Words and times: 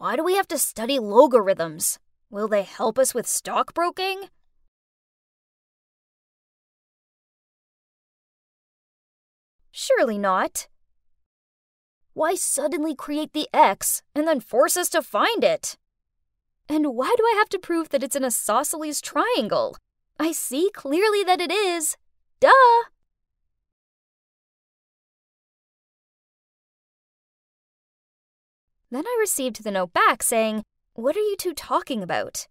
Why 0.00 0.16
do 0.16 0.24
we 0.24 0.36
have 0.36 0.48
to 0.48 0.56
study 0.56 0.98
logarithms? 0.98 1.98
Will 2.30 2.48
they 2.48 2.62
help 2.62 2.98
us 2.98 3.12
with 3.12 3.26
stockbroking? 3.26 4.30
Surely 9.70 10.16
not. 10.16 10.68
Why 12.14 12.34
suddenly 12.34 12.94
create 12.94 13.34
the 13.34 13.46
x 13.52 14.00
and 14.14 14.26
then 14.26 14.40
force 14.40 14.78
us 14.78 14.88
to 14.88 15.02
find 15.02 15.44
it? 15.44 15.76
And 16.66 16.94
why 16.94 17.14
do 17.18 17.22
I 17.22 17.34
have 17.36 17.50
to 17.50 17.58
prove 17.58 17.90
that 17.90 18.02
it's 18.02 18.16
an 18.16 18.24
isosceles 18.24 19.02
triangle? 19.02 19.76
I 20.18 20.32
see 20.32 20.70
clearly 20.72 21.24
that 21.24 21.42
it 21.42 21.52
is. 21.52 21.98
Duh! 22.40 22.88
Then 28.90 29.06
I 29.06 29.16
received 29.20 29.62
the 29.62 29.70
note 29.70 29.92
back 29.92 30.22
saying, 30.22 30.62
What 30.94 31.16
are 31.16 31.20
you 31.20 31.36
two 31.36 31.54
talking 31.54 32.02
about? 32.02 32.46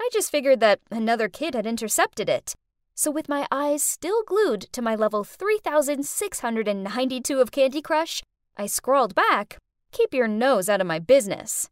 I 0.00 0.08
just 0.12 0.30
figured 0.30 0.60
that 0.60 0.80
another 0.90 1.28
kid 1.28 1.54
had 1.54 1.66
intercepted 1.66 2.28
it. 2.28 2.54
So, 2.94 3.10
with 3.10 3.28
my 3.28 3.46
eyes 3.50 3.82
still 3.82 4.22
glued 4.22 4.62
to 4.72 4.80
my 4.80 4.94
level 4.94 5.22
3692 5.22 7.40
of 7.40 7.50
Candy 7.50 7.82
Crush, 7.82 8.22
I 8.56 8.66
scrawled 8.66 9.14
back, 9.14 9.58
Keep 9.92 10.14
your 10.14 10.28
nose 10.28 10.70
out 10.70 10.80
of 10.80 10.86
my 10.86 10.98
business, 10.98 11.68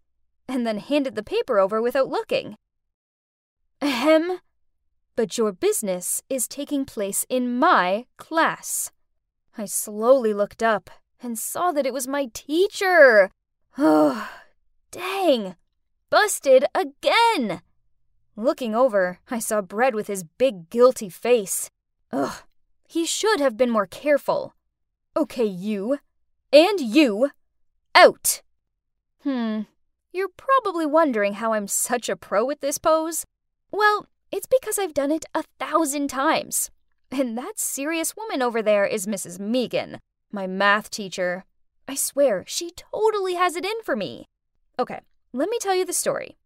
and 0.47 0.67
then 0.67 0.79
handed 0.79 1.15
the 1.15 1.23
paper 1.23 1.59
over 1.59 1.81
without 1.81 2.09
looking. 2.09 2.57
Ahem. 3.81 4.41
But 5.17 5.39
your 5.39 5.53
business 5.53 6.23
is 6.29 6.49
taking 6.49 6.85
place 6.85 7.25
in 7.29 7.59
my 7.59 8.05
class. 8.19 8.91
I 9.57 9.65
slowly 9.65 10.35
looked 10.35 10.63
up 10.63 10.91
and 11.23 11.39
saw 11.39 11.73
that 11.73 11.87
it 11.87 11.95
was 11.95 12.09
my 12.09 12.29
teacher. 12.35 13.31
Oh, 13.77 14.31
dang. 14.91 15.57
Busted 16.11 16.65
again. 16.75 17.63
Looking 18.37 18.75
over, 18.75 19.19
I 19.31 19.39
saw 19.39 19.61
Brett 19.61 19.95
with 19.95 20.07
his 20.07 20.25
big 20.25 20.71
guilty 20.71 21.09
face. 21.09 21.71
Ugh, 22.13 22.43
he 22.89 23.05
should 23.05 23.41
have 23.41 23.57
been 23.57 23.71
more 23.71 23.87
careful. 23.87 24.55
Okay, 25.17 25.45
you. 25.45 25.99
And 26.53 26.81
you. 26.81 27.31
Out. 27.95 28.43
Hmm, 29.23 29.63
you're 30.13 30.29
probably 30.29 30.87
wondering 30.87 31.35
how 31.35 31.53
I'm 31.53 31.67
such 31.67 32.09
a 32.09 32.17
pro 32.17 32.51
at 32.51 32.61
this 32.61 32.79
pose. 32.79 33.25
Well, 33.71 34.07
it's 34.31 34.47
because 34.47 34.79
I've 34.79 34.95
done 34.95 35.11
it 35.11 35.25
a 35.35 35.45
thousand 35.59 36.09
times. 36.09 36.71
And 37.11 37.39
that 37.39 37.59
serious 37.59 38.17
woman 38.17 38.43
over 38.43 38.63
there 38.63 38.85
is 38.85 39.07
Mrs. 39.07 39.39
Megan, 39.39 39.99
my 40.31 40.47
math 40.47 40.91
teacher. 40.91 41.45
I 41.87 41.95
swear, 41.95 42.45
she 42.47 42.71
totally 42.71 43.35
has 43.35 43.57
it 43.57 43.65
in 43.65 43.83
for 43.83 43.95
me. 43.95 44.27
Okay, 44.79 45.01
let 45.33 45.49
me 45.49 45.59
tell 45.61 45.75
you 45.75 45.85
the 45.85 45.93
story. 45.93 46.37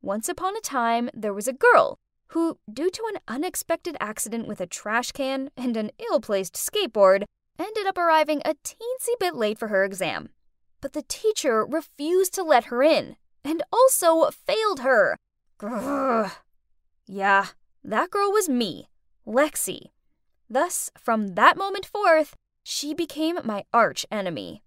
Once 0.00 0.28
upon 0.28 0.56
a 0.56 0.60
time, 0.60 1.08
there 1.14 1.34
was 1.34 1.48
a 1.48 1.52
girl 1.52 1.96
who, 2.28 2.58
due 2.72 2.90
to 2.90 3.02
an 3.12 3.20
unexpected 3.28 3.96
accident 4.00 4.46
with 4.48 4.60
a 4.60 4.66
trash 4.66 5.12
can 5.12 5.50
and 5.56 5.76
an 5.76 5.90
ill 5.98 6.20
placed 6.20 6.54
skateboard, 6.54 7.24
ended 7.58 7.86
up 7.86 7.98
arriving 7.98 8.42
a 8.44 8.54
teensy 8.64 9.18
bit 9.20 9.34
late 9.34 9.58
for 9.58 9.68
her 9.68 9.84
exam. 9.84 10.30
But 10.80 10.92
the 10.92 11.04
teacher 11.06 11.64
refused 11.64 12.34
to 12.34 12.42
let 12.42 12.64
her 12.64 12.82
in 12.82 13.16
and 13.44 13.62
also 13.72 14.30
failed 14.30 14.80
her. 14.80 15.16
Grrr. 15.58 16.32
Yeah, 17.06 17.46
that 17.84 18.10
girl 18.10 18.32
was 18.32 18.48
me, 18.48 18.88
Lexi. 19.26 19.90
Thus, 20.48 20.90
from 20.98 21.34
that 21.34 21.56
moment 21.56 21.86
forth, 21.86 22.34
she 22.62 22.94
became 22.94 23.38
my 23.44 23.64
arch 23.72 24.04
enemy. 24.10 24.62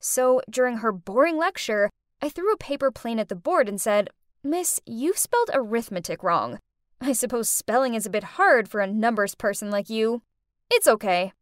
So, 0.00 0.40
during 0.48 0.78
her 0.78 0.92
boring 0.92 1.36
lecture, 1.36 1.90
I 2.22 2.28
threw 2.28 2.52
a 2.52 2.56
paper 2.56 2.90
plane 2.90 3.18
at 3.18 3.28
the 3.28 3.36
board 3.36 3.68
and 3.68 3.80
said, 3.80 4.10
Miss, 4.42 4.80
you've 4.86 5.18
spelled 5.18 5.50
arithmetic 5.52 6.22
wrong. 6.22 6.58
I 7.00 7.12
suppose 7.12 7.48
spelling 7.48 7.94
is 7.94 8.06
a 8.06 8.10
bit 8.10 8.24
hard 8.38 8.68
for 8.68 8.80
a 8.80 8.86
numbers 8.86 9.34
person 9.34 9.70
like 9.70 9.88
you. 9.88 10.22
It's 10.70 10.88
okay. 10.88 11.32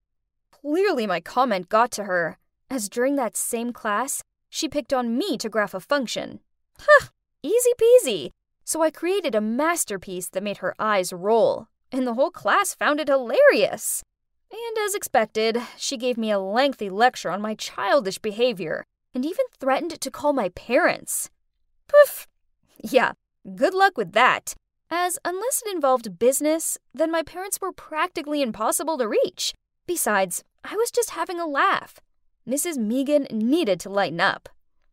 Clearly, 0.51 1.07
my 1.07 1.21
comment 1.21 1.69
got 1.69 1.91
to 1.93 2.05
her, 2.05 2.39
as 2.71 2.89
during 2.89 3.17
that 3.17 3.37
same 3.37 3.73
class, 3.73 4.23
she 4.49 4.69
picked 4.69 4.93
on 4.93 5.17
me 5.17 5.37
to 5.39 5.49
graph 5.49 5.75
a 5.75 5.81
function. 5.81 6.41
Huh, 6.79 7.09
easy 7.43 7.71
peasy. 7.81 8.31
So 8.65 8.83
I 8.83 8.91
created 8.91 9.35
a 9.35 9.41
masterpiece 9.41 10.29
that 10.31 10.43
made 10.43 10.59
her 10.59 10.75
eyes 10.79 11.13
roll, 11.13 11.69
and 11.93 12.07
the 12.07 12.15
whole 12.15 12.31
class 12.31 12.75
found 12.75 13.01
it 13.01 13.09
hilarious. 13.09 14.03
And 14.51 14.79
as 14.85 14.95
expected, 14.95 15.61
she 15.77 15.97
gave 15.97 16.17
me 16.17 16.31
a 16.31 16.39
lengthy 16.39 16.89
lecture 16.89 17.31
on 17.31 17.43
my 17.43 17.55
childish 17.55 18.19
behavior 18.19 18.85
and 19.15 19.25
even 19.25 19.47
threatened 19.59 20.01
to 20.01 20.11
call 20.11 20.33
my 20.33 20.51
parents. 20.51 21.31
Poof! 21.89 22.27
Yeah, 22.83 23.13
good 23.55 23.75
luck 23.75 23.97
with 23.97 24.13
that, 24.13 24.55
as 24.91 25.19
unless 25.25 25.63
it 25.65 25.75
involved 25.75 26.19
business, 26.19 26.79
then 26.95 27.11
my 27.11 27.23
parents 27.23 27.61
were 27.61 27.73
practically 27.73 28.43
impossible 28.43 28.99
to 28.99 29.09
reach. 29.09 29.53
Besides, 29.87 30.45
I 30.65 30.77
was 30.77 30.91
just 30.91 31.11
having 31.11 31.41
a 31.41 31.47
laugh. 31.47 32.01
Mrs. 32.49 32.77
Megan 32.77 33.27
needed 33.31 33.81
to 33.81 33.91
lighten 33.91 34.21
up. 34.21 34.49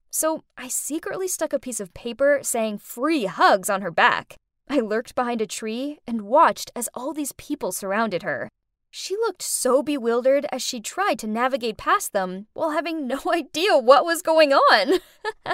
So 0.09 0.43
I 0.57 0.67
secretly 0.67 1.27
stuck 1.27 1.53
a 1.53 1.59
piece 1.59 1.79
of 1.79 1.93
paper 1.93 2.39
saying 2.41 2.79
free 2.79 3.25
hugs 3.25 3.69
on 3.69 3.81
her 3.81 3.91
back. 3.91 4.35
I 4.69 4.79
lurked 4.79 5.15
behind 5.15 5.41
a 5.41 5.47
tree 5.47 5.99
and 6.07 6.23
watched 6.23 6.71
as 6.75 6.89
all 6.93 7.13
these 7.13 7.33
people 7.33 7.71
surrounded 7.71 8.23
her. 8.23 8.49
She 8.95 9.15
looked 9.15 9.41
so 9.41 9.81
bewildered 9.81 10.45
as 10.51 10.61
she 10.61 10.79
tried 10.79 11.17
to 11.17 11.27
navigate 11.27 11.77
past 11.77 12.13
them 12.13 12.45
while 12.53 12.69
having 12.69 13.07
no 13.07 13.19
idea 13.33 13.75
what 13.75 14.05
was 14.05 14.21
going 14.21 14.53
on. 14.53 14.99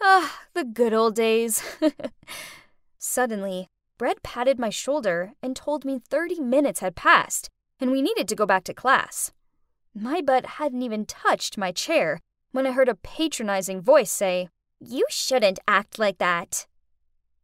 ah, 0.00 0.40
the 0.54 0.64
good 0.64 0.94
old 0.94 1.14
days. 1.14 1.62
Suddenly, 2.98 3.68
Brett 3.98 4.22
patted 4.22 4.58
my 4.58 4.70
shoulder 4.70 5.34
and 5.42 5.54
told 5.54 5.84
me 5.84 6.00
30 6.08 6.40
minutes 6.40 6.80
had 6.80 6.96
passed 6.96 7.50
and 7.78 7.90
we 7.90 8.00
needed 8.00 8.28
to 8.28 8.34
go 8.34 8.46
back 8.46 8.64
to 8.64 8.72
class. 8.72 9.30
My 9.94 10.22
butt 10.22 10.56
hadn't 10.56 10.80
even 10.80 11.04
touched 11.04 11.58
my 11.58 11.70
chair 11.70 12.18
when 12.52 12.66
I 12.66 12.72
heard 12.72 12.88
a 12.88 12.94
patronizing 12.94 13.82
voice 13.82 14.10
say, 14.10 14.48
You 14.80 15.04
shouldn't 15.10 15.58
act 15.68 15.98
like 15.98 16.16
that. 16.16 16.66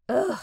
Ugh, 0.08 0.40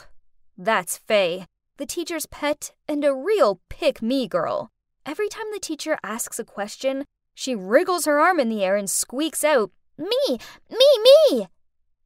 that's 0.55 0.99
Faye 0.99 1.47
the 1.77 1.85
teacher's 1.85 2.25
pet, 2.25 2.71
and 2.87 3.03
a 3.03 3.13
real 3.13 3.61
pick 3.69 4.01
me 4.01 4.27
girl. 4.27 4.69
every 5.05 5.29
time 5.29 5.45
the 5.51 5.59
teacher 5.59 5.99
asks 6.03 6.39
a 6.39 6.43
question, 6.43 7.05
she 7.33 7.53
wriggles 7.53 8.05
her 8.05 8.19
arm 8.19 8.39
in 8.39 8.49
the 8.49 8.63
air 8.63 8.75
and 8.75 8.89
squeaks 8.89 9.43
out, 9.43 9.71
Me! 9.97 10.39
Me! 10.69 10.87
Me! 11.29 11.47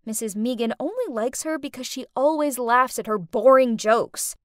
Mrs. 0.08 0.36
Megan 0.36 0.74
only 0.80 1.08
likes 1.08 1.44
her 1.44 1.58
because 1.58 1.86
she 1.86 2.06
always 2.16 2.58
laughs 2.58 2.98
at 3.00 3.08
her 3.08 3.18
boring 3.18 3.78
jokes. 3.78 4.36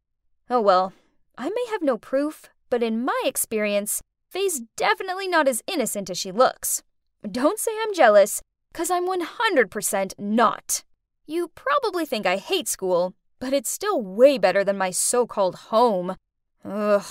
Oh 0.50 0.60
well, 0.60 0.92
I 1.38 1.48
may 1.48 1.66
have 1.70 1.82
no 1.82 1.96
proof, 1.96 2.50
but 2.70 2.82
in 2.82 3.04
my 3.04 3.22
experience, 3.24 4.02
Faye's 4.30 4.60
definitely 4.76 5.26
not 5.26 5.48
as 5.48 5.62
innocent 5.66 6.10
as 6.10 6.18
she 6.18 6.30
looks. 6.30 6.82
Don't 7.28 7.58
say 7.58 7.72
I'm 7.80 7.94
jealous, 7.94 8.42
because 8.72 8.90
I'm 8.90 9.08
100% 9.08 10.12
not. 10.18 10.84
You 11.26 11.48
probably 11.54 12.04
think 12.04 12.26
I 12.26 12.36
hate 12.36 12.68
school, 12.68 13.14
but 13.38 13.52
it's 13.52 13.70
still 13.70 14.00
way 14.00 14.38
better 14.38 14.64
than 14.64 14.78
my 14.78 14.90
so 14.90 15.26
called 15.26 15.56
home. 15.56 16.16
Ugh. 16.64 17.04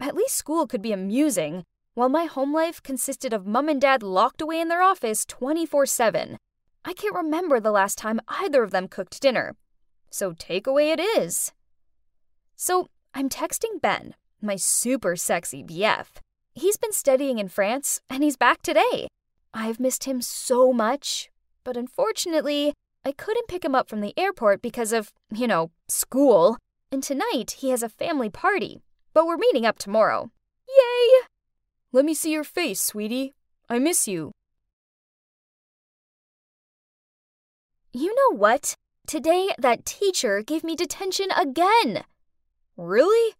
At 0.00 0.14
least 0.14 0.34
school 0.34 0.66
could 0.66 0.82
be 0.82 0.92
amusing, 0.92 1.64
while 1.94 2.08
my 2.08 2.24
home 2.24 2.54
life 2.54 2.82
consisted 2.82 3.32
of 3.32 3.46
mum 3.46 3.68
and 3.68 3.80
dad 3.80 4.02
locked 4.02 4.40
away 4.40 4.60
in 4.60 4.68
their 4.68 4.82
office 4.82 5.24
24 5.26 5.86
7. 5.86 6.38
I 6.84 6.92
can't 6.94 7.14
remember 7.14 7.60
the 7.60 7.70
last 7.70 7.98
time 7.98 8.20
either 8.28 8.62
of 8.62 8.70
them 8.70 8.88
cooked 8.88 9.20
dinner. 9.20 9.56
So 10.08 10.32
takeaway 10.32 10.92
it 10.92 11.00
is. 11.00 11.52
So 12.56 12.88
I'm 13.14 13.28
texting 13.28 13.80
Ben, 13.80 14.14
my 14.40 14.56
super 14.56 15.16
sexy 15.16 15.62
BF. 15.62 16.06
He's 16.54 16.76
been 16.76 16.92
studying 16.92 17.38
in 17.38 17.48
France 17.48 18.00
and 18.08 18.22
he's 18.22 18.36
back 18.36 18.62
today. 18.62 19.08
I've 19.52 19.80
missed 19.80 20.04
him 20.04 20.22
so 20.22 20.72
much, 20.72 21.30
but 21.64 21.76
unfortunately, 21.76 22.72
I 23.04 23.12
couldn't 23.12 23.48
pick 23.48 23.64
him 23.64 23.74
up 23.74 23.88
from 23.88 24.00
the 24.00 24.12
airport 24.18 24.60
because 24.60 24.92
of, 24.92 25.12
you 25.34 25.46
know, 25.46 25.70
school. 25.88 26.58
And 26.92 27.02
tonight 27.02 27.56
he 27.58 27.70
has 27.70 27.82
a 27.82 27.88
family 27.88 28.28
party, 28.28 28.82
but 29.14 29.26
we're 29.26 29.36
meeting 29.36 29.64
up 29.64 29.78
tomorrow. 29.78 30.30
Yay! 30.68 31.26
Let 31.92 32.04
me 32.04 32.14
see 32.14 32.32
your 32.32 32.44
face, 32.44 32.80
sweetie. 32.80 33.32
I 33.68 33.78
miss 33.78 34.06
you. 34.06 34.32
You 37.92 38.14
know 38.14 38.36
what? 38.36 38.74
Today, 39.06 39.50
that 39.58 39.84
teacher 39.84 40.42
gave 40.42 40.62
me 40.62 40.76
detention 40.76 41.30
again. 41.32 42.04
Really? 42.76 43.34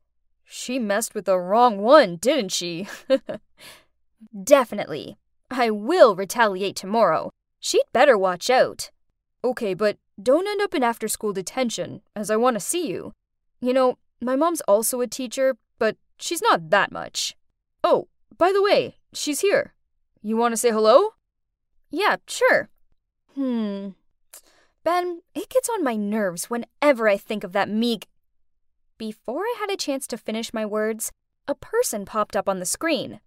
She 0.45 0.81
messed 0.81 1.15
with 1.15 1.27
the 1.27 1.39
wrong 1.39 1.79
one, 1.79 2.17
didn't 2.17 2.51
she? 2.51 2.89
Definitely. 4.45 5.17
I 5.51 5.71
will 5.71 6.17
retaliate 6.17 6.77
tomorrow. 6.77 7.31
She'd 7.61 7.85
better 7.93 8.19
watch 8.19 8.51
out. 8.51 8.91
Okay, 9.43 9.75
but 9.75 9.97
don't 10.23 10.47
end 10.47 10.61
up 10.61 10.75
in 10.75 10.83
after 10.83 11.09
school 11.09 11.33
detention, 11.33 12.03
as 12.15 12.31
I 12.31 12.37
want 12.37 12.55
to 12.57 12.61
see 12.61 12.89
you. 12.89 13.13
You 13.61 13.73
know, 13.73 13.99
my 14.21 14.37
mom's 14.37 14.61
also 14.63 15.01
a 15.01 15.07
teacher, 15.07 15.57
but 15.79 15.97
she's 16.19 16.43
not 16.43 16.71
that 16.71 16.93
much. 16.93 17.37
Oh, 17.83 18.09
by 18.37 18.53
the 18.53 18.63
way, 18.63 18.97
she's 19.13 19.41
here. 19.41 19.75
You 20.23 20.37
want 20.37 20.53
to 20.53 20.57
say 20.57 20.71
hello? 20.71 21.11
Yeah, 21.91 22.17
sure. 22.27 22.69
Hmm. 23.35 23.91
Ben, 24.85 25.23
it 25.35 25.49
gets 25.49 25.69
on 25.69 25.85
my 25.85 25.97
nerves 25.97 26.51
whenever 26.51 27.09
I 27.09 27.17
think 27.17 27.45
of 27.45 27.53
that 27.53 27.69
meek. 27.69 28.07
Before 28.99 29.43
I 29.43 29.57
had 29.59 29.71
a 29.71 29.77
chance 29.77 30.07
to 30.09 30.19
finish 30.19 30.53
my 30.53 30.67
words, 30.67 31.11
a 31.49 31.55
person 31.55 32.05
popped 32.05 32.37
up 32.37 32.49
on 32.49 32.61
the 32.61 32.67
screen. 32.67 33.21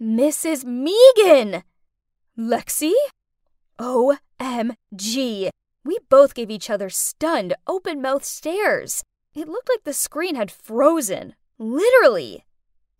Mrs. 0.00 0.64
Megan! 0.64 1.62
Lexi? 2.38 2.92
OMG! 3.78 5.50
We 5.84 5.98
both 6.08 6.34
gave 6.34 6.50
each 6.50 6.70
other 6.70 6.90
stunned, 6.90 7.54
open 7.66 8.02
mouthed 8.02 8.24
stares. 8.24 9.02
It 9.34 9.48
looked 9.48 9.68
like 9.68 9.84
the 9.84 9.92
screen 9.92 10.34
had 10.34 10.50
frozen. 10.50 11.34
Literally! 11.58 12.44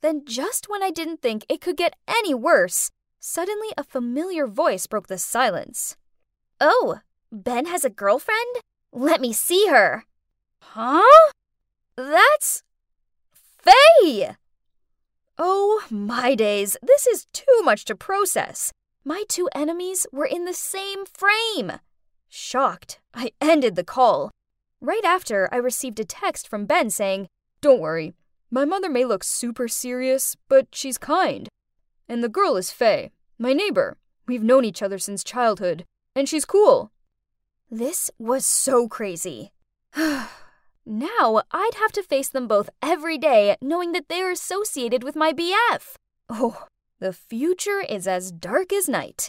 Then, 0.01 0.25
just 0.25 0.69
when 0.69 0.83
I 0.83 0.91
didn't 0.91 1.21
think 1.21 1.45
it 1.49 1.61
could 1.61 1.77
get 1.77 1.97
any 2.09 2.33
worse, 2.33 2.91
suddenly 3.19 3.69
a 3.77 3.85
familiar 3.85 4.47
voice 4.47 4.87
broke 4.87 5.09
the 5.09 5.19
silence. 5.19 5.97
Oh, 6.61 7.01
Ben 7.31 7.67
has 7.67 7.85
a 7.85 7.91
girlfriend? 7.91 8.57
Let 8.93 9.21
me 9.21 9.33
see 9.33 9.67
her. 9.69 10.05
Huh? 10.63 11.33
That's. 11.97 12.63
Faye! 13.59 14.37
Oh, 15.37 15.83
my 15.91 16.35
days, 16.35 16.77
this 16.83 17.07
is 17.07 17.27
too 17.33 17.61
much 17.63 17.85
to 17.87 17.95
process. 17.95 18.73
My 19.05 19.25
two 19.29 19.49
enemies 19.55 20.07
were 20.13 20.27
in 20.27 20.45
the 20.45 20.55
same 20.55 21.05
frame. 21.07 21.81
Shocked, 22.31 23.01
I 23.13 23.33
ended 23.41 23.75
the 23.75 23.85
call. 23.85 24.31
Right 24.81 25.05
after, 25.05 25.53
I 25.53 25.57
received 25.57 25.99
a 25.99 26.05
text 26.05 26.47
from 26.47 26.65
Ben 26.65 26.89
saying, 26.89 27.27
Don't 27.61 27.81
worry, 27.81 28.15
my 28.53 28.65
mother 28.65 28.89
may 28.89 29.05
look 29.05 29.25
super 29.25 29.67
serious, 29.67 30.37
but 30.49 30.69
she's 30.73 30.97
kind. 30.97 31.49
And 32.09 32.23
the 32.23 32.29
girl 32.29 32.57
is 32.57 32.71
Faye, 32.71 33.11
my 33.37 33.53
neighbor. 33.53 33.97
We've 34.29 34.45
known 34.45 34.65
each 34.65 34.81
other 34.81 34.99
since 34.99 35.25
childhood, 35.25 35.85
and 36.15 36.29
she's 36.29 36.45
cool. 36.45 36.93
This 37.69 38.13
was 38.17 38.47
so 38.47 38.87
crazy. 38.87 39.51
now 40.87 41.43
I'd 41.51 41.75
have 41.79 41.93
to 41.93 42.03
face 42.03 42.29
them 42.29 42.47
both 42.47 42.71
every 42.81 43.19
day, 43.19 43.57
knowing 43.61 43.91
that 43.93 44.09
they 44.09 44.23
are 44.23 44.31
associated 44.31 45.03
with 45.03 45.17
my 45.17 45.33
BF. 45.33 45.95
Oh, 46.29 46.67
the 47.01 47.13
future 47.13 47.81
is 47.89 48.07
as 48.07 48.31
dark 48.31 48.73
as 48.73 48.89
night. 48.89 49.29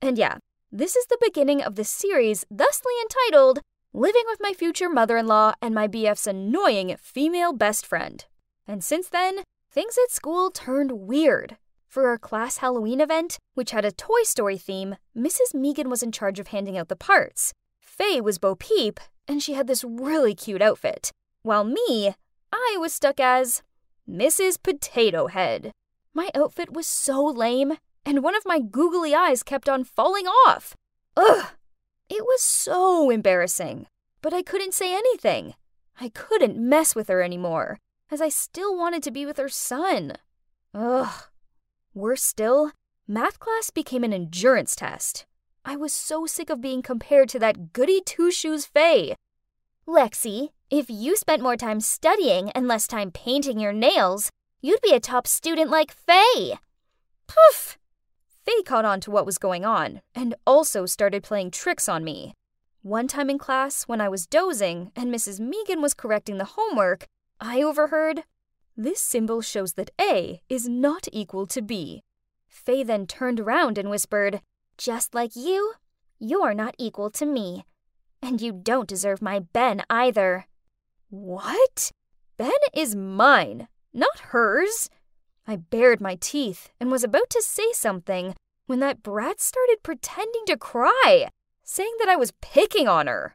And 0.00 0.16
yeah, 0.16 0.38
this 0.70 0.96
is 0.96 1.06
the 1.06 1.18
beginning 1.20 1.62
of 1.62 1.76
the 1.76 1.84
series 1.84 2.44
thusly 2.50 2.92
entitled 3.02 3.60
Living 3.94 4.24
with 4.26 4.38
My 4.42 4.52
Future 4.52 4.90
Mother 4.90 5.16
in 5.16 5.26
Law 5.26 5.54
and 5.62 5.74
My 5.74 5.88
BF's 5.88 6.26
Annoying 6.26 6.94
Female 7.00 7.54
Best 7.54 7.86
Friend. 7.86 8.22
And 8.66 8.84
since 8.84 9.08
then, 9.08 9.44
things 9.70 9.96
at 10.02 10.10
school 10.10 10.50
turned 10.50 10.92
weird. 10.92 11.56
For 11.86 12.08
our 12.08 12.18
class 12.18 12.58
Halloween 12.58 13.00
event, 13.00 13.38
which 13.54 13.70
had 13.70 13.86
a 13.86 13.92
Toy 13.92 14.24
Story 14.24 14.58
theme, 14.58 14.96
Mrs. 15.16 15.54
Megan 15.54 15.88
was 15.88 16.02
in 16.02 16.12
charge 16.12 16.38
of 16.38 16.48
handing 16.48 16.76
out 16.76 16.88
the 16.88 16.96
parts. 16.96 17.54
Faye 17.80 18.20
was 18.20 18.38
Bo 18.38 18.54
Peep, 18.54 19.00
and 19.26 19.42
she 19.42 19.54
had 19.54 19.68
this 19.68 19.84
really 19.84 20.34
cute 20.34 20.60
outfit, 20.60 21.10
while 21.42 21.64
me, 21.64 22.14
I 22.52 22.76
was 22.78 22.92
stuck 22.92 23.18
as 23.18 23.62
Mrs. 24.08 24.62
Potato 24.62 25.28
Head. 25.28 25.72
My 26.12 26.28
outfit 26.34 26.74
was 26.74 26.86
so 26.86 27.24
lame, 27.24 27.78
and 28.08 28.22
one 28.22 28.34
of 28.34 28.46
my 28.46 28.58
googly 28.58 29.14
eyes 29.14 29.42
kept 29.42 29.68
on 29.68 29.84
falling 29.84 30.26
off. 30.26 30.74
Ugh! 31.14 31.44
It 32.08 32.24
was 32.24 32.40
so 32.40 33.10
embarrassing, 33.10 33.86
but 34.22 34.32
I 34.32 34.40
couldn't 34.40 34.72
say 34.72 34.94
anything. 34.94 35.52
I 36.00 36.08
couldn't 36.08 36.56
mess 36.56 36.94
with 36.94 37.08
her 37.08 37.20
anymore, 37.20 37.76
as 38.10 38.22
I 38.22 38.30
still 38.30 38.74
wanted 38.74 39.02
to 39.02 39.10
be 39.10 39.26
with 39.26 39.36
her 39.36 39.50
son. 39.50 40.14
Ugh. 40.72 41.24
Worse 41.92 42.22
still, 42.22 42.72
math 43.06 43.38
class 43.38 43.68
became 43.68 44.04
an 44.04 44.14
endurance 44.14 44.74
test. 44.74 45.26
I 45.66 45.76
was 45.76 45.92
so 45.92 46.24
sick 46.24 46.48
of 46.48 46.62
being 46.62 46.80
compared 46.80 47.28
to 47.30 47.38
that 47.40 47.74
goody 47.74 48.00
two 48.00 48.30
shoes 48.30 48.64
Faye. 48.64 49.16
Lexi, 49.86 50.48
if 50.70 50.88
you 50.88 51.14
spent 51.14 51.42
more 51.42 51.58
time 51.58 51.80
studying 51.80 52.50
and 52.52 52.66
less 52.66 52.86
time 52.86 53.10
painting 53.10 53.60
your 53.60 53.74
nails, 53.74 54.30
you'd 54.62 54.80
be 54.80 54.94
a 54.94 55.00
top 55.00 55.26
student 55.26 55.70
like 55.70 55.92
Faye. 55.92 56.54
Poof! 57.26 57.77
Faye 58.48 58.62
caught 58.62 58.86
on 58.86 58.98
to 59.00 59.10
what 59.10 59.26
was 59.26 59.36
going 59.36 59.66
on 59.66 60.00
and 60.14 60.34
also 60.46 60.86
started 60.86 61.22
playing 61.22 61.50
tricks 61.50 61.86
on 61.86 62.02
me. 62.02 62.32
One 62.80 63.06
time 63.06 63.28
in 63.28 63.36
class, 63.36 63.82
when 63.82 64.00
I 64.00 64.08
was 64.08 64.26
dozing 64.26 64.90
and 64.96 65.12
Mrs. 65.12 65.38
Megan 65.38 65.82
was 65.82 65.92
correcting 65.92 66.38
the 66.38 66.52
homework, 66.56 67.04
I 67.42 67.60
overheard, 67.60 68.24
This 68.74 69.02
symbol 69.02 69.42
shows 69.42 69.74
that 69.74 69.90
A 70.00 70.40
is 70.48 70.66
not 70.66 71.08
equal 71.12 71.46
to 71.48 71.60
B. 71.60 72.00
Faye 72.48 72.82
then 72.84 73.06
turned 73.06 73.38
around 73.38 73.76
and 73.76 73.90
whispered, 73.90 74.40
just 74.78 75.14
like 75.14 75.36
you, 75.36 75.74
you're 76.18 76.54
not 76.54 76.74
equal 76.78 77.10
to 77.10 77.26
me. 77.26 77.66
And 78.22 78.40
you 78.40 78.52
don't 78.52 78.88
deserve 78.88 79.20
my 79.20 79.40
Ben 79.40 79.82
either. 79.90 80.46
What? 81.10 81.90
Ben 82.38 82.62
is 82.72 82.96
mine, 82.96 83.68
not 83.92 84.18
hers. 84.30 84.88
I 85.50 85.56
bared 85.56 85.98
my 85.98 86.14
teeth 86.20 86.68
and 86.78 86.90
was 86.90 87.02
about 87.02 87.30
to 87.30 87.40
say 87.40 87.72
something 87.72 88.34
when 88.66 88.80
that 88.80 89.02
brat 89.02 89.40
started 89.40 89.78
pretending 89.82 90.42
to 90.44 90.58
cry, 90.58 91.30
saying 91.64 91.94
that 91.98 92.08
I 92.08 92.16
was 92.16 92.34
picking 92.42 92.86
on 92.86 93.06
her. 93.06 93.34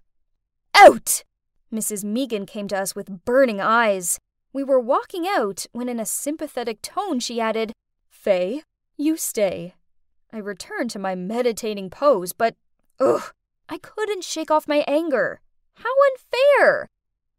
Out! 0.75 1.23
Mrs. 1.73 2.03
Megan 2.03 2.45
came 2.45 2.67
to 2.67 2.77
us 2.77 2.95
with 2.95 3.25
burning 3.25 3.59
eyes. 3.59 4.19
We 4.53 4.63
were 4.63 4.79
walking 4.79 5.27
out 5.27 5.65
when, 5.71 5.89
in 5.89 5.99
a 5.99 6.05
sympathetic 6.05 6.83
tone, 6.83 7.19
she 7.19 7.41
added, 7.41 7.73
Faye, 8.07 8.61
you 8.95 9.17
stay. 9.17 9.73
I 10.31 10.37
returned 10.37 10.91
to 10.91 10.99
my 10.99 11.15
meditating 11.15 11.89
pose, 11.89 12.31
but 12.31 12.55
ugh, 12.99 13.33
I 13.67 13.79
couldn't 13.79 14.23
shake 14.23 14.51
off 14.51 14.67
my 14.67 14.83
anger. 14.87 15.41
How 15.77 15.89
unfair! 16.11 16.85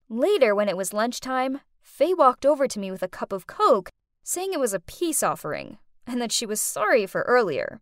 Later, 0.08 0.52
when 0.52 0.68
it 0.68 0.76
was 0.76 0.92
lunchtime, 0.92 1.60
Faye 1.80 2.12
walked 2.12 2.44
over 2.44 2.66
to 2.66 2.80
me 2.80 2.90
with 2.90 3.04
a 3.04 3.08
cup 3.08 3.32
of 3.32 3.46
Coke, 3.46 3.88
saying 4.24 4.52
it 4.52 4.60
was 4.60 4.74
a 4.74 4.80
peace 4.80 5.22
offering 5.22 5.78
and 6.06 6.20
that 6.20 6.32
she 6.32 6.46
was 6.46 6.60
sorry 6.60 7.06
for 7.06 7.22
earlier. 7.22 7.80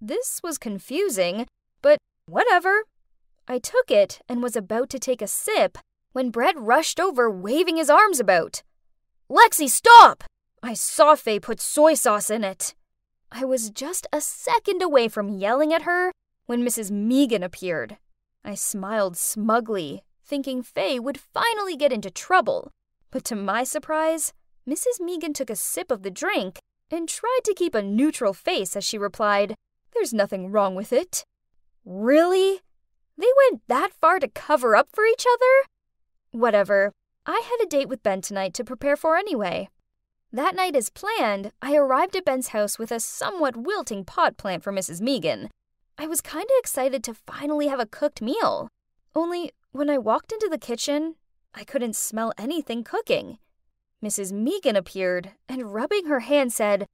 This 0.00 0.40
was 0.42 0.58
confusing, 0.58 1.46
but 1.80 1.98
whatever. 2.26 2.84
I 3.46 3.58
took 3.58 3.90
it 3.90 4.20
and 4.28 4.42
was 4.42 4.56
about 4.56 4.90
to 4.90 4.98
take 4.98 5.22
a 5.22 5.26
sip 5.26 5.78
when 6.12 6.30
Brett 6.30 6.58
rushed 6.58 6.98
over, 6.98 7.30
waving 7.30 7.76
his 7.76 7.90
arms 7.90 8.20
about. 8.20 8.62
Lexi, 9.30 9.68
stop! 9.68 10.24
I 10.62 10.74
saw 10.74 11.14
Faye 11.14 11.40
put 11.40 11.60
soy 11.60 11.94
sauce 11.94 12.30
in 12.30 12.44
it. 12.44 12.74
I 13.30 13.44
was 13.44 13.70
just 13.70 14.06
a 14.12 14.20
second 14.20 14.82
away 14.82 15.08
from 15.08 15.28
yelling 15.28 15.72
at 15.72 15.82
her 15.82 16.12
when 16.46 16.64
Mrs. 16.64 16.90
Meagan 16.90 17.42
appeared. 17.42 17.96
I 18.44 18.54
smiled 18.54 19.16
smugly, 19.16 20.02
thinking 20.24 20.62
Faye 20.62 21.00
would 21.00 21.18
finally 21.18 21.76
get 21.76 21.92
into 21.92 22.10
trouble. 22.10 22.70
But 23.10 23.24
to 23.24 23.36
my 23.36 23.64
surprise, 23.64 24.32
Mrs. 24.68 25.00
Meagan 25.00 25.32
took 25.32 25.50
a 25.50 25.56
sip 25.56 25.90
of 25.90 26.02
the 26.02 26.10
drink 26.10 26.60
and 26.90 27.08
tried 27.08 27.40
to 27.44 27.54
keep 27.54 27.74
a 27.74 27.82
neutral 27.82 28.32
face 28.32 28.76
as 28.76 28.84
she 28.84 28.98
replied, 28.98 29.54
There's 29.92 30.12
nothing 30.12 30.52
wrong 30.52 30.74
with 30.74 30.92
it. 30.92 31.24
Really? 31.84 32.60
They 33.18 33.26
went 33.50 33.62
that 33.66 33.92
far 33.92 34.20
to 34.20 34.28
cover 34.28 34.76
up 34.76 34.88
for 34.92 35.04
each 35.04 35.24
other? 35.26 35.68
Whatever. 36.30 36.92
I 37.26 37.42
had 37.44 37.64
a 37.64 37.68
date 37.68 37.88
with 37.88 38.02
Ben 38.02 38.20
tonight 38.20 38.54
to 38.54 38.64
prepare 38.64 38.96
for 38.96 39.16
anyway. 39.16 39.68
That 40.32 40.54
night, 40.54 40.76
as 40.76 40.90
planned, 40.90 41.52
I 41.60 41.76
arrived 41.76 42.16
at 42.16 42.24
Ben's 42.24 42.48
house 42.48 42.78
with 42.78 42.90
a 42.90 43.00
somewhat 43.00 43.56
wilting 43.56 44.04
pot 44.04 44.36
plant 44.36 44.62
for 44.62 44.72
Mrs. 44.72 45.00
Meagan. 45.00 45.50
I 45.98 46.06
was 46.06 46.20
kinda 46.20 46.48
excited 46.58 47.04
to 47.04 47.14
finally 47.14 47.68
have 47.68 47.80
a 47.80 47.86
cooked 47.86 48.22
meal. 48.22 48.68
Only, 49.14 49.52
when 49.72 49.90
I 49.90 49.98
walked 49.98 50.32
into 50.32 50.48
the 50.48 50.58
kitchen, 50.58 51.16
I 51.54 51.64
couldn't 51.64 51.96
smell 51.96 52.32
anything 52.38 52.82
cooking. 52.82 53.38
Mrs. 54.02 54.32
Meagan 54.32 54.76
appeared 54.76 55.32
and, 55.48 55.72
rubbing 55.72 56.06
her 56.06 56.20
hand, 56.20 56.52
said, 56.52 56.86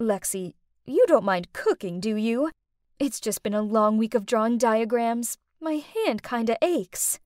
Lexi, 0.00 0.54
you 0.86 1.04
don't 1.06 1.24
mind 1.24 1.52
cooking, 1.52 2.00
do 2.00 2.16
you? 2.16 2.50
It's 2.98 3.20
just 3.20 3.42
been 3.42 3.54
a 3.54 3.62
long 3.62 3.98
week 3.98 4.14
of 4.14 4.26
drawing 4.26 4.56
diagrams. 4.56 5.36
My 5.60 5.74
hand 5.74 6.22
kinda 6.22 6.56
aches. 6.62 7.18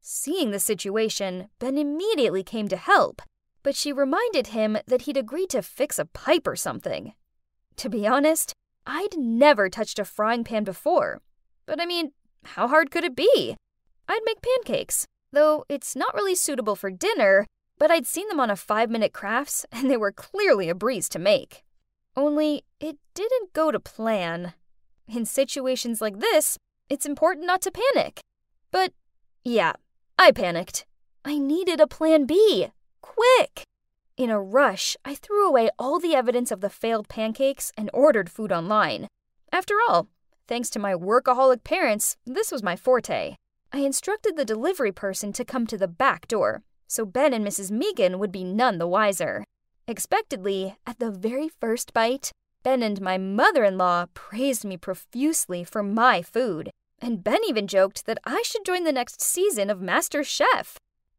Seeing 0.00 0.50
the 0.50 0.60
situation, 0.60 1.48
Ben 1.58 1.78
immediately 1.78 2.42
came 2.42 2.68
to 2.68 2.76
help, 2.76 3.22
but 3.62 3.74
she 3.74 3.92
reminded 3.92 4.48
him 4.48 4.76
that 4.86 5.02
he'd 5.02 5.16
agreed 5.16 5.48
to 5.50 5.62
fix 5.62 5.98
a 5.98 6.04
pipe 6.04 6.46
or 6.46 6.56
something. 6.56 7.14
To 7.76 7.88
be 7.88 8.06
honest, 8.06 8.52
I'd 8.86 9.16
never 9.16 9.70
touched 9.70 9.98
a 9.98 10.04
frying 10.04 10.44
pan 10.44 10.64
before. 10.64 11.22
But 11.64 11.80
I 11.80 11.86
mean, 11.86 12.12
how 12.44 12.68
hard 12.68 12.90
could 12.90 13.04
it 13.04 13.16
be? 13.16 13.56
I'd 14.06 14.20
make 14.26 14.42
pancakes, 14.42 15.06
though 15.32 15.64
it's 15.70 15.96
not 15.96 16.14
really 16.14 16.34
suitable 16.34 16.76
for 16.76 16.90
dinner, 16.90 17.46
but 17.78 17.90
I'd 17.90 18.06
seen 18.06 18.28
them 18.28 18.40
on 18.40 18.50
a 18.50 18.56
five 18.56 18.90
minute 18.90 19.12
crafts 19.12 19.66
and 19.72 19.90
they 19.90 19.96
were 19.96 20.12
clearly 20.12 20.68
a 20.68 20.74
breeze 20.74 21.08
to 21.10 21.18
make. 21.18 21.62
Only, 22.16 22.64
it 22.80 22.96
didn't 23.14 23.52
go 23.52 23.70
to 23.70 23.80
plan. 23.80 24.54
In 25.08 25.26
situations 25.26 26.00
like 26.00 26.20
this, 26.20 26.56
it's 26.88 27.06
important 27.06 27.46
not 27.46 27.60
to 27.62 27.72
panic. 27.72 28.20
But, 28.70 28.92
yeah, 29.44 29.72
I 30.18 30.30
panicked. 30.30 30.86
I 31.24 31.38
needed 31.38 31.80
a 31.80 31.86
plan 31.86 32.24
B. 32.24 32.68
Quick! 33.00 33.64
In 34.16 34.30
a 34.30 34.40
rush, 34.40 34.96
I 35.04 35.14
threw 35.14 35.48
away 35.48 35.70
all 35.78 35.98
the 35.98 36.14
evidence 36.14 36.52
of 36.52 36.60
the 36.60 36.70
failed 36.70 37.08
pancakes 37.08 37.72
and 37.76 37.90
ordered 37.92 38.30
food 38.30 38.52
online. 38.52 39.08
After 39.50 39.74
all, 39.88 40.08
thanks 40.46 40.70
to 40.70 40.78
my 40.78 40.94
workaholic 40.94 41.64
parents, 41.64 42.16
this 42.24 42.52
was 42.52 42.62
my 42.62 42.76
forte. 42.76 43.34
I 43.72 43.78
instructed 43.78 44.36
the 44.36 44.44
delivery 44.44 44.92
person 44.92 45.32
to 45.32 45.44
come 45.44 45.66
to 45.66 45.76
the 45.76 45.88
back 45.88 46.28
door, 46.28 46.62
so 46.86 47.04
Ben 47.04 47.32
and 47.32 47.46
Mrs. 47.46 47.70
Meagan 47.70 48.18
would 48.18 48.32
be 48.32 48.44
none 48.44 48.78
the 48.78 48.86
wiser. 48.86 49.44
Expectedly, 49.86 50.76
at 50.86 50.98
the 50.98 51.10
very 51.10 51.48
first 51.48 51.92
bite, 51.92 52.32
Ben 52.62 52.82
and 52.82 53.00
my 53.00 53.18
mother 53.18 53.64
in 53.64 53.76
law 53.76 54.06
praised 54.14 54.64
me 54.64 54.76
profusely 54.76 55.64
for 55.64 55.82
my 55.82 56.22
food, 56.22 56.70
and 56.98 57.22
Ben 57.22 57.40
even 57.46 57.66
joked 57.66 58.06
that 58.06 58.18
I 58.24 58.42
should 58.42 58.64
join 58.64 58.84
the 58.84 58.92
next 58.92 59.20
season 59.20 59.68
of 59.68 59.80
Master 59.80 60.24
Chef. 60.24 60.78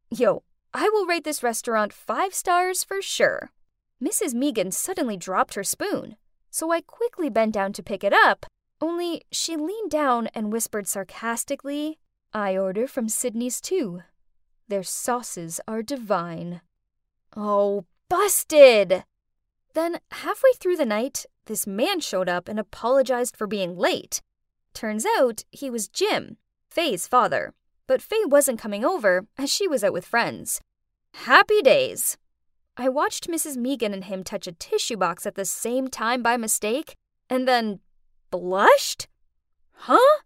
Yo, 0.09 0.43
I 0.73 0.89
will 0.89 1.05
rate 1.05 1.23
this 1.23 1.43
restaurant 1.43 1.93
five 1.93 2.33
stars 2.33 2.83
for 2.83 3.01
sure. 3.01 3.51
Mrs. 4.03 4.33
Meagan 4.33 4.71
suddenly 4.71 5.17
dropped 5.17 5.53
her 5.53 5.63
spoon, 5.63 6.17
so 6.49 6.71
I 6.71 6.81
quickly 6.81 7.29
bent 7.29 7.53
down 7.53 7.73
to 7.73 7.83
pick 7.83 8.03
it 8.03 8.13
up, 8.13 8.45
only 8.81 9.21
she 9.31 9.55
leaned 9.55 9.91
down 9.91 10.27
and 10.33 10.51
whispered 10.51 10.87
sarcastically, 10.87 11.97
I 12.33 12.57
order 12.57 12.87
from 12.87 13.07
Sydney's 13.07 13.61
too. 13.61 14.01
Their 14.67 14.83
sauces 14.83 15.59
are 15.67 15.83
divine. 15.83 16.61
Oh, 17.35 17.85
busted! 18.09 19.03
Then, 19.73 19.99
halfway 20.11 20.51
through 20.57 20.77
the 20.77 20.85
night, 20.85 21.25
this 21.45 21.67
man 21.67 21.99
showed 21.99 22.29
up 22.29 22.47
and 22.47 22.59
apologized 22.59 23.37
for 23.37 23.45
being 23.45 23.77
late. 23.77 24.21
Turns 24.73 25.05
out 25.17 25.43
he 25.51 25.69
was 25.69 25.87
Jim, 25.87 26.37
Faye's 26.69 27.07
father, 27.07 27.53
but 27.87 28.01
Faye 28.01 28.25
wasn't 28.25 28.59
coming 28.59 28.83
over 28.83 29.27
as 29.37 29.51
she 29.51 29.67
was 29.67 29.83
out 29.83 29.93
with 29.93 30.05
friends. 30.05 30.61
Happy 31.13 31.61
days! 31.61 32.17
I 32.77 32.89
watched 32.89 33.29
Mrs. 33.29 33.55
Meagan 33.55 33.93
and 33.93 34.05
him 34.05 34.23
touch 34.23 34.47
a 34.47 34.51
tissue 34.51 34.97
box 34.97 35.25
at 35.25 35.35
the 35.35 35.45
same 35.45 35.87
time 35.87 36.21
by 36.21 36.35
mistake, 36.35 36.95
and 37.29 37.47
then 37.47 37.79
blushed? 38.31 39.07
Huh? 39.71 40.19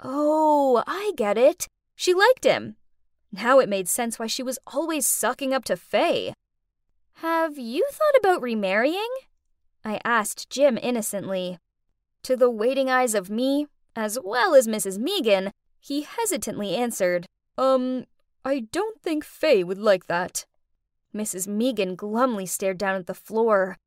Oh, 0.00 0.82
I 0.86 1.12
get 1.16 1.38
it. 1.38 1.68
She 1.94 2.12
liked 2.12 2.44
him. 2.44 2.76
Now 3.36 3.58
it 3.58 3.68
made 3.68 3.88
sense 3.88 4.16
why 4.16 4.28
she 4.28 4.44
was 4.44 4.60
always 4.64 5.08
sucking 5.08 5.52
up 5.52 5.64
to 5.64 5.76
Faye. 5.76 6.34
Have 7.14 7.58
you 7.58 7.84
thought 7.90 8.16
about 8.20 8.40
remarrying? 8.40 9.08
I 9.84 10.00
asked 10.04 10.50
Jim 10.50 10.78
innocently. 10.80 11.58
To 12.22 12.36
the 12.36 12.48
waiting 12.48 12.88
eyes 12.88 13.12
of 13.12 13.30
me, 13.30 13.66
as 13.96 14.18
well 14.22 14.54
as 14.54 14.68
Mrs. 14.68 14.98
Meagan, 14.98 15.50
he 15.80 16.02
hesitantly 16.02 16.76
answered, 16.76 17.26
Um, 17.58 18.04
I 18.44 18.60
don't 18.70 19.02
think 19.02 19.24
Faye 19.24 19.64
would 19.64 19.78
like 19.78 20.06
that. 20.06 20.46
Mrs. 21.12 21.48
Meagan 21.48 21.96
glumly 21.96 22.46
stared 22.46 22.78
down 22.78 22.94
at 22.94 23.06
the 23.08 23.14
floor. 23.14 23.78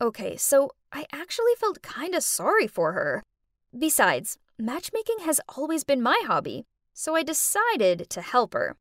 Okay, 0.00 0.36
so 0.36 0.72
I 0.92 1.06
actually 1.12 1.54
felt 1.56 1.82
kinda 1.82 2.20
sorry 2.20 2.66
for 2.66 2.92
her. 2.92 3.22
Besides, 3.76 4.38
matchmaking 4.58 5.20
has 5.20 5.40
always 5.56 5.84
been 5.84 6.02
my 6.02 6.20
hobby, 6.26 6.64
so 6.94 7.14
I 7.14 7.22
decided 7.22 8.10
to 8.10 8.22
help 8.22 8.54
her. 8.54 8.76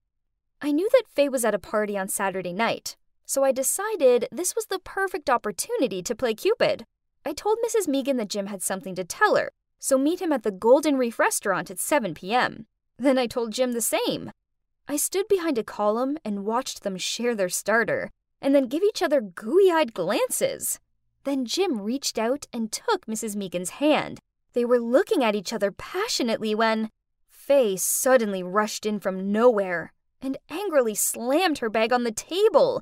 I 0.61 0.71
knew 0.71 0.89
that 0.91 1.07
Faye 1.07 1.29
was 1.29 1.45
at 1.45 1.53
a 1.53 1.59
party 1.59 1.97
on 1.97 2.07
Saturday 2.07 2.53
night, 2.53 2.95
so 3.25 3.43
I 3.43 3.51
decided 3.51 4.27
this 4.31 4.55
was 4.55 4.65
the 4.65 4.79
perfect 4.79 5.29
opportunity 5.29 6.01
to 6.01 6.15
play 6.15 6.33
Cupid. 6.33 6.85
I 7.25 7.33
told 7.33 7.59
Mrs. 7.65 7.87
Meagan 7.87 8.17
that 8.17 8.29
Jim 8.29 8.47
had 8.47 8.63
something 8.63 8.95
to 8.95 9.03
tell 9.03 9.35
her, 9.35 9.51
so 9.79 9.97
meet 9.97 10.21
him 10.21 10.33
at 10.33 10.43
the 10.43 10.51
Golden 10.51 10.97
Reef 10.97 11.19
restaurant 11.19 11.69
at 11.69 11.79
7 11.79 12.13
p.m. 12.13 12.65
Then 12.97 13.17
I 13.17 13.27
told 13.27 13.53
Jim 13.53 13.73
the 13.73 13.81
same. 13.81 14.31
I 14.87 14.95
stood 14.95 15.27
behind 15.27 15.57
a 15.57 15.63
column 15.63 16.17
and 16.25 16.45
watched 16.45 16.83
them 16.83 16.97
share 16.97 17.35
their 17.35 17.49
starter, 17.49 18.09
and 18.41 18.55
then 18.55 18.67
give 18.67 18.83
each 18.83 19.01
other 19.01 19.21
gooey 19.21 19.69
eyed 19.71 19.93
glances. 19.93 20.79
Then 21.23 21.45
Jim 21.45 21.81
reached 21.81 22.17
out 22.17 22.47
and 22.51 22.71
took 22.71 23.05
Mrs. 23.05 23.35
Meagan's 23.35 23.71
hand, 23.71 24.19
they 24.57 24.65
were 24.65 24.79
looking 24.79 25.23
at 25.23 25.35
each 25.35 25.53
other 25.53 25.71
passionately 25.71 26.55
when 26.55 26.89
Faye 27.29 27.77
suddenly 27.77 28.41
rushed 28.41 28.87
in 28.87 28.99
from 28.99 29.31
nowhere 29.31 29.93
and 30.21 30.37
angrily 30.49 30.95
slammed 30.95 31.59
her 31.59 31.69
bag 31.69 31.93
on 31.93 32.03
the 32.03 32.11
table. 32.11 32.81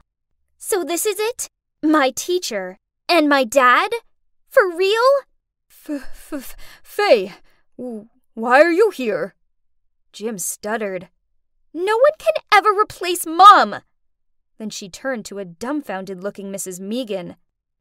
So 0.58 0.84
this 0.84 1.06
is 1.06 1.20
it? 1.20 1.48
My 1.84 2.12
teacher 2.12 2.78
and 3.08 3.30
my 3.30 3.44
dad? 3.44 3.92
For 4.50 4.76
real? 4.76 5.02
F 5.70 6.34
f 6.34 6.56
Faye, 6.82 7.34
why 7.76 8.62
are 8.62 8.72
you 8.72 8.90
here? 8.90 9.36
Jim 10.12 10.40
stuttered. 10.40 11.10
No 11.74 11.98
one 11.98 12.14
can 12.18 12.34
ever 12.54 12.70
replace 12.70 13.26
Mom! 13.26 13.76
Then 14.58 14.70
she 14.70 14.90
turned 14.90 15.26
to 15.26 15.40
a 15.40 15.46
dumbfounded 15.46 16.24
looking 16.24 16.52
Mrs. 16.52 16.80
Meagan. 16.80 17.36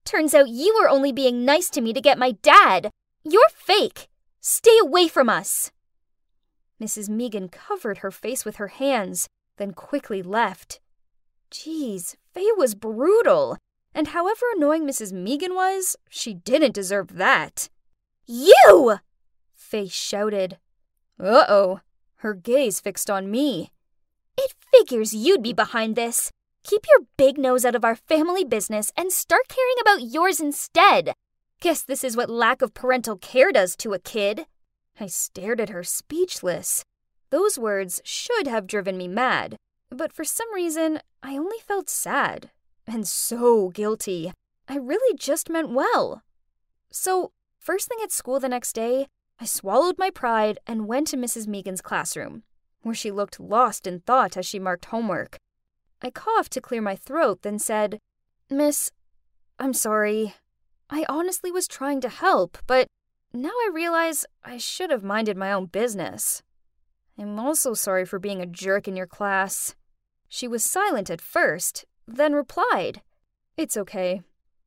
Turns 0.04 0.34
out 0.34 0.49
you 0.49 0.76
were 0.78 0.88
only 0.88 1.12
being 1.12 1.44
nice 1.44 1.70
to 1.70 1.80
me 1.80 1.92
to 1.92 2.00
get 2.00 2.18
my 2.18 2.32
dad. 2.42 2.90
You're 3.23 3.49
fake! 3.54 4.08
Stay 4.40 4.76
away 4.82 5.08
from 5.08 5.28
us! 5.28 5.70
Mrs. 6.82 7.08
Meagan 7.08 7.49
covered 7.49 7.99
her 7.99 8.11
face 8.11 8.44
with 8.44 8.56
her 8.56 8.68
hands, 8.68 9.28
then 9.56 9.73
quickly 9.73 10.23
left. 10.23 10.80
Geez, 11.50 12.16
Faye 12.32 12.50
was 12.56 12.75
brutal. 12.75 13.56
And 13.94 14.08
however 14.08 14.46
annoying 14.56 14.87
Mrs. 14.87 15.12
Meagan 15.12 15.54
was, 15.54 15.96
she 16.08 16.34
didn't 16.34 16.75
deserve 16.75 17.16
that. 17.16 17.68
You! 18.26 18.99
Faye 19.54 19.88
shouted. 19.88 20.58
Uh 21.18 21.44
oh, 21.49 21.80
her 22.16 22.34
gaze 22.34 22.80
fixed 22.80 23.08
on 23.08 23.30
me. 23.30 23.70
It 24.37 24.54
figures 24.73 25.14
you'd 25.14 25.42
be 25.42 25.52
behind 25.52 25.94
this. 25.94 26.30
Keep 26.64 26.87
your 26.90 27.06
big 27.16 27.38
nose 27.38 27.64
out 27.64 27.75
of 27.75 27.84
our 27.84 27.94
family 27.94 28.44
business 28.44 28.90
and 28.96 29.12
start 29.12 29.49
caring 29.49 29.76
about 29.80 30.12
yours 30.12 30.40
instead. 30.40 31.12
Guess 31.61 31.82
this 31.82 32.02
is 32.02 32.16
what 32.16 32.30
lack 32.30 32.62
of 32.62 32.75
parental 32.75 33.16
care 33.16 33.52
does 33.52 33.76
to 33.76 33.92
a 33.92 33.99
kid. 33.99 34.46
I 34.99 35.06
stared 35.06 35.61
at 35.61 35.68
her, 35.68 35.84
speechless. 35.84 36.84
Those 37.35 37.59
words 37.59 38.00
should 38.05 38.47
have 38.47 38.69
driven 38.69 38.97
me 38.97 39.09
mad, 39.09 39.57
but 39.91 40.12
for 40.12 40.23
some 40.23 40.55
reason, 40.55 41.00
I 41.21 41.37
only 41.37 41.59
felt 41.59 41.91
sad 41.91 42.53
and 42.87 43.09
so 43.09 43.71
guilty. 43.71 44.33
I 44.69 44.76
really 44.76 45.19
just 45.19 45.50
meant 45.50 45.71
well. 45.71 46.23
So, 46.93 47.33
first 47.59 47.88
thing 47.88 47.99
at 48.05 48.12
school 48.12 48.38
the 48.38 48.49
next 48.49 48.75
day, 48.75 49.09
I 49.41 49.47
swallowed 49.47 49.99
my 49.99 50.11
pride 50.11 50.61
and 50.64 50.87
went 50.87 51.09
to 51.09 51.17
Mrs. 51.17 51.49
Meagan's 51.49 51.81
classroom, 51.81 52.45
where 52.83 52.95
she 52.95 53.11
looked 53.11 53.41
lost 53.41 53.85
in 53.88 53.99
thought 53.99 54.37
as 54.37 54.47
she 54.47 54.61
marked 54.61 54.85
homework. 54.85 55.37
I 56.00 56.11
coughed 56.11 56.53
to 56.53 56.61
clear 56.61 56.83
my 56.83 56.95
throat, 56.95 57.43
then 57.43 57.59
said, 57.59 57.99
Miss, 58.49 58.93
I'm 59.59 59.73
sorry. 59.73 60.37
I 60.88 61.05
honestly 61.09 61.50
was 61.50 61.67
trying 61.67 62.00
to 62.03 62.09
help, 62.09 62.59
but 62.69 62.87
now 63.33 63.49
I 63.49 63.71
realize 63.75 64.25
I 64.45 64.57
should 64.57 64.91
have 64.91 65.03
minded 65.03 65.37
my 65.37 65.50
own 65.50 65.67
business. 65.67 66.41
I'm 67.18 67.38
also 67.38 67.75
sorry 67.75 68.04
for 68.04 68.18
being 68.18 68.40
a 68.40 68.47
jerk 68.47 68.88
in 68.88 68.97
your 68.97 69.06
class. 69.06 69.75
She 70.28 70.49
was 70.49 70.64
silent 70.64 71.11
at 71.11 71.21
first, 71.21 71.85
then 72.09 72.33
replied, 72.33 73.02
It's 73.56 73.76
okay, 73.76 74.23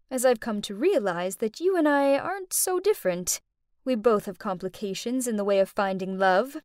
as 0.10 0.26
I've 0.26 0.40
come 0.40 0.62
to 0.62 0.76
realize 0.76 1.38
that 1.38 1.60
you 1.60 1.76
and 1.76 1.88
I 1.88 2.18
aren't 2.18 2.54
so 2.54 2.80
different. 2.80 3.42
We 3.84 3.96
both 3.96 4.26
have 4.26 4.40
complications 4.40 5.28
in 5.28 5.36
the 5.36 5.44
way 5.44 5.60
of 5.60 5.70
finding 5.70 6.18
love. 6.18 6.58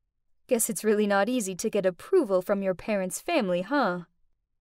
Guess 0.46 0.70
it's 0.70 0.84
really 0.84 1.06
not 1.06 1.28
easy 1.28 1.54
to 1.56 1.70
get 1.70 1.86
approval 1.86 2.42
from 2.42 2.62
your 2.62 2.74
parents' 2.74 3.20
family, 3.20 3.62
huh? 3.62 4.00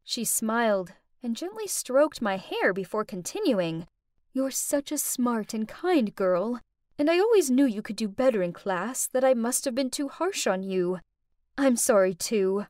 She 0.03 0.25
smiled 0.25 0.93
and 1.21 1.35
gently 1.35 1.67
stroked 1.67 2.21
my 2.21 2.37
hair 2.37 2.73
before 2.73 3.05
continuing. 3.05 3.85
You're 4.33 4.51
such 4.51 4.91
a 4.91 4.97
smart 4.97 5.53
and 5.53 5.67
kind 5.67 6.15
girl, 6.15 6.59
and 6.97 7.09
I 7.09 7.19
always 7.19 7.51
knew 7.51 7.65
you 7.65 7.81
could 7.81 7.95
do 7.95 8.07
better 8.07 8.41
in 8.41 8.53
class, 8.53 9.07
that 9.07 9.23
I 9.23 9.33
must 9.33 9.65
have 9.65 9.75
been 9.75 9.89
too 9.89 10.07
harsh 10.07 10.47
on 10.47 10.63
you. 10.63 10.99
I'm 11.57 11.75
sorry, 11.75 12.13
too. 12.13 12.65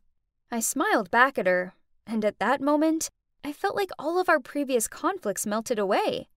I 0.52 0.60
smiled 0.60 1.12
back 1.12 1.38
at 1.38 1.48
her, 1.48 1.74
and 2.06 2.26
at 2.26 2.40
that 2.40 2.62
moment, 2.62 3.10
I 3.44 3.54
felt 3.54 3.76
like 3.76 3.92
all 3.98 4.20
of 4.20 4.30
our 4.30 4.40
previous 4.40 4.88
conflicts 4.88 5.46
melted 5.46 5.80
away. 5.80 6.28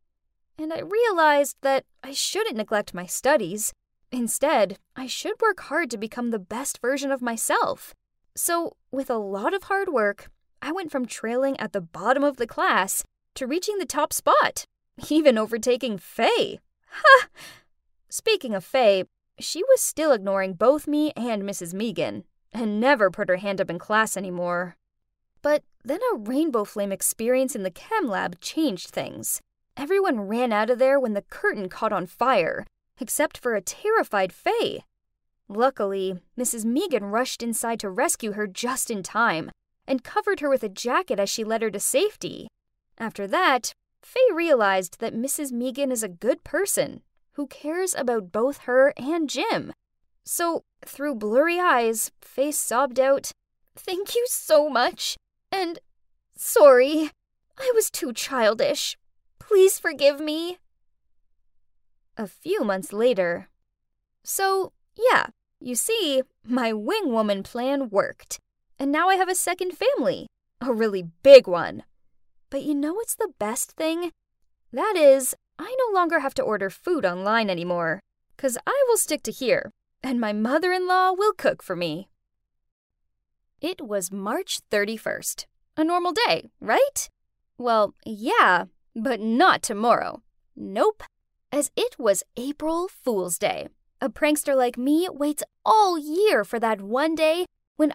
And 0.59 0.73
I 0.73 0.81
realized 0.81 1.57
that 1.63 1.85
I 2.03 2.13
shouldn't 2.13 2.57
neglect 2.57 2.95
my 2.95 3.07
studies. 3.07 3.73
Instead, 4.13 4.79
I 4.95 5.07
should 5.07 5.41
work 5.41 5.61
hard 5.63 5.91
to 5.91 5.99
become 5.99 6.31
the 6.31 6.39
best 6.39 6.81
version 6.81 7.11
of 7.11 7.21
myself. 7.21 7.95
So, 8.37 8.77
with 8.93 9.11
a 9.11 9.19
lot 9.19 9.53
of 9.53 9.65
hard 9.65 9.89
work, 9.89 10.31
I 10.63 10.71
went 10.73 10.93
from 10.93 11.07
trailing 11.07 11.59
at 11.59 11.73
the 11.73 11.81
bottom 11.81 12.23
of 12.23 12.37
the 12.37 12.47
class 12.47 13.03
to 13.35 13.47
reaching 13.47 13.79
the 13.79 13.87
top 13.87 14.13
spot, 14.13 14.65
even 15.11 15.37
overtaking 15.37 15.99
Faye. 15.99 16.61
Ha! 16.89 17.29
Speaking 18.09 18.55
of 18.55 18.65
Faye, 18.65 19.05
she 19.41 19.65
was 19.65 19.81
still 19.81 20.13
ignoring 20.13 20.53
both 20.53 20.87
me 20.87 21.13
and 21.17 21.43
Mrs. 21.43 21.75
Megan, 21.75 22.25
and 22.55 22.81
never 22.81 23.11
put 23.11 23.29
her 23.29 23.37
hand 23.37 23.61
up 23.61 23.69
in 23.69 23.79
class 23.79 24.17
anymore. 24.17 24.77
But 25.43 25.65
then 25.85 26.01
a 26.13 26.17
rainbow 26.17 26.65
flame 26.65 26.93
experience 26.93 27.55
in 27.55 27.65
the 27.65 27.71
chem 27.71 28.09
lab 28.09 28.41
changed 28.41 28.89
things. 28.89 29.43
Everyone 29.77 30.21
ran 30.21 30.53
out 30.53 30.71
of 30.71 30.79
there 30.79 30.99
when 30.99 31.15
the 31.15 31.23
curtain 31.23 31.69
caught 31.69 31.93
on 31.93 32.07
fire, 32.07 32.65
except 33.01 33.37
for 33.37 33.55
a 33.55 33.61
terrified 33.61 34.33
Faye. 34.33 34.85
Luckily, 35.49 36.17
Mrs. 36.39 36.65
Megan 36.65 37.05
rushed 37.05 37.43
inside 37.43 37.81
to 37.81 37.91
rescue 37.91 38.33
her 38.33 38.47
just 38.47 38.91
in 38.91 39.03
time 39.03 39.51
and 39.87 40.05
covered 40.05 40.41
her 40.41 40.49
with 40.49 40.63
a 40.63 40.69
jacket 40.69 41.19
as 41.19 41.29
she 41.29 41.45
led 41.45 41.61
her 41.61 41.71
to 41.71 41.81
safety. 41.81 42.49
After 42.97 43.27
that, 43.27 43.73
Faye 44.03 44.33
realized 44.33 45.01
that 45.01 45.15
Mrs. 45.15 45.53
Megan 45.53 45.91
is 45.91 46.03
a 46.03 46.09
good 46.09 46.45
person 46.45 47.03
who 47.33 47.47
cares 47.49 47.95
about 47.95 48.33
both 48.33 48.59
her 48.59 48.95
and 48.97 49.29
Jim. 49.29 49.73
So, 50.25 50.65
through 50.85 51.17
blurry 51.17 51.61
eyes, 51.61 52.11
Faye 52.21 52.51
sobbed 52.51 52.99
out, 52.99 53.33
Thank 53.77 54.15
you 54.15 54.25
so 54.29 54.69
much, 54.69 55.17
and 55.51 55.79
sorry, 56.37 57.11
I 57.59 57.73
was 57.75 57.91
too 57.91 58.13
childish. 58.13 58.97
Please 59.39 59.79
forgive 59.79 60.21
me. 60.21 60.59
A 62.17 62.27
few 62.27 62.65
months 62.65 62.93
later. 62.93 63.49
So, 64.23 64.73
yeah, 64.97 65.27
you 65.61 65.75
see, 65.75 66.23
my 66.45 66.73
wing 66.73 67.11
woman 67.11 67.43
plan 67.43 67.91
worked. 67.91 68.39
And 68.79 68.91
now 68.91 69.09
I 69.09 69.17
have 69.17 69.29
a 69.29 69.35
second 69.35 69.73
family, 69.73 70.27
a 70.61 70.73
really 70.73 71.05
big 71.23 71.47
one. 71.47 71.83
But 72.51 72.63
you 72.63 72.75
know 72.75 72.95
what's 72.95 73.15
the 73.15 73.33
best 73.39 73.73
thing? 73.73 74.13
That 74.73 74.95
is, 74.97 75.35
I 75.59 75.75
no 75.79 75.95
longer 75.95 76.21
have 76.21 76.35
to 76.35 76.43
order 76.43 76.71
food 76.71 77.05
online 77.05 77.51
anymore, 77.51 78.01
because 78.37 78.57
I 78.67 78.85
will 78.89 78.97
stick 78.97 79.23
to 79.25 79.33
here, 79.33 79.71
and 80.05 80.21
my 80.21 80.35
mother 80.35 80.71
in 80.71 80.87
law 80.87 81.13
will 81.13 81.33
cook 81.33 81.63
for 81.63 81.75
me. 81.75 82.09
It 83.61 83.81
was 83.81 84.13
March 84.13 84.61
31st. 84.71 85.47
A 85.79 85.83
normal 85.83 86.13
day, 86.13 86.51
right? 86.61 87.09
Well, 87.57 87.95
yeah, 88.05 88.65
but 88.95 89.21
not 89.21 89.63
tomorrow. 89.63 90.23
Nope, 90.55 91.03
as 91.51 91.71
it 91.75 91.97
was 91.99 92.23
April 92.37 92.87
Fool's 92.89 93.39
Day. 93.39 93.69
A 94.01 94.11
prankster 94.11 94.55
like 94.55 94.77
me 94.77 95.09
waits 95.11 95.43
all 95.65 95.99
year 95.99 96.45
for 96.45 96.61
that 96.61 96.83
one 96.83 97.15
day 97.15 97.47
when 97.77 97.95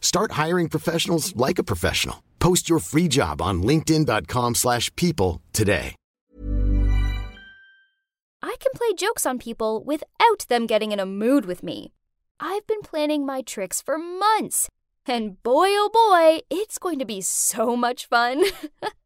Start 0.00 0.32
hiring 0.32 0.68
professionals 0.68 1.36
like 1.36 1.60
a 1.60 1.64
professional. 1.64 2.24
Post 2.40 2.68
your 2.68 2.80
free 2.80 3.06
job 3.08 3.40
on 3.40 3.62
linkedin.com/people 3.62 4.54
slash 4.54 4.90
people 4.96 5.40
today. 5.52 5.94
I 8.40 8.54
can 8.60 8.72
play 8.74 8.94
jokes 8.94 9.26
on 9.26 9.38
people 9.38 9.82
without 9.84 10.46
them 10.48 10.66
getting 10.66 10.92
in 10.92 11.00
a 11.00 11.06
mood 11.06 11.44
with 11.44 11.62
me. 11.62 11.92
I've 12.38 12.66
been 12.66 12.82
planning 12.82 13.26
my 13.26 13.42
tricks 13.42 13.82
for 13.82 13.98
months, 13.98 14.68
and 15.06 15.42
boy 15.42 15.68
oh 15.70 15.90
boy, 15.92 16.42
it's 16.48 16.78
going 16.78 17.00
to 17.00 17.04
be 17.04 17.20
so 17.20 17.76
much 17.76 18.06
fun. 18.06 18.44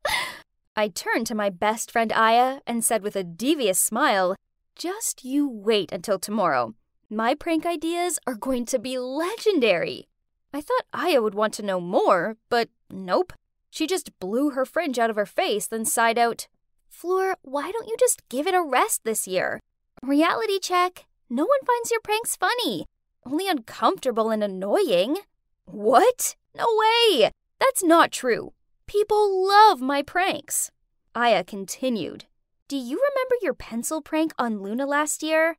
I 0.77 0.89
turned 0.89 1.27
to 1.29 1.35
my 1.35 1.49
best 1.49 1.91
friend 1.91 2.13
Aya 2.13 2.61
and 2.67 2.85
said 2.85 3.03
with 3.03 3.17
a 3.17 3.25
devious 3.25 3.79
smile, 3.79 4.37
Just 4.77 5.25
you 5.25 5.49
wait 5.49 5.93
until 5.93 6.19
tomorrow. 6.19 6.75
My 7.09 7.35
prank 7.35 7.65
ideas 7.67 8.19
are 8.27 8.35
going 8.35 8.67
to 8.67 8.79
be 8.79 8.99
legendary. 8.99 10.09
I 10.53 10.61
thought 10.61 10.85
Aya 10.93 11.23
would 11.23 11.35
want 11.35 11.55
to 11.55 11.63
know 11.63 11.81
more, 11.81 12.37
but 12.49 12.69
nope. 12.91 13.33
She 13.71 13.87
just 13.87 14.19
blew 14.21 14.51
her 14.51 14.67
fringe 14.67 14.99
out 14.99 15.09
of 15.09 15.17
her 15.17 15.27
face, 15.27 15.67
then 15.67 15.85
sighed 15.85 16.19
out, 16.19 16.47
Fleur, 16.89 17.37
why 17.43 17.73
don't 17.73 17.89
you 17.89 17.97
just 17.99 18.29
give 18.29 18.47
it 18.47 18.55
a 18.55 18.63
rest 18.63 19.03
this 19.05 19.27
year? 19.27 19.61
Reality 20.03 20.59
check. 20.61 21.07
No 21.31 21.45
one 21.45 21.67
finds 21.67 21.91
your 21.91 22.01
pranks 22.01 22.37
funny, 22.37 22.85
only 23.25 23.49
uncomfortable 23.49 24.31
and 24.31 24.45
annoying. 24.45 25.19
What? 25.65 26.37
No 26.55 26.67
way! 26.69 27.31
That's 27.59 27.83
not 27.83 28.13
true. 28.13 28.53
People 28.87 29.47
love 29.49 29.81
my 29.81 30.03
pranks. 30.03 30.71
Aya 31.15 31.45
continued. 31.45 32.27
Do 32.69 32.77
you 32.77 32.97
remember 32.97 33.37
your 33.41 33.55
pencil 33.55 34.03
prank 34.03 34.33
on 34.39 34.63
Luna 34.63 34.87
last 34.87 35.23
year? 35.23 35.57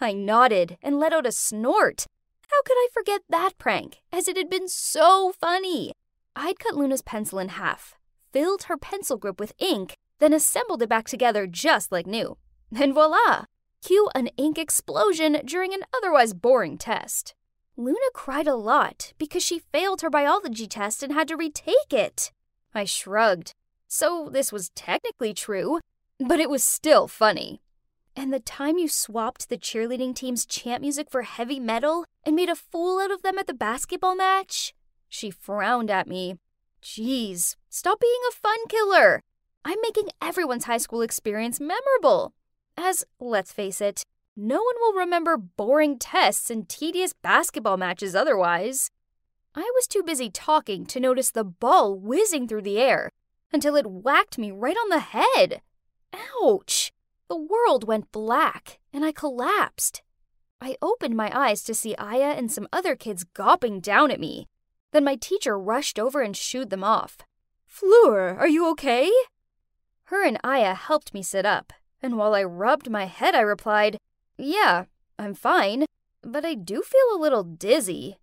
I 0.00 0.12
nodded 0.12 0.76
and 0.82 0.98
let 0.98 1.12
out 1.12 1.26
a 1.26 1.32
snort. 1.32 2.06
How 2.54 2.62
could 2.62 2.76
I 2.76 2.88
forget 2.92 3.22
that 3.30 3.58
prank, 3.58 3.96
as 4.12 4.28
it 4.28 4.36
had 4.36 4.48
been 4.48 4.68
so 4.68 5.32
funny? 5.32 5.90
I'd 6.36 6.60
cut 6.60 6.76
Luna's 6.76 7.02
pencil 7.02 7.40
in 7.40 7.48
half, 7.48 7.96
filled 8.32 8.64
her 8.64 8.76
pencil 8.76 9.16
grip 9.16 9.40
with 9.40 9.52
ink, 9.58 9.94
then 10.20 10.32
assembled 10.32 10.80
it 10.80 10.88
back 10.88 11.08
together 11.08 11.48
just 11.48 11.90
like 11.90 12.06
new. 12.06 12.36
And 12.80 12.94
voila! 12.94 13.46
Cue 13.84 14.08
an 14.14 14.28
ink 14.36 14.56
explosion 14.56 15.40
during 15.44 15.74
an 15.74 15.80
otherwise 15.96 16.32
boring 16.32 16.78
test. 16.78 17.34
Luna 17.76 18.10
cried 18.14 18.46
a 18.46 18.54
lot 18.54 19.14
because 19.18 19.42
she 19.42 19.58
failed 19.72 20.02
her 20.02 20.10
biology 20.10 20.68
test 20.68 21.02
and 21.02 21.12
had 21.12 21.26
to 21.28 21.36
retake 21.36 21.92
it. 21.92 22.30
I 22.72 22.84
shrugged. 22.84 23.52
So 23.88 24.28
this 24.32 24.52
was 24.52 24.70
technically 24.76 25.34
true, 25.34 25.80
but 26.20 26.38
it 26.38 26.48
was 26.48 26.62
still 26.62 27.08
funny. 27.08 27.60
And 28.16 28.32
the 28.32 28.40
time 28.40 28.78
you 28.78 28.88
swapped 28.88 29.48
the 29.48 29.58
cheerleading 29.58 30.14
team's 30.14 30.46
chant 30.46 30.80
music 30.80 31.10
for 31.10 31.22
heavy 31.22 31.58
metal 31.58 32.04
and 32.24 32.36
made 32.36 32.48
a 32.48 32.54
fool 32.54 33.00
out 33.00 33.10
of 33.10 33.22
them 33.22 33.38
at 33.38 33.46
the 33.46 33.54
basketball 33.54 34.14
match? 34.14 34.72
She 35.08 35.30
frowned 35.30 35.90
at 35.90 36.06
me. 36.06 36.36
Geez, 36.80 37.56
stop 37.70 38.00
being 38.00 38.20
a 38.28 38.34
fun 38.34 38.58
killer. 38.68 39.20
I'm 39.64 39.78
making 39.82 40.10
everyone's 40.22 40.66
high 40.66 40.78
school 40.78 41.02
experience 41.02 41.58
memorable. 41.58 42.32
As, 42.76 43.04
let's 43.18 43.52
face 43.52 43.80
it, 43.80 44.04
No 44.36 44.56
one 44.56 44.74
will 44.80 44.94
remember 44.94 45.36
boring 45.36 45.96
tests 45.96 46.50
and 46.50 46.68
tedious 46.68 47.12
basketball 47.12 47.76
matches 47.76 48.16
otherwise. 48.16 48.90
I 49.54 49.70
was 49.76 49.86
too 49.86 50.02
busy 50.02 50.28
talking 50.28 50.86
to 50.86 50.98
notice 50.98 51.30
the 51.30 51.44
ball 51.44 51.94
whizzing 51.96 52.48
through 52.48 52.62
the 52.62 52.78
air 52.78 53.10
until 53.52 53.76
it 53.76 53.86
whacked 53.86 54.36
me 54.36 54.50
right 54.50 54.76
on 54.76 54.88
the 54.88 54.98
head. 54.98 55.62
Ouch! 56.42 56.92
The 57.28 57.36
world 57.36 57.86
went 57.86 58.12
black 58.12 58.78
and 58.92 59.04
I 59.04 59.12
collapsed. 59.12 60.02
I 60.60 60.76
opened 60.80 61.16
my 61.16 61.30
eyes 61.36 61.62
to 61.64 61.74
see 61.74 61.94
Aya 61.96 62.34
and 62.36 62.50
some 62.50 62.68
other 62.72 62.96
kids 62.96 63.24
gawping 63.24 63.80
down 63.80 64.10
at 64.10 64.20
me. 64.20 64.46
Then 64.92 65.04
my 65.04 65.16
teacher 65.16 65.58
rushed 65.58 65.98
over 65.98 66.22
and 66.22 66.36
shooed 66.36 66.70
them 66.70 66.84
off. 66.84 67.18
Fleur, 67.66 68.36
are 68.38 68.48
you 68.48 68.68
okay? 68.70 69.10
Her 70.04 70.24
and 70.24 70.38
Aya 70.44 70.74
helped 70.74 71.12
me 71.12 71.22
sit 71.22 71.44
up, 71.44 71.72
and 72.00 72.16
while 72.16 72.34
I 72.34 72.44
rubbed 72.44 72.88
my 72.88 73.06
head, 73.06 73.34
I 73.34 73.40
replied, 73.40 73.98
Yeah, 74.38 74.84
I'm 75.18 75.34
fine, 75.34 75.86
but 76.22 76.44
I 76.44 76.54
do 76.54 76.82
feel 76.82 77.16
a 77.16 77.20
little 77.20 77.42
dizzy. 77.42 78.18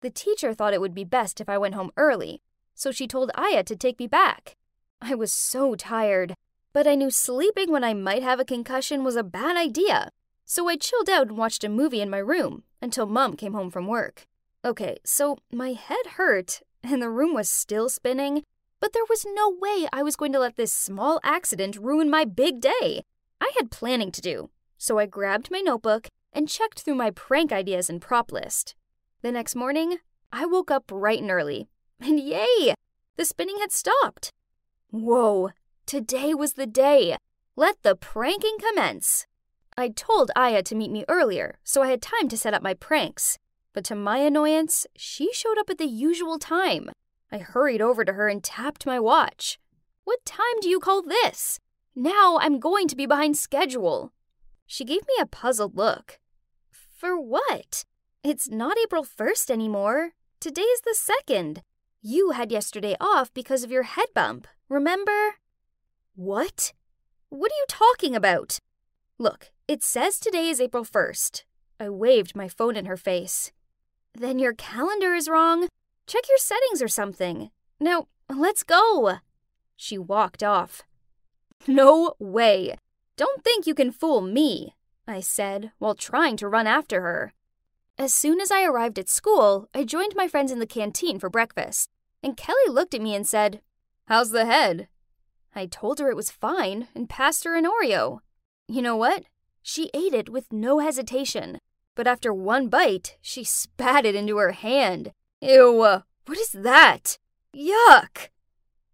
The 0.00 0.10
teacher 0.10 0.52
thought 0.52 0.74
it 0.74 0.80
would 0.80 0.94
be 0.94 1.04
best 1.04 1.40
if 1.40 1.48
I 1.48 1.58
went 1.58 1.74
home 1.74 1.92
early, 1.96 2.40
so 2.74 2.90
she 2.90 3.06
told 3.06 3.30
Aya 3.34 3.62
to 3.64 3.76
take 3.76 3.98
me 3.98 4.08
back. 4.08 4.56
I 5.00 5.14
was 5.14 5.32
so 5.32 5.74
tired, 5.74 6.34
but 6.72 6.86
I 6.86 6.94
knew 6.94 7.10
sleeping 7.10 7.70
when 7.70 7.84
I 7.84 7.94
might 7.94 8.22
have 8.22 8.40
a 8.40 8.44
concussion 8.44 9.04
was 9.04 9.16
a 9.16 9.22
bad 9.22 9.56
idea, 9.56 10.10
so 10.44 10.68
I 10.68 10.76
chilled 10.76 11.08
out 11.08 11.28
and 11.28 11.36
watched 11.36 11.64
a 11.64 11.68
movie 11.68 12.00
in 12.00 12.10
my 12.10 12.18
room 12.18 12.64
until 12.80 13.06
mom 13.06 13.36
came 13.36 13.52
home 13.52 13.70
from 13.70 13.86
work. 13.86 14.26
Okay, 14.64 14.98
so 15.04 15.38
my 15.52 15.72
head 15.72 16.06
hurt, 16.16 16.62
and 16.82 17.02
the 17.02 17.10
room 17.10 17.34
was 17.34 17.48
still 17.48 17.88
spinning, 17.88 18.42
but 18.80 18.92
there 18.92 19.04
was 19.08 19.24
no 19.26 19.48
way 19.48 19.86
I 19.92 20.02
was 20.02 20.16
going 20.16 20.32
to 20.32 20.40
let 20.40 20.56
this 20.56 20.72
small 20.72 21.20
accident 21.22 21.76
ruin 21.76 22.10
my 22.10 22.24
big 22.24 22.60
day. 22.60 23.02
I 23.40 23.52
had 23.56 23.70
planning 23.70 24.10
to 24.12 24.20
do, 24.20 24.50
so 24.78 24.98
I 24.98 25.06
grabbed 25.06 25.50
my 25.50 25.60
notebook 25.60 26.08
and 26.32 26.48
checked 26.48 26.80
through 26.80 26.94
my 26.94 27.10
prank 27.10 27.52
ideas 27.52 27.90
and 27.90 28.00
prop 28.00 28.32
list. 28.32 28.74
The 29.20 29.32
next 29.32 29.54
morning, 29.54 29.98
I 30.32 30.46
woke 30.46 30.70
up 30.70 30.86
bright 30.86 31.20
and 31.20 31.30
early, 31.30 31.68
and 32.00 32.18
yay! 32.18 32.74
The 33.16 33.24
spinning 33.24 33.58
had 33.60 33.70
stopped. 33.70 34.30
Whoa, 34.90 35.50
today 35.86 36.34
was 36.34 36.54
the 36.54 36.66
day. 36.66 37.16
Let 37.56 37.82
the 37.82 37.94
pranking 37.94 38.56
commence. 38.58 39.26
I 39.76 39.88
told 39.88 40.30
Aya 40.36 40.62
to 40.64 40.74
meet 40.74 40.90
me 40.90 41.04
earlier, 41.08 41.58
so 41.64 41.82
I 41.82 41.88
had 41.88 42.02
time 42.02 42.28
to 42.28 42.36
set 42.36 42.54
up 42.54 42.62
my 42.62 42.74
pranks. 42.74 43.38
But 43.72 43.84
to 43.84 43.94
my 43.94 44.18
annoyance, 44.18 44.86
she 44.96 45.32
showed 45.32 45.58
up 45.58 45.70
at 45.70 45.78
the 45.78 45.86
usual 45.86 46.38
time. 46.38 46.90
I 47.30 47.38
hurried 47.38 47.80
over 47.80 48.04
to 48.04 48.12
her 48.12 48.28
and 48.28 48.44
tapped 48.44 48.84
my 48.84 49.00
watch. 49.00 49.58
What 50.04 50.24
time 50.24 50.60
do 50.60 50.68
you 50.68 50.78
call 50.78 51.02
this? 51.02 51.58
Now 51.94 52.38
I'm 52.40 52.58
going 52.58 52.88
to 52.88 52.96
be 52.96 53.06
behind 53.06 53.36
schedule. 53.36 54.12
She 54.66 54.84
gave 54.84 55.02
me 55.02 55.14
a 55.20 55.26
puzzled 55.26 55.76
look. 55.76 56.18
For 56.70 57.20
what? 57.20 57.84
It's 58.22 58.48
not 58.48 58.78
April 58.78 59.04
1st 59.04 59.50
anymore. 59.50 60.10
Today 60.40 60.62
is 60.62 60.82
the 60.82 60.96
2nd. 61.28 61.58
You 62.00 62.30
had 62.30 62.52
yesterday 62.52 62.96
off 63.00 63.32
because 63.32 63.64
of 63.64 63.70
your 63.70 63.84
head 63.84 64.08
bump, 64.14 64.46
remember? 64.68 65.36
What? 66.14 66.74
What 67.30 67.50
are 67.50 67.54
you 67.54 67.64
talking 67.68 68.14
about? 68.14 68.58
Look, 69.18 69.50
it 69.66 69.82
says 69.82 70.18
today 70.18 70.50
is 70.50 70.60
April 70.60 70.84
1st. 70.84 71.44
I 71.80 71.88
waved 71.88 72.36
my 72.36 72.48
phone 72.48 72.76
in 72.76 72.84
her 72.84 72.98
face. 72.98 73.50
Then 74.14 74.38
your 74.38 74.52
calendar 74.52 75.14
is 75.14 75.28
wrong. 75.28 75.68
Check 76.06 76.24
your 76.28 76.38
settings 76.38 76.82
or 76.82 76.88
something. 76.88 77.50
Now, 77.80 78.08
let's 78.28 78.62
go. 78.62 79.20
She 79.76 79.96
walked 79.96 80.42
off. 80.42 80.82
No 81.66 82.12
way. 82.18 82.76
Don't 83.16 83.42
think 83.42 83.66
you 83.66 83.74
can 83.74 83.90
fool 83.90 84.20
me, 84.20 84.74
I 85.08 85.20
said 85.20 85.72
while 85.78 85.94
trying 85.94 86.36
to 86.38 86.48
run 86.48 86.66
after 86.66 87.00
her. 87.00 87.32
As 87.96 88.12
soon 88.12 88.38
as 88.38 88.50
I 88.50 88.64
arrived 88.64 88.98
at 88.98 89.08
school, 89.08 89.68
I 89.74 89.84
joined 89.84 90.12
my 90.14 90.28
friends 90.28 90.52
in 90.52 90.58
the 90.58 90.66
canteen 90.66 91.18
for 91.18 91.30
breakfast, 91.30 91.90
and 92.22 92.36
Kelly 92.36 92.68
looked 92.68 92.92
at 92.92 93.00
me 93.00 93.14
and 93.14 93.26
said, 93.26 93.62
How's 94.08 94.30
the 94.30 94.44
head? 94.44 94.88
I 95.54 95.66
told 95.66 95.98
her 95.98 96.08
it 96.10 96.16
was 96.16 96.30
fine 96.30 96.88
and 96.94 97.08
passed 97.08 97.44
her 97.44 97.56
an 97.56 97.66
Oreo. 97.66 98.20
You 98.68 98.82
know 98.82 98.96
what? 98.96 99.24
She 99.62 99.90
ate 99.94 100.14
it 100.14 100.28
with 100.28 100.52
no 100.52 100.78
hesitation, 100.78 101.58
but 101.94 102.06
after 102.06 102.32
one 102.32 102.68
bite, 102.68 103.16
she 103.20 103.44
spat 103.62 104.04
it 104.04 104.14
into 104.14 104.38
her 104.38 104.52
hand. 104.52 105.12
Ew, 105.40 106.02
what 106.26 106.38
is 106.38 106.52
that? 106.52 107.18
Yuck! 107.54 108.28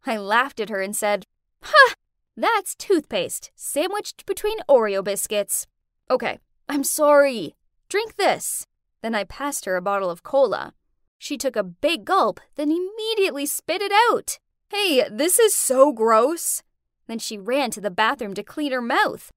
I 0.07 0.17
laughed 0.17 0.61
at 0.61 0.71
her 0.71 0.81
and 0.81 0.97
said, 0.97 1.27
Ha! 1.63 1.95
That's 2.37 2.75
toothpaste 2.75 3.51
sandwiched 3.55 4.25
between 4.25 4.59
Oreo 4.69 5.03
biscuits. 5.03 5.67
Okay, 6.11 6.39
I'm 6.69 6.85
sorry. 6.85 7.57
Drink 7.89 8.17
this. 8.17 8.67
Then 9.03 9.15
I 9.15 9.25
passed 9.25 9.65
her 9.65 9.77
a 9.77 9.83
bottle 9.83 10.11
of 10.11 10.23
cola. 10.23 10.73
She 11.19 11.37
took 11.37 11.57
a 11.57 11.65
big 11.65 12.05
gulp, 12.05 12.41
then 12.55 12.71
immediately 12.71 13.45
spit 13.45 13.83
it 13.83 13.93
out. 14.11 14.39
Hey, 14.71 15.09
this 15.11 15.39
is 15.39 15.55
so 15.55 15.93
gross. 15.93 16.63
Then 17.07 17.19
she 17.19 17.39
ran 17.39 17.71
to 17.71 17.81
the 17.81 17.91
bathroom 17.91 18.35
to 18.35 18.43
clean 18.43 18.73
her 18.73 18.83
mouth. 18.83 19.33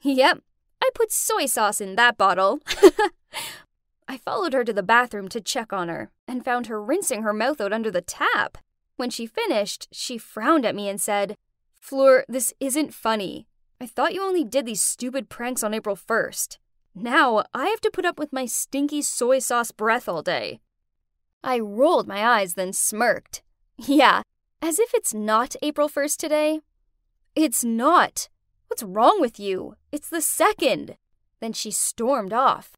Yep, 0.00 0.40
I 0.82 0.90
put 0.94 1.12
soy 1.12 1.46
sauce 1.46 1.80
in 1.80 1.94
that 1.94 2.18
bottle. 2.18 2.60
I 4.08 4.18
followed 4.18 4.52
her 4.52 4.64
to 4.64 4.72
the 4.72 4.82
bathroom 4.82 5.28
to 5.28 5.40
check 5.40 5.72
on 5.72 5.88
her 5.88 6.10
and 6.26 6.44
found 6.44 6.66
her 6.66 6.82
rinsing 6.82 7.22
her 7.22 7.32
mouth 7.32 7.60
out 7.60 7.72
under 7.72 7.90
the 7.90 8.00
tap. 8.00 8.58
When 8.96 9.08
she 9.08 9.26
finished, 9.26 9.88
she 9.92 10.18
frowned 10.18 10.66
at 10.66 10.74
me 10.74 10.88
and 10.88 11.00
said, 11.00 11.36
Fleur, 11.80 12.24
this 12.28 12.52
isn't 12.60 12.92
funny. 12.92 13.46
I 13.80 13.86
thought 13.86 14.14
you 14.14 14.22
only 14.22 14.44
did 14.44 14.66
these 14.66 14.82
stupid 14.82 15.28
pranks 15.28 15.62
on 15.62 15.74
April 15.74 15.96
1st. 15.96 16.58
Now 16.94 17.44
I 17.54 17.66
have 17.66 17.80
to 17.82 17.90
put 17.90 18.04
up 18.04 18.18
with 18.18 18.32
my 18.32 18.46
stinky 18.46 19.02
soy 19.02 19.38
sauce 19.38 19.70
breath 19.70 20.08
all 20.08 20.22
day. 20.22 20.60
I 21.42 21.58
rolled 21.58 22.06
my 22.06 22.24
eyes, 22.24 22.54
then 22.54 22.72
smirked. 22.72 23.42
Yeah, 23.78 24.22
as 24.62 24.78
if 24.78 24.94
it's 24.94 25.12
not 25.12 25.56
April 25.60 25.88
1st 25.88 26.16
today. 26.16 26.60
It's 27.34 27.64
not. 27.64 28.28
What's 28.68 28.84
wrong 28.84 29.20
with 29.20 29.40
you? 29.40 29.74
It's 29.90 30.08
the 30.08 30.22
second. 30.22 30.96
Then 31.40 31.52
she 31.52 31.72
stormed 31.72 32.32
off. 32.32 32.76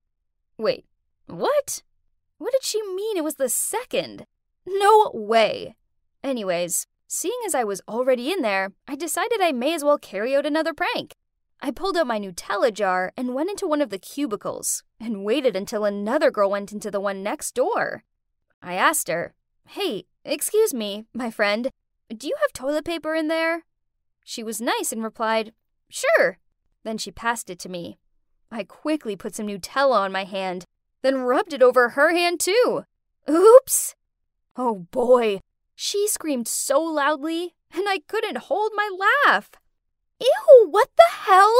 Wait, 0.56 0.86
what? 1.26 1.82
What 2.38 2.52
did 2.52 2.64
she 2.64 2.82
mean 2.82 3.18
it 3.18 3.24
was 3.24 3.34
the 3.34 3.50
second? 3.50 4.24
No 4.66 5.10
way. 5.12 5.76
Anyways, 6.22 6.86
seeing 7.06 7.38
as 7.46 7.54
I 7.54 7.64
was 7.64 7.82
already 7.86 8.32
in 8.32 8.40
there, 8.40 8.72
I 8.88 8.96
decided 8.96 9.40
I 9.42 9.52
may 9.52 9.74
as 9.74 9.84
well 9.84 9.98
carry 9.98 10.34
out 10.34 10.46
another 10.46 10.72
prank. 10.72 11.12
I 11.60 11.70
pulled 11.70 11.96
out 11.96 12.06
my 12.06 12.18
Nutella 12.18 12.72
jar 12.72 13.12
and 13.16 13.34
went 13.34 13.50
into 13.50 13.66
one 13.66 13.82
of 13.82 13.90
the 13.90 13.98
cubicles 13.98 14.82
and 14.98 15.24
waited 15.24 15.54
until 15.54 15.84
another 15.84 16.30
girl 16.30 16.50
went 16.50 16.72
into 16.72 16.90
the 16.90 17.00
one 17.00 17.22
next 17.22 17.54
door. 17.54 18.04
I 18.62 18.74
asked 18.74 19.08
her, 19.08 19.34
Hey, 19.68 20.04
excuse 20.24 20.72
me, 20.72 21.06
my 21.12 21.30
friend, 21.30 21.70
do 22.14 22.26
you 22.26 22.36
have 22.40 22.52
toilet 22.52 22.84
paper 22.84 23.14
in 23.14 23.28
there? 23.28 23.64
She 24.24 24.42
was 24.42 24.60
nice 24.60 24.92
and 24.92 25.02
replied, 25.02 25.52
Sure. 25.88 26.38
Then 26.84 26.98
she 26.98 27.10
passed 27.10 27.50
it 27.50 27.58
to 27.60 27.68
me. 27.68 27.98
I 28.50 28.64
quickly 28.64 29.16
put 29.16 29.34
some 29.34 29.46
Nutella 29.46 29.96
on 29.96 30.12
my 30.12 30.24
hand, 30.24 30.64
then 31.02 31.18
rubbed 31.18 31.52
it 31.52 31.62
over 31.62 31.90
her 31.90 32.12
hand 32.12 32.40
too. 32.40 32.84
Oops! 33.28 33.94
Oh 34.56 34.86
boy, 34.90 35.40
she 35.74 36.06
screamed 36.06 36.46
so 36.46 36.80
loudly, 36.80 37.54
and 37.72 37.88
I 37.88 38.00
couldn't 38.06 38.48
hold 38.48 38.72
my 38.74 38.88
laugh. 39.26 39.50
Ew, 40.20 40.68
what 40.70 40.90
the 40.96 41.10
hell? 41.26 41.54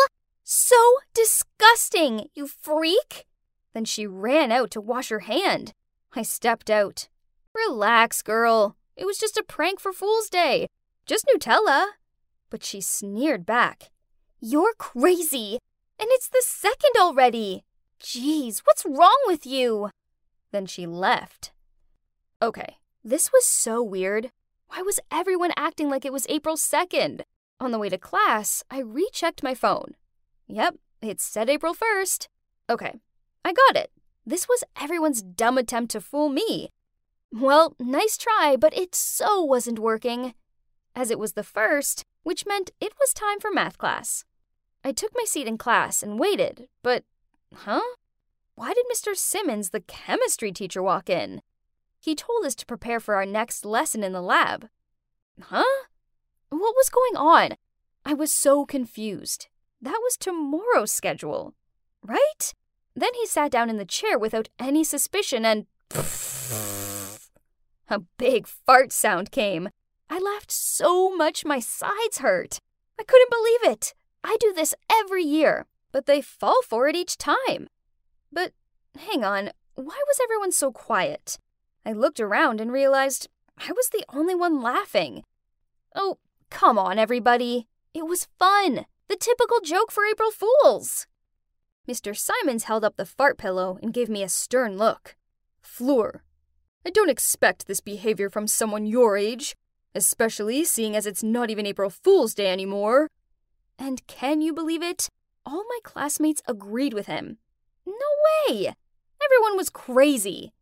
So 0.45 0.77
disgusting, 1.15 2.29
you 2.35 2.47
freak! 2.47 3.25
Then 3.73 3.85
she 3.85 4.07
ran 4.07 4.53
out 4.53 4.71
to 4.73 4.81
wash 4.81 5.09
her 5.09 5.21
hand. 5.21 5.73
I 6.15 6.23
stepped 6.23 6.71
out. 6.71 7.09
Relax, 7.55 8.23
girl. 8.23 8.77
It 8.97 9.07
was 9.07 9.19
just 9.19 9.37
a 9.37 9.45
prank 9.45 9.81
for 9.81 9.93
Fool's 9.93 10.29
Day. 10.29 10.67
Just 11.07 11.27
Nutella. 11.27 11.87
But 12.51 12.65
she 12.65 12.81
sneered 12.81 13.47
back. 13.47 13.91
You're 14.41 14.75
crazy! 14.79 15.59
And 15.99 16.09
it's 16.11 16.29
the 16.29 16.43
second 16.45 16.93
already! 16.99 17.63
Jeez, 18.01 18.61
what's 18.65 18.85
wrong 18.85 19.19
with 19.27 19.47
you? 19.47 19.91
Then 20.53 20.67
she 20.67 20.87
left. 20.87 21.53
Okay, 22.43 22.77
this 23.03 23.33
was 23.33 23.47
so 23.47 23.83
weird. 23.83 24.31
Why 24.69 24.83
was 24.83 25.01
everyone 25.11 25.53
acting 25.57 25.89
like 25.89 26.05
it 26.05 26.13
was 26.13 26.27
April 26.29 26.57
2nd? 26.57 27.23
On 27.61 27.71
the 27.71 27.79
way 27.79 27.89
to 27.89 27.99
class, 27.99 28.63
I 28.71 28.81
rechecked 28.81 29.43
my 29.43 29.55
phone. 29.55 29.95
Yep, 30.49 30.77
it 31.01 31.21
said 31.21 31.49
April 31.49 31.75
1st. 31.75 32.27
Okay, 32.69 32.95
I 33.45 33.53
got 33.53 33.77
it. 33.77 33.91
This 34.27 34.49
was 34.49 34.65
everyone's 34.81 35.23
dumb 35.23 35.59
attempt 35.59 35.93
to 35.93 36.01
fool 36.01 36.29
me. 36.29 36.71
Well, 37.37 37.75
nice 37.81 38.17
try, 38.17 38.55
but 38.57 38.77
it 38.79 38.95
so 38.95 39.43
wasn't 39.43 39.81
working. 39.81 40.35
As 40.95 41.11
it 41.11 41.19
was 41.19 41.33
the 41.33 41.43
first, 41.43 42.05
which 42.23 42.47
meant 42.47 42.71
it 42.81 42.93
was 43.01 43.13
time 43.13 43.41
for 43.41 43.51
math 43.51 43.77
class. 43.77 44.25
I 44.85 44.93
took 44.93 45.11
my 45.17 45.25
seat 45.25 45.49
in 45.49 45.59
class 45.59 46.01
and 46.01 46.21
waited, 46.21 46.69
but, 46.85 47.03
huh? 47.53 47.81
Why 48.55 48.73
did 48.73 48.87
Mr. 48.93 49.17
Simmons, 49.17 49.71
the 49.71 49.81
chemistry 49.81 50.53
teacher, 50.53 50.81
walk 50.81 51.11
in? 51.11 51.43
He 51.99 52.15
told 52.15 52.45
us 52.45 52.55
to 52.55 52.67
prepare 52.67 53.01
for 53.01 53.17
our 53.17 53.27
next 53.27 53.65
lesson 53.65 54.05
in 54.05 54.13
the 54.13 54.23
lab. 54.23 54.69
Huh? 55.41 55.65
What 56.51 56.77
was 56.77 56.89
going 56.89 57.17
on? 57.17 57.57
I 58.05 58.15
was 58.15 58.31
so 58.31 58.65
confused. 58.65 59.49
That 59.83 59.99
was 60.05 60.17
tomorrow's 60.17 60.93
schedule. 60.93 61.55
right? 62.01 62.55
Then 62.95 63.13
he 63.15 63.27
sat 63.27 63.51
down 63.51 63.71
in 63.71 63.79
the 63.79 63.85
chair 63.85 64.17
without 64.19 64.51
any 64.61 64.85
suspicion 64.85 65.45
and. 65.45 65.67
A 67.89 68.01
big 68.19 68.47
fart 68.47 68.93
sound 68.93 69.31
came. 69.31 69.69
I 70.09 70.19
laughed 70.19 70.51
so 70.51 71.15
much 71.15 71.45
my 71.45 71.61
sides 71.61 72.19
hurt. 72.19 72.59
I 72.99 73.05
couldn't 73.05 73.31
believe 73.31 73.73
it. 73.75 73.95
I 74.23 74.37
do 74.41 74.53
this 74.53 74.75
every 74.91 75.25
year, 75.25 75.67
but 75.93 76.07
they 76.07 76.23
fall 76.23 76.63
for 76.63 76.89
it 76.89 76.97
each 76.97 77.19
time. 77.19 77.69
But 78.33 78.53
hang 78.99 79.25
on, 79.25 79.51
why 79.75 80.01
was 80.07 80.21
everyone 80.23 80.53
so 80.53 80.73
quiet? 80.73 81.39
I 81.85 81.93
looked 81.93 82.21
around 82.21 82.61
and 82.61 82.73
realized 82.73 83.29
I 83.59 83.73
was 83.73 83.91
the 83.91 84.05
only 84.09 84.35
one 84.35 84.61
laughing. 84.61 85.23
Oh, 85.95 86.19
come 86.51 86.79
on, 86.79 86.99
everybody. 86.99 87.69
It 87.93 88.07
was 88.07 88.29
fun. 88.39 88.87
The 89.09 89.17
typical 89.17 89.61
joke 89.63 89.93
for 89.93 90.05
April 90.05 90.31
Fools. 90.31 91.07
Mr. 91.89 92.17
Simons 92.17 92.65
held 92.65 92.85
up 92.85 92.97
the 92.97 93.05
fart 93.05 93.37
pillow 93.37 93.79
and 93.83 93.93
gave 93.93 94.09
me 94.09 94.23
a 94.23 94.29
stern 94.29 94.79
look. 94.79 95.17
Fleur, 95.61 96.23
I 96.87 96.91
don't 96.91 97.11
expect 97.11 97.67
this 97.67 97.81
behavior 97.81 98.29
from 98.29 98.47
someone 98.47 98.87
your 98.87 99.17
age, 99.17 99.55
especially 99.95 100.65
seeing 100.65 100.95
as 100.95 101.07
it's 101.07 101.23
not 101.23 101.51
even 101.51 101.67
April 101.67 101.89
Fool's 101.89 102.35
Day 102.35 102.51
anymore. 102.51 103.09
And 103.79 104.07
can 104.07 104.41
you 104.41 104.53
believe 104.53 104.83
it? 104.83 105.09
All 105.47 105.65
my 105.69 105.79
classmates 105.83 106.43
agreed 106.47 106.93
with 106.93 107.07
him. 107.07 107.39
No 107.87 107.95
way! 108.49 108.75
Everyone 109.25 109.57
was 109.57 109.71
crazy. 109.71 110.53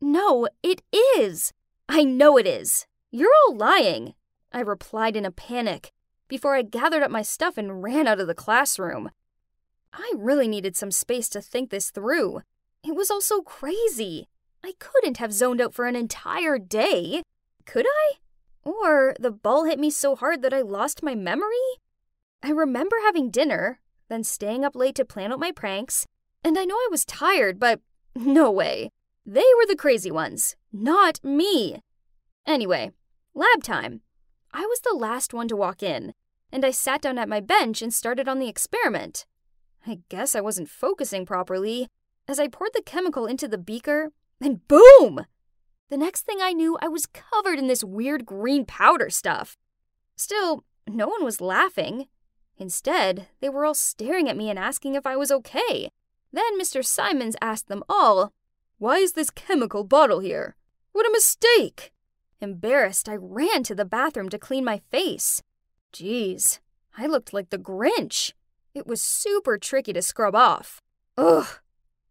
No, 0.00 0.48
it 0.62 0.82
is. 0.92 1.52
I 1.88 2.04
know 2.04 2.36
it 2.36 2.46
is. 2.46 2.86
You're 3.10 3.32
all 3.46 3.56
lying. 3.56 4.14
I 4.52 4.60
replied 4.60 5.16
in 5.16 5.24
a 5.24 5.30
panic 5.30 5.92
before 6.28 6.54
I 6.54 6.62
gathered 6.62 7.02
up 7.02 7.10
my 7.10 7.22
stuff 7.22 7.58
and 7.58 7.82
ran 7.82 8.06
out 8.06 8.20
of 8.20 8.26
the 8.26 8.34
classroom. 8.34 9.10
I 9.92 10.12
really 10.16 10.48
needed 10.48 10.76
some 10.76 10.90
space 10.90 11.28
to 11.30 11.40
think 11.40 11.70
this 11.70 11.90
through. 11.90 12.42
It 12.86 12.94
was 12.94 13.10
all 13.10 13.20
so 13.20 13.42
crazy. 13.42 14.28
I 14.68 14.72
couldn't 14.78 15.16
have 15.16 15.32
zoned 15.32 15.62
out 15.62 15.72
for 15.72 15.86
an 15.86 15.96
entire 15.96 16.58
day. 16.58 17.22
Could 17.64 17.86
I? 17.86 18.16
Or 18.64 19.14
the 19.18 19.30
ball 19.30 19.64
hit 19.64 19.78
me 19.78 19.88
so 19.88 20.14
hard 20.14 20.42
that 20.42 20.52
I 20.52 20.60
lost 20.60 21.02
my 21.02 21.14
memory? 21.14 21.78
I 22.42 22.50
remember 22.50 22.96
having 23.02 23.30
dinner, 23.30 23.80
then 24.10 24.24
staying 24.24 24.66
up 24.66 24.76
late 24.76 24.94
to 24.96 25.06
plan 25.06 25.32
out 25.32 25.40
my 25.40 25.52
pranks, 25.52 26.04
and 26.44 26.58
I 26.58 26.66
know 26.66 26.74
I 26.74 26.88
was 26.90 27.06
tired, 27.06 27.58
but 27.58 27.80
no 28.14 28.50
way. 28.50 28.90
They 29.24 29.46
were 29.56 29.64
the 29.66 29.74
crazy 29.74 30.10
ones, 30.10 30.54
not 30.70 31.24
me. 31.24 31.80
Anyway, 32.46 32.90
lab 33.32 33.62
time. 33.62 34.02
I 34.52 34.66
was 34.66 34.80
the 34.80 34.94
last 34.94 35.32
one 35.32 35.48
to 35.48 35.56
walk 35.56 35.82
in, 35.82 36.12
and 36.52 36.62
I 36.62 36.72
sat 36.72 37.00
down 37.00 37.16
at 37.16 37.26
my 37.26 37.40
bench 37.40 37.80
and 37.80 37.94
started 37.94 38.28
on 38.28 38.38
the 38.38 38.48
experiment. 38.48 39.24
I 39.86 40.00
guess 40.10 40.34
I 40.34 40.42
wasn't 40.42 40.68
focusing 40.68 41.24
properly. 41.24 41.88
As 42.28 42.38
I 42.38 42.48
poured 42.48 42.72
the 42.74 42.82
chemical 42.82 43.24
into 43.24 43.48
the 43.48 43.56
beaker, 43.56 44.10
and 44.40 44.66
boom! 44.68 45.26
The 45.90 45.96
next 45.96 46.22
thing 46.22 46.38
I 46.40 46.52
knew, 46.52 46.76
I 46.82 46.88
was 46.88 47.06
covered 47.06 47.58
in 47.58 47.66
this 47.66 47.82
weird 47.82 48.26
green 48.26 48.64
powder 48.64 49.10
stuff. 49.10 49.56
Still, 50.16 50.64
no 50.86 51.08
one 51.08 51.24
was 51.24 51.40
laughing. 51.40 52.08
Instead, 52.56 53.28
they 53.40 53.48
were 53.48 53.64
all 53.64 53.74
staring 53.74 54.28
at 54.28 54.36
me 54.36 54.50
and 54.50 54.58
asking 54.58 54.94
if 54.94 55.06
I 55.06 55.16
was 55.16 55.30
okay. 55.30 55.90
Then 56.32 56.60
Mr. 56.60 56.84
Simons 56.84 57.36
asked 57.40 57.68
them 57.68 57.82
all, 57.88 58.32
Why 58.78 58.96
is 58.98 59.12
this 59.12 59.30
chemical 59.30 59.84
bottle 59.84 60.20
here? 60.20 60.56
What 60.92 61.06
a 61.06 61.12
mistake! 61.12 61.92
Embarrassed, 62.40 63.08
I 63.08 63.16
ran 63.16 63.62
to 63.64 63.74
the 63.74 63.84
bathroom 63.84 64.28
to 64.28 64.38
clean 64.38 64.64
my 64.64 64.80
face. 64.90 65.42
Geez, 65.92 66.60
I 66.96 67.06
looked 67.06 67.32
like 67.32 67.50
the 67.50 67.58
Grinch. 67.58 68.32
It 68.74 68.86
was 68.86 69.00
super 69.00 69.58
tricky 69.58 69.92
to 69.92 70.02
scrub 70.02 70.34
off. 70.34 70.82
Ugh. 71.16 71.46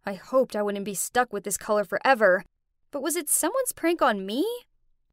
I 0.08 0.14
hoped 0.14 0.56
I 0.56 0.62
wouldn't 0.62 0.86
be 0.86 0.94
stuck 0.94 1.34
with 1.34 1.44
this 1.44 1.58
color 1.58 1.84
forever. 1.84 2.46
But 2.92 3.04
was 3.04 3.18
it 3.18 3.30
someone's 3.30 3.74
prank 3.74 4.02
on 4.02 4.26
me? 4.26 4.48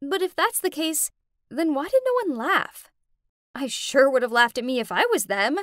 But 0.01 0.23
if 0.23 0.37
that's 0.37 0.61
the 0.61 0.71
case, 0.71 1.11
then 1.51 1.75
why 1.75 1.89
did 1.89 2.01
no 2.05 2.13
one 2.29 2.39
laugh? 2.39 2.93
I 3.57 3.67
sure 3.67 4.09
would 4.09 4.23
have 4.23 4.31
laughed 4.31 4.57
at 4.57 4.65
me 4.65 4.79
if 4.79 4.93
I 4.93 5.05
was 5.11 5.25
them. 5.25 5.59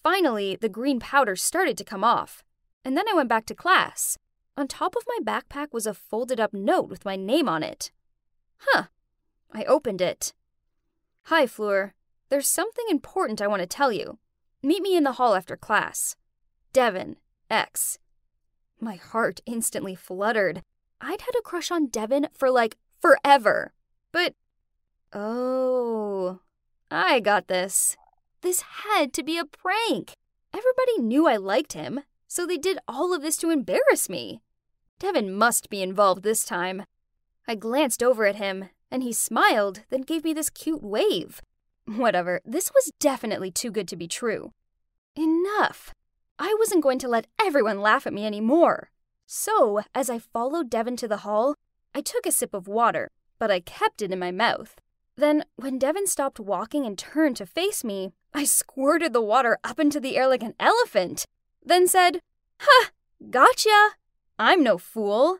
Finally, 0.00 0.54
the 0.60 0.68
green 0.68 1.00
powder 1.00 1.34
started 1.34 1.76
to 1.78 1.84
come 1.84 2.04
off, 2.04 2.44
and 2.84 2.96
then 2.96 3.08
I 3.08 3.14
went 3.14 3.28
back 3.28 3.46
to 3.46 3.54
class. 3.54 4.16
On 4.56 4.68
top 4.68 4.94
of 4.94 5.02
my 5.08 5.18
backpack 5.24 5.72
was 5.72 5.86
a 5.86 5.92
folded 5.92 6.38
up 6.38 6.54
note 6.54 6.88
with 6.88 7.04
my 7.04 7.16
name 7.16 7.48
on 7.48 7.64
it. 7.64 7.90
Huh. 8.58 8.84
I 9.52 9.64
opened 9.64 10.00
it. 10.00 10.34
Hi, 11.24 11.48
Fleur. 11.48 11.94
There's 12.28 12.46
something 12.46 12.84
important 12.88 13.42
I 13.42 13.48
want 13.48 13.62
to 13.62 13.66
tell 13.66 13.90
you. 13.90 14.18
Meet 14.62 14.82
me 14.82 14.96
in 14.96 15.02
the 15.02 15.12
hall 15.18 15.34
after 15.34 15.56
class. 15.56 16.14
Devin, 16.72 17.16
X. 17.50 17.98
My 18.82 18.96
heart 18.96 19.40
instantly 19.46 19.94
fluttered. 19.94 20.60
I'd 21.00 21.20
had 21.20 21.38
a 21.38 21.42
crush 21.42 21.70
on 21.70 21.86
Devin 21.86 22.26
for 22.34 22.50
like 22.50 22.76
forever. 23.00 23.72
But. 24.10 24.34
Oh. 25.12 26.40
I 26.90 27.20
got 27.20 27.46
this. 27.46 27.96
This 28.40 28.62
had 28.84 29.12
to 29.12 29.22
be 29.22 29.38
a 29.38 29.44
prank. 29.44 30.14
Everybody 30.52 30.98
knew 30.98 31.28
I 31.28 31.36
liked 31.36 31.74
him, 31.74 32.00
so 32.26 32.44
they 32.44 32.58
did 32.58 32.80
all 32.88 33.14
of 33.14 33.22
this 33.22 33.36
to 33.36 33.50
embarrass 33.50 34.08
me. 34.08 34.42
Devin 34.98 35.32
must 35.32 35.70
be 35.70 35.80
involved 35.80 36.24
this 36.24 36.44
time. 36.44 36.82
I 37.46 37.54
glanced 37.54 38.02
over 38.02 38.26
at 38.26 38.36
him, 38.36 38.70
and 38.90 39.04
he 39.04 39.12
smiled, 39.12 39.82
then 39.90 40.00
gave 40.00 40.24
me 40.24 40.34
this 40.34 40.50
cute 40.50 40.82
wave. 40.82 41.40
Whatever, 41.86 42.40
this 42.44 42.72
was 42.74 42.92
definitely 42.98 43.52
too 43.52 43.70
good 43.70 43.86
to 43.88 43.96
be 43.96 44.08
true. 44.08 44.52
Enough. 45.14 45.94
I 46.44 46.56
wasn't 46.58 46.82
going 46.82 46.98
to 46.98 47.08
let 47.08 47.28
everyone 47.40 47.80
laugh 47.80 48.04
at 48.04 48.12
me 48.12 48.26
anymore. 48.26 48.90
So, 49.26 49.82
as 49.94 50.10
I 50.10 50.18
followed 50.18 50.68
Devin 50.68 50.96
to 50.96 51.06
the 51.06 51.18
hall, 51.18 51.54
I 51.94 52.00
took 52.00 52.26
a 52.26 52.32
sip 52.32 52.52
of 52.52 52.66
water, 52.66 53.12
but 53.38 53.48
I 53.48 53.60
kept 53.60 54.02
it 54.02 54.10
in 54.10 54.18
my 54.18 54.32
mouth. 54.32 54.74
Then, 55.16 55.44
when 55.54 55.78
Devin 55.78 56.08
stopped 56.08 56.40
walking 56.40 56.84
and 56.84 56.98
turned 56.98 57.36
to 57.36 57.46
face 57.46 57.84
me, 57.84 58.10
I 58.34 58.42
squirted 58.42 59.12
the 59.12 59.22
water 59.22 59.56
up 59.62 59.78
into 59.78 60.00
the 60.00 60.16
air 60.16 60.26
like 60.26 60.42
an 60.42 60.56
elephant, 60.58 61.26
then 61.64 61.86
said, 61.86 62.18
Ha! 62.58 62.90
Gotcha! 63.30 63.90
I'm 64.36 64.64
no 64.64 64.78
fool. 64.78 65.38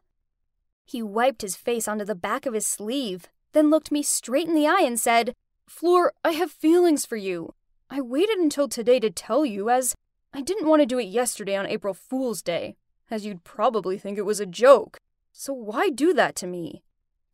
He 0.84 1.02
wiped 1.02 1.42
his 1.42 1.56
face 1.56 1.88
onto 1.88 2.04
the 2.04 2.14
back 2.14 2.46
of 2.46 2.54
his 2.54 2.64
sleeve, 2.64 3.26
then 3.54 3.70
looked 3.70 3.90
me 3.90 4.04
straight 4.04 4.46
in 4.46 4.54
the 4.54 4.68
eye 4.68 4.82
and 4.84 5.00
said, 5.00 5.34
Fleur, 5.68 6.12
I 6.24 6.30
have 6.32 6.52
feelings 6.52 7.04
for 7.04 7.16
you. 7.16 7.54
I 7.90 8.00
waited 8.00 8.38
until 8.38 8.68
today 8.68 9.00
to 9.00 9.10
tell 9.10 9.44
you, 9.44 9.68
as 9.68 9.96
I 10.34 10.40
didn't 10.40 10.66
want 10.66 10.80
to 10.80 10.86
do 10.86 10.98
it 10.98 11.04
yesterday 11.04 11.56
on 11.56 11.66
April 11.66 11.92
Fool's 11.92 12.40
Day, 12.40 12.76
as 13.10 13.26
you'd 13.26 13.44
probably 13.44 13.98
think 13.98 14.16
it 14.16 14.24
was 14.24 14.40
a 14.40 14.46
joke. 14.46 14.98
So 15.32 15.52
why 15.52 15.90
do 15.90 16.14
that 16.14 16.34
to 16.36 16.46
me? 16.46 16.82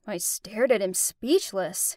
I 0.06 0.18
stared 0.18 0.72
at 0.72 0.82
him 0.82 0.94
speechless. 0.94 1.96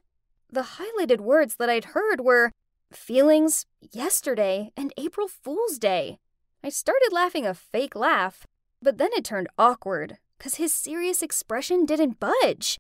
The 0.52 0.78
highlighted 0.78 1.22
words 1.22 1.56
that 1.56 1.70
I'd 1.70 1.86
heard 1.86 2.22
were 2.22 2.52
feelings, 2.92 3.66
yesterday, 3.92 4.72
and 4.76 4.94
April 4.98 5.28
Fool's 5.28 5.80
Day. 5.80 6.20
I 6.64 6.70
started 6.70 7.10
laughing 7.12 7.48
a 7.48 7.54
fake 7.54 7.96
laugh, 7.96 8.46
but 8.82 8.98
then 8.98 9.10
it 9.14 9.26
turned 9.26 9.48
awkward 9.58 10.18
because 10.38 10.56
his 10.56 10.74
serious 10.74 11.22
expression 11.22 11.86
didn't 11.86 12.20
budge. 12.20 12.78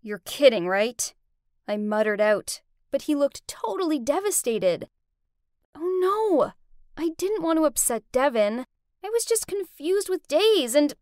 You're 0.00 0.22
kidding, 0.24 0.66
right? 0.66 1.12
I 1.68 1.76
muttered 1.76 2.20
out, 2.20 2.60
but 2.90 3.02
he 3.02 3.14
looked 3.14 3.46
totally 3.46 3.98
devastated. 3.98 4.88
Oh 5.76 5.98
no! 6.00 6.52
I 6.96 7.10
didn't 7.16 7.42
want 7.42 7.58
to 7.58 7.64
upset 7.64 8.02
Devin. 8.12 8.66
I 9.04 9.08
was 9.08 9.24
just 9.24 9.46
confused 9.46 10.08
with 10.08 10.28
days 10.28 10.74
and. 10.74 10.94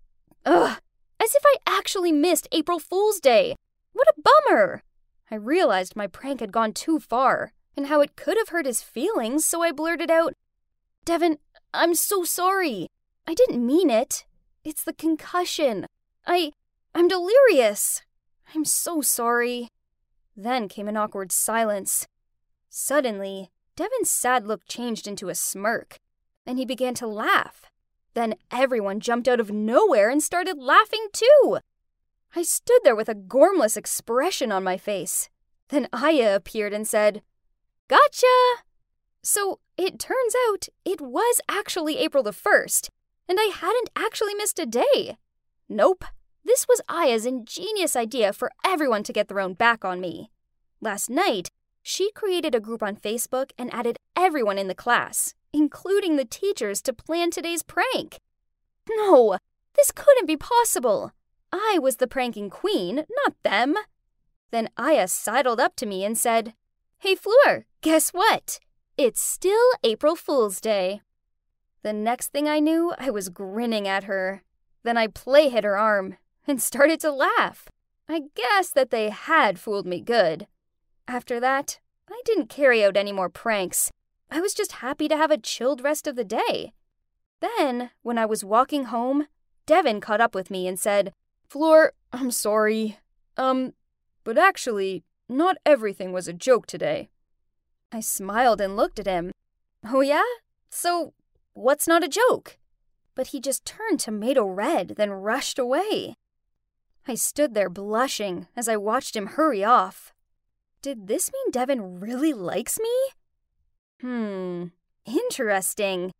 Ugh! 0.46 0.78
As 1.22 1.34
if 1.34 1.42
I 1.44 1.56
actually 1.66 2.12
missed 2.12 2.48
April 2.52 2.78
Fool's 2.78 3.20
Day! 3.20 3.56
What 3.92 4.08
a 4.08 4.20
bummer! 4.22 4.82
I 5.30 5.34
realized 5.34 5.94
my 5.94 6.06
prank 6.06 6.40
had 6.40 6.52
gone 6.52 6.72
too 6.72 6.98
far, 6.98 7.52
and 7.76 7.86
how 7.86 8.00
it 8.00 8.16
could 8.16 8.36
have 8.36 8.48
hurt 8.48 8.66
his 8.66 8.82
feelings, 8.82 9.44
so 9.44 9.62
I 9.62 9.70
blurted 9.70 10.10
out, 10.10 10.34
Devin, 11.04 11.38
I'm 11.72 11.94
so 11.94 12.24
sorry. 12.24 12.88
I 13.26 13.34
didn't 13.34 13.64
mean 13.64 13.90
it. 13.90 14.24
It's 14.64 14.82
the 14.82 14.92
concussion. 14.92 15.86
I. 16.26 16.52
I'm 16.94 17.06
delirious. 17.06 18.02
I'm 18.54 18.64
so 18.64 19.00
sorry. 19.00 19.68
Then 20.36 20.68
came 20.68 20.88
an 20.88 20.96
awkward 20.96 21.30
silence. 21.30 22.06
Suddenly, 22.68 23.50
Devin's 23.80 24.10
sad 24.10 24.46
look 24.46 24.68
changed 24.68 25.06
into 25.06 25.30
a 25.30 25.34
smirk, 25.34 25.96
and 26.44 26.58
he 26.58 26.66
began 26.66 26.92
to 26.96 27.06
laugh. 27.06 27.70
Then 28.12 28.34
everyone 28.50 29.00
jumped 29.00 29.26
out 29.26 29.40
of 29.40 29.50
nowhere 29.50 30.10
and 30.10 30.22
started 30.22 30.58
laughing 30.58 31.08
too. 31.14 31.60
I 32.36 32.42
stood 32.42 32.80
there 32.84 32.94
with 32.94 33.08
a 33.08 33.14
gormless 33.14 33.78
expression 33.78 34.52
on 34.52 34.62
my 34.62 34.76
face. 34.76 35.30
Then 35.70 35.88
Aya 35.94 36.36
appeared 36.36 36.74
and 36.74 36.86
said, 36.86 37.22
Gotcha! 37.88 38.26
So 39.22 39.60
it 39.78 39.98
turns 39.98 40.34
out 40.50 40.68
it 40.84 41.00
was 41.00 41.40
actually 41.48 41.96
April 41.96 42.22
the 42.22 42.32
1st, 42.32 42.90
and 43.30 43.38
I 43.40 43.44
hadn't 43.44 43.88
actually 43.96 44.34
missed 44.34 44.58
a 44.58 44.66
day. 44.66 45.16
Nope, 45.70 46.04
this 46.44 46.68
was 46.68 46.82
Aya's 46.86 47.24
ingenious 47.24 47.96
idea 47.96 48.34
for 48.34 48.52
everyone 48.62 49.04
to 49.04 49.14
get 49.14 49.28
their 49.28 49.40
own 49.40 49.54
back 49.54 49.86
on 49.86 50.02
me. 50.02 50.30
Last 50.82 51.08
night, 51.08 51.48
she 51.82 52.10
created 52.12 52.54
a 52.54 52.60
group 52.60 52.82
on 52.82 52.96
Facebook 52.96 53.52
and 53.58 53.72
added 53.72 53.98
everyone 54.16 54.58
in 54.58 54.68
the 54.68 54.74
class, 54.74 55.34
including 55.52 56.16
the 56.16 56.24
teachers, 56.24 56.82
to 56.82 56.92
plan 56.92 57.30
today's 57.30 57.62
prank. 57.62 58.18
No, 58.88 59.38
this 59.74 59.92
couldn't 59.92 60.26
be 60.26 60.36
possible. 60.36 61.12
I 61.52 61.78
was 61.80 61.96
the 61.96 62.06
pranking 62.06 62.50
queen, 62.50 63.04
not 63.24 63.34
them. 63.42 63.76
Then 64.50 64.68
Aya 64.76 65.08
sidled 65.08 65.60
up 65.60 65.76
to 65.76 65.86
me 65.86 66.04
and 66.04 66.16
said, 66.16 66.54
Hey, 66.98 67.14
Fleur, 67.14 67.66
guess 67.80 68.10
what? 68.10 68.58
It's 68.96 69.20
still 69.20 69.72
April 69.82 70.16
Fool's 70.16 70.60
Day. 70.60 71.00
The 71.82 71.92
next 71.92 72.28
thing 72.28 72.46
I 72.46 72.60
knew, 72.60 72.92
I 72.98 73.10
was 73.10 73.30
grinning 73.30 73.88
at 73.88 74.04
her. 74.04 74.42
Then 74.82 74.98
I 74.98 75.06
play 75.06 75.48
hit 75.48 75.64
her 75.64 75.78
arm 75.78 76.16
and 76.46 76.60
started 76.60 77.00
to 77.00 77.10
laugh. 77.10 77.68
I 78.08 78.22
guess 78.34 78.70
that 78.70 78.90
they 78.90 79.08
had 79.08 79.58
fooled 79.58 79.86
me 79.86 80.00
good. 80.00 80.46
After 81.10 81.40
that, 81.40 81.80
I 82.08 82.22
didn't 82.24 82.48
carry 82.48 82.84
out 82.84 82.96
any 82.96 83.10
more 83.10 83.28
pranks. 83.28 83.90
I 84.30 84.40
was 84.40 84.54
just 84.54 84.78
happy 84.78 85.08
to 85.08 85.16
have 85.16 85.32
a 85.32 85.38
chilled 85.38 85.82
rest 85.82 86.06
of 86.06 86.14
the 86.14 86.22
day. 86.22 86.72
Then, 87.40 87.90
when 88.02 88.16
I 88.16 88.26
was 88.26 88.44
walking 88.44 88.84
home, 88.84 89.26
Devin 89.66 90.00
caught 90.00 90.20
up 90.20 90.36
with 90.36 90.52
me 90.52 90.68
and 90.68 90.78
said, 90.78 91.12
Floor, 91.48 91.94
I'm 92.12 92.30
sorry. 92.30 93.00
Um, 93.36 93.72
but 94.22 94.38
actually, 94.38 95.02
not 95.28 95.56
everything 95.66 96.12
was 96.12 96.28
a 96.28 96.32
joke 96.32 96.68
today. 96.68 97.08
I 97.90 97.98
smiled 97.98 98.60
and 98.60 98.76
looked 98.76 99.00
at 99.00 99.08
him. 99.08 99.32
Oh, 99.84 100.02
yeah? 100.02 100.22
So, 100.70 101.12
what's 101.54 101.88
not 101.88 102.04
a 102.04 102.08
joke? 102.08 102.56
But 103.16 103.28
he 103.28 103.40
just 103.40 103.64
turned 103.64 103.98
tomato 103.98 104.44
red, 104.46 104.94
then 104.96 105.10
rushed 105.10 105.58
away. 105.58 106.14
I 107.08 107.16
stood 107.16 107.54
there 107.54 107.68
blushing 107.68 108.46
as 108.54 108.68
I 108.68 108.76
watched 108.76 109.16
him 109.16 109.26
hurry 109.26 109.64
off. 109.64 110.12
Did 110.82 111.08
this 111.08 111.30
mean 111.30 111.50
Devin 111.50 112.00
really 112.00 112.32
likes 112.32 112.78
me? 112.78 112.96
Hmm, 114.00 114.66
interesting. 115.04 116.10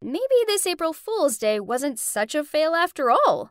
Maybe 0.00 0.38
this 0.46 0.66
April 0.66 0.94
Fool's 0.94 1.36
Day 1.36 1.60
wasn't 1.60 1.98
such 1.98 2.34
a 2.34 2.42
fail 2.42 2.74
after 2.74 3.10
all. 3.10 3.50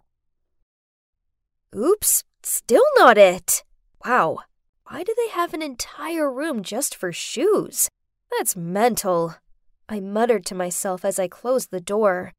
Oops, 1.76 2.24
still 2.42 2.86
not 2.96 3.20
it. 3.20 3.64
Wow, 4.04 4.40
why 4.90 5.04
do 5.04 5.14
they 5.16 5.30
have 5.30 5.54
an 5.54 5.62
entire 5.62 6.32
room 6.32 6.64
just 6.64 6.96
for 6.96 7.12
shoes? 7.12 7.88
That's 8.32 8.56
mental. 8.56 9.36
I 9.88 10.00
muttered 10.00 10.46
to 10.48 10.56
myself 10.56 11.06
as 11.06 11.20
I 11.20 11.28
closed 11.28 11.70
the 11.70 11.80
door. 11.80 12.34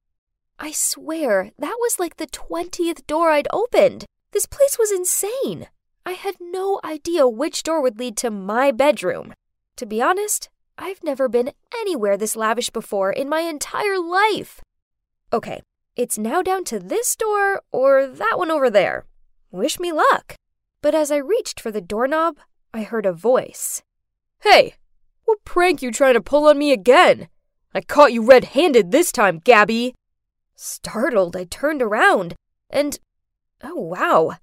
I 0.59 0.73
swear, 0.73 1.53
that 1.57 1.77
was 1.79 2.01
like 2.01 2.17
the 2.17 2.27
20th 2.27 3.07
door 3.07 3.31
I'd 3.31 3.47
opened. 3.53 4.07
This 4.33 4.47
place 4.47 4.77
was 4.77 4.91
insane. 4.91 5.69
I 6.09 6.13
had 6.13 6.37
no 6.41 6.81
idea 6.83 7.29
which 7.29 7.63
door 7.63 7.83
would 7.83 7.99
lead 7.99 8.17
to 8.17 8.31
my 8.31 8.71
bedroom. 8.71 9.35
To 9.77 9.85
be 9.85 10.01
honest, 10.01 10.49
I've 10.79 11.05
never 11.05 11.29
been 11.29 11.53
anywhere 11.77 12.17
this 12.17 12.35
lavish 12.35 12.71
before 12.71 13.13
in 13.13 13.29
my 13.29 13.41
entire 13.41 13.99
life. 13.99 14.63
Okay, 15.35 15.61
it's 15.97 16.17
now 16.17 16.41
down 16.41 16.65
to 16.65 16.79
this 16.79 17.15
door 17.15 17.61
or 17.73 18.07
that 18.07 18.39
one 18.39 18.51
over 18.51 18.71
there. 18.71 19.05
Wish 19.51 19.79
me 19.79 19.93
luck. 19.93 20.35
But 20.81 20.95
as 20.95 21.11
I 21.11 21.19
reached 21.19 21.61
for 21.61 21.71
the 21.71 21.83
doorknob, 21.83 22.39
I 22.73 22.85
heard 22.85 23.05
a 23.05 23.13
voice. 23.13 23.83
Hey, 24.41 24.77
what 25.27 25.45
prank 25.45 25.83
you 25.83 25.93
trying 25.93 26.15
to 26.15 26.23
pull 26.23 26.49
on 26.49 26.57
me 26.57 26.73
again? 26.73 27.29
I 27.75 27.83
caught 27.83 28.15
you 28.15 28.23
red 28.25 28.45
handed 28.45 28.93
this 28.93 29.13
time, 29.13 29.41
Gabby. 29.45 29.95
Startled, 30.57 31.37
I 31.37 31.45
turned 31.45 31.83
around, 31.83 32.35
and 32.71 32.99
oh 33.63 33.75
wow, 33.77 34.39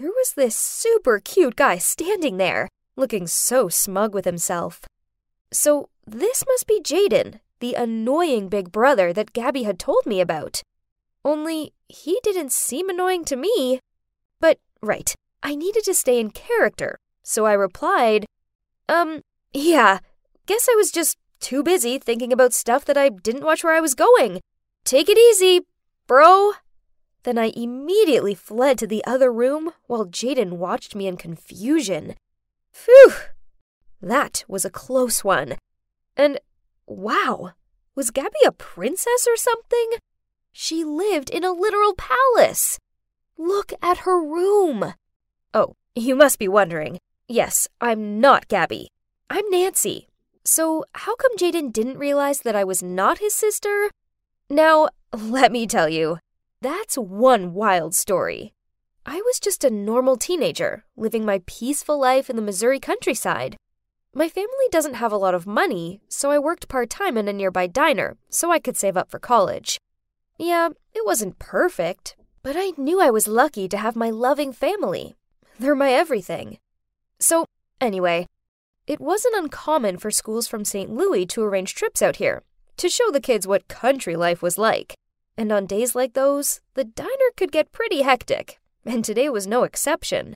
there 0.00 0.10
was 0.10 0.32
this 0.32 0.56
super 0.56 1.20
cute 1.20 1.56
guy 1.56 1.76
standing 1.76 2.38
there, 2.38 2.68
looking 2.96 3.26
so 3.26 3.68
smug 3.68 4.14
with 4.14 4.24
himself. 4.24 4.80
So, 5.52 5.90
this 6.06 6.42
must 6.48 6.66
be 6.66 6.80
Jaden, 6.80 7.40
the 7.60 7.74
annoying 7.74 8.48
big 8.48 8.72
brother 8.72 9.12
that 9.12 9.34
Gabby 9.34 9.64
had 9.64 9.78
told 9.78 10.06
me 10.06 10.22
about. 10.22 10.62
Only, 11.22 11.74
he 11.86 12.18
didn't 12.22 12.50
seem 12.50 12.88
annoying 12.88 13.26
to 13.26 13.36
me. 13.36 13.78
But, 14.40 14.58
right, 14.80 15.14
I 15.42 15.54
needed 15.54 15.84
to 15.84 15.92
stay 15.92 16.18
in 16.18 16.30
character, 16.30 16.96
so 17.22 17.44
I 17.44 17.52
replied, 17.52 18.24
Um, 18.88 19.20
yeah, 19.52 19.98
guess 20.46 20.66
I 20.66 20.76
was 20.76 20.90
just 20.90 21.18
too 21.40 21.62
busy 21.62 21.98
thinking 21.98 22.32
about 22.32 22.54
stuff 22.54 22.86
that 22.86 22.96
I 22.96 23.10
didn't 23.10 23.44
watch 23.44 23.62
where 23.62 23.74
I 23.74 23.80
was 23.80 23.94
going. 23.94 24.40
Take 24.86 25.10
it 25.10 25.18
easy, 25.18 25.66
bro. 26.06 26.52
Then 27.22 27.38
I 27.38 27.52
immediately 27.54 28.34
fled 28.34 28.78
to 28.78 28.86
the 28.86 29.04
other 29.04 29.32
room 29.32 29.72
while 29.86 30.06
Jaden 30.06 30.52
watched 30.52 30.94
me 30.94 31.06
in 31.06 31.16
confusion. 31.16 32.14
Phew! 32.72 33.12
That 34.00 34.44
was 34.48 34.64
a 34.64 34.70
close 34.70 35.22
one. 35.22 35.56
And 36.16 36.40
wow, 36.86 37.52
was 37.94 38.10
Gabby 38.10 38.40
a 38.46 38.52
princess 38.52 39.26
or 39.28 39.36
something? 39.36 39.90
She 40.52 40.84
lived 40.84 41.30
in 41.30 41.44
a 41.44 41.52
literal 41.52 41.94
palace. 41.94 42.78
Look 43.36 43.72
at 43.82 43.98
her 43.98 44.20
room. 44.20 44.94
Oh, 45.52 45.74
you 45.94 46.14
must 46.14 46.38
be 46.38 46.48
wondering. 46.48 46.98
Yes, 47.28 47.68
I'm 47.80 48.20
not 48.20 48.48
Gabby. 48.48 48.88
I'm 49.28 49.48
Nancy. 49.50 50.08
So, 50.44 50.84
how 50.94 51.14
come 51.16 51.36
Jaden 51.36 51.72
didn't 51.72 51.98
realize 51.98 52.40
that 52.40 52.56
I 52.56 52.64
was 52.64 52.82
not 52.82 53.18
his 53.18 53.34
sister? 53.34 53.90
Now, 54.48 54.88
let 55.12 55.52
me 55.52 55.66
tell 55.66 55.88
you, 55.88 56.18
that's 56.60 56.96
one 56.96 57.54
wild 57.54 57.94
story. 57.94 58.52
I 59.06 59.16
was 59.16 59.40
just 59.40 59.64
a 59.64 59.70
normal 59.70 60.16
teenager, 60.16 60.84
living 60.96 61.24
my 61.24 61.40
peaceful 61.46 61.98
life 61.98 62.28
in 62.28 62.36
the 62.36 62.42
Missouri 62.42 62.78
countryside. 62.78 63.56
My 64.12 64.28
family 64.28 64.68
doesn't 64.70 64.94
have 64.94 65.12
a 65.12 65.16
lot 65.16 65.34
of 65.34 65.46
money, 65.46 66.00
so 66.08 66.30
I 66.30 66.38
worked 66.38 66.68
part 66.68 66.90
time 66.90 67.16
in 67.16 67.28
a 67.28 67.32
nearby 67.32 67.66
diner 67.66 68.18
so 68.28 68.50
I 68.50 68.58
could 68.58 68.76
save 68.76 68.96
up 68.96 69.10
for 69.10 69.18
college. 69.18 69.78
Yeah, 70.38 70.68
it 70.94 71.06
wasn't 71.06 71.38
perfect, 71.38 72.16
but 72.42 72.56
I 72.58 72.72
knew 72.76 73.00
I 73.00 73.10
was 73.10 73.28
lucky 73.28 73.68
to 73.68 73.78
have 73.78 73.96
my 73.96 74.10
loving 74.10 74.52
family. 74.52 75.16
They're 75.58 75.74
my 75.74 75.92
everything. 75.92 76.58
So, 77.18 77.46
anyway, 77.80 78.26
it 78.86 79.00
wasn't 79.00 79.36
uncommon 79.36 79.98
for 79.98 80.10
schools 80.10 80.46
from 80.46 80.64
St. 80.64 80.90
Louis 80.90 81.24
to 81.26 81.42
arrange 81.42 81.74
trips 81.74 82.02
out 82.02 82.16
here 82.16 82.42
to 82.76 82.88
show 82.88 83.10
the 83.10 83.20
kids 83.20 83.46
what 83.46 83.68
country 83.68 84.16
life 84.16 84.42
was 84.42 84.58
like. 84.58 84.94
And 85.40 85.50
on 85.52 85.64
days 85.64 85.94
like 85.94 86.12
those, 86.12 86.60
the 86.74 86.84
diner 86.84 87.30
could 87.34 87.50
get 87.50 87.72
pretty 87.72 88.02
hectic, 88.02 88.60
and 88.84 89.02
today 89.02 89.30
was 89.30 89.46
no 89.46 89.62
exception. 89.62 90.34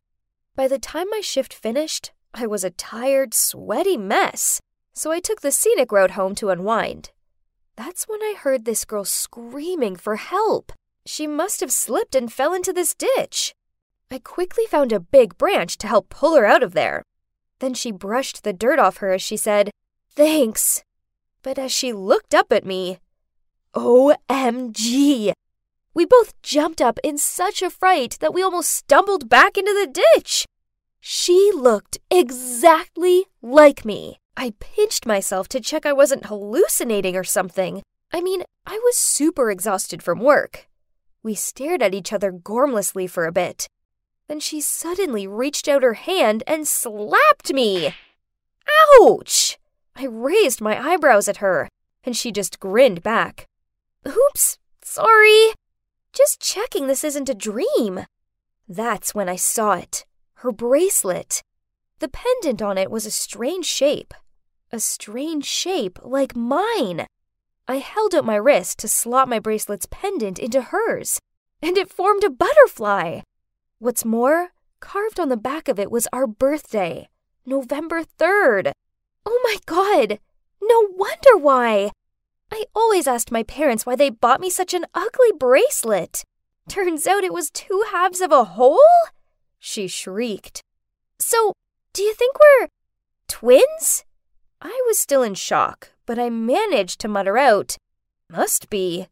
By 0.57 0.67
the 0.67 0.79
time 0.79 1.11
my 1.11 1.21
shift 1.21 1.53
finished, 1.53 2.13
I 2.33 2.47
was 2.47 2.65
a 2.65 2.71
tired, 2.71 3.35
sweaty 3.35 3.99
mess, 3.99 4.63
so 4.95 5.13
I 5.13 5.21
took 5.21 5.43
the 5.43 5.53
scenic 5.53 5.93
route 5.93 6.13
home 6.13 6.35
to 6.37 6.49
unwind. 6.49 7.11
That's 7.77 8.09
when 8.09 8.23
I 8.23 8.35
heard 8.39 8.65
this 8.65 8.87
girl 8.87 9.05
screaming 9.05 9.97
for 9.97 10.17
help. 10.17 10.73
She 11.05 11.27
must 11.27 11.61
have 11.61 11.71
slipped 11.71 12.15
and 12.15 12.33
fell 12.33 12.55
into 12.55 12.73
this 12.73 12.95
ditch. 12.95 13.53
I 14.11 14.21
quickly 14.21 14.65
found 14.65 14.91
a 14.91 15.01
big 15.01 15.37
branch 15.37 15.77
to 15.79 15.87
help 15.87 16.09
pull 16.09 16.35
her 16.35 16.47
out 16.47 16.63
of 16.63 16.73
there. 16.73 17.03
Then 17.59 17.75
she 17.75 17.93
brushed 17.93 18.43
the 18.43 18.55
dirt 18.55 18.79
off 18.79 18.97
her 18.97 19.13
as 19.13 19.21
she 19.21 19.37
said, 19.37 19.71
Thanks. 20.13 20.83
But 21.43 21.59
as 21.59 21.73
she 21.73 21.93
looked 21.93 22.35
up 22.35 22.51
at 22.51 22.65
me, 22.65 23.01
OMG! 23.75 25.33
We 25.95 26.05
both 26.05 26.41
jumped 26.43 26.81
up 26.81 26.99
in 27.05 27.19
such 27.19 27.63
a 27.63 27.71
fright 27.71 28.19
that 28.21 28.35
we 28.35 28.43
almost 28.43 28.71
stumbled 28.71 29.29
back 29.29 29.57
into 29.57 29.73
the 29.73 30.01
ditch. 30.17 30.47
She 31.01 31.51
looked 31.55 31.99
exactly 32.11 33.27
like 33.43 33.85
me. 33.85 34.19
I 34.37 34.55
pinched 34.59 35.07
myself 35.07 35.49
to 35.49 35.61
check 35.61 35.87
I 35.87 35.93
wasn't 35.93 36.27
hallucinating 36.27 37.15
or 37.15 37.25
something. 37.25 37.83
I 38.13 38.21
mean, 38.21 38.43
I 38.67 38.81
was 38.85 38.97
super 38.97 39.51
exhausted 39.51 40.03
from 40.03 40.19
work. 40.19 40.69
We 41.23 41.35
stared 41.35 41.83
at 41.83 41.95
each 41.95 42.13
other 42.13 42.33
gormlessly 42.33 43.09
for 43.09 43.27
a 43.27 43.33
bit. 43.33 43.69
Then 44.29 44.41
she 44.41 44.61
suddenly 44.61 45.27
reached 45.27 45.69
out 45.69 45.83
her 45.83 45.95
hand 45.95 46.43
and 46.47 46.67
slapped 46.67 47.53
me. 47.53 47.95
Ouch! 49.01 49.59
I 49.95 50.07
raised 50.07 50.61
my 50.61 50.81
eyebrows 50.81 51.29
at 51.29 51.37
her, 51.39 51.69
and 52.03 52.17
she 52.17 52.33
just 52.33 52.59
grinned 52.59 53.03
back. 53.03 53.47
Oops, 54.07 54.59
sorry. 54.83 55.53
Just 56.13 56.41
checking 56.41 56.87
this 56.87 57.05
isn't 57.05 57.29
a 57.29 57.35
dream. 57.35 58.07
That's 58.69 59.15
when 59.15 59.29
I 59.29 59.37
saw 59.37 59.75
it 59.75 60.05
her 60.45 60.53
bracelet. 60.53 61.43
The 62.01 62.09
pendant 62.09 62.61
on 62.61 62.77
it 62.77 62.91
was 62.91 63.07
a 63.07 63.11
strange 63.11 63.65
shape. 63.65 64.13
A 64.71 64.79
strange 64.79 65.47
shape 65.47 65.99
like 66.03 66.37
mine. 66.37 67.07
I 67.67 67.77
held 67.77 68.15
out 68.15 68.27
my 68.27 68.37
wrist 68.37 68.79
to 68.81 68.89
slot 68.89 69.27
my 69.27 69.39
bracelet's 69.39 69.87
pendant 69.91 70.39
into 70.39 70.61
hers, 70.61 71.19
and 71.63 71.79
it 71.79 71.91
formed 71.91 72.25
a 72.25 72.29
butterfly. 72.31 73.21
What's 73.79 74.05
more, 74.05 74.51
carved 74.81 75.19
on 75.19 75.31
the 75.31 75.39
back 75.39 75.67
of 75.67 75.79
it 75.79 75.91
was 75.91 76.09
our 76.13 76.27
birthday, 76.27 77.09
November 77.47 78.03
3rd. 78.19 78.73
Oh 79.25 79.41
my 79.45 79.57
god! 79.65 80.19
No 80.61 80.89
wonder 80.91 81.39
why! 81.39 81.91
I 82.55 82.67
always 82.73 83.09
asked 83.09 83.33
my 83.33 83.43
parents 83.43 83.85
why 83.85 83.97
they 83.97 84.11
bought 84.11 84.41
me 84.41 84.49
such 84.49 84.75
an 84.75 84.87
ugly 84.95 85.33
bracelet. 85.37 86.23
Turns 86.69 87.05
out 87.05 87.25
it 87.25 87.33
was 87.33 87.51
two 87.51 87.83
halves 87.91 88.21
of 88.21 88.31
a 88.31 88.45
whole? 88.45 88.79
She 89.59 89.89
shrieked. 89.89 90.61
So, 91.19 91.53
do 91.93 92.05
you 92.05 92.15
think 92.15 92.37
we're 92.39 92.69
twins? 93.27 94.05
I 94.63 94.81
was 94.87 95.01
still 95.01 95.25
in 95.25 95.35
shock, 95.35 95.91
but 96.07 96.17
I 96.17 96.31
managed 96.31 97.01
to 97.01 97.09
mutter 97.09 97.37
out, 97.37 97.77
Must 98.31 98.71
be. 98.71 99.09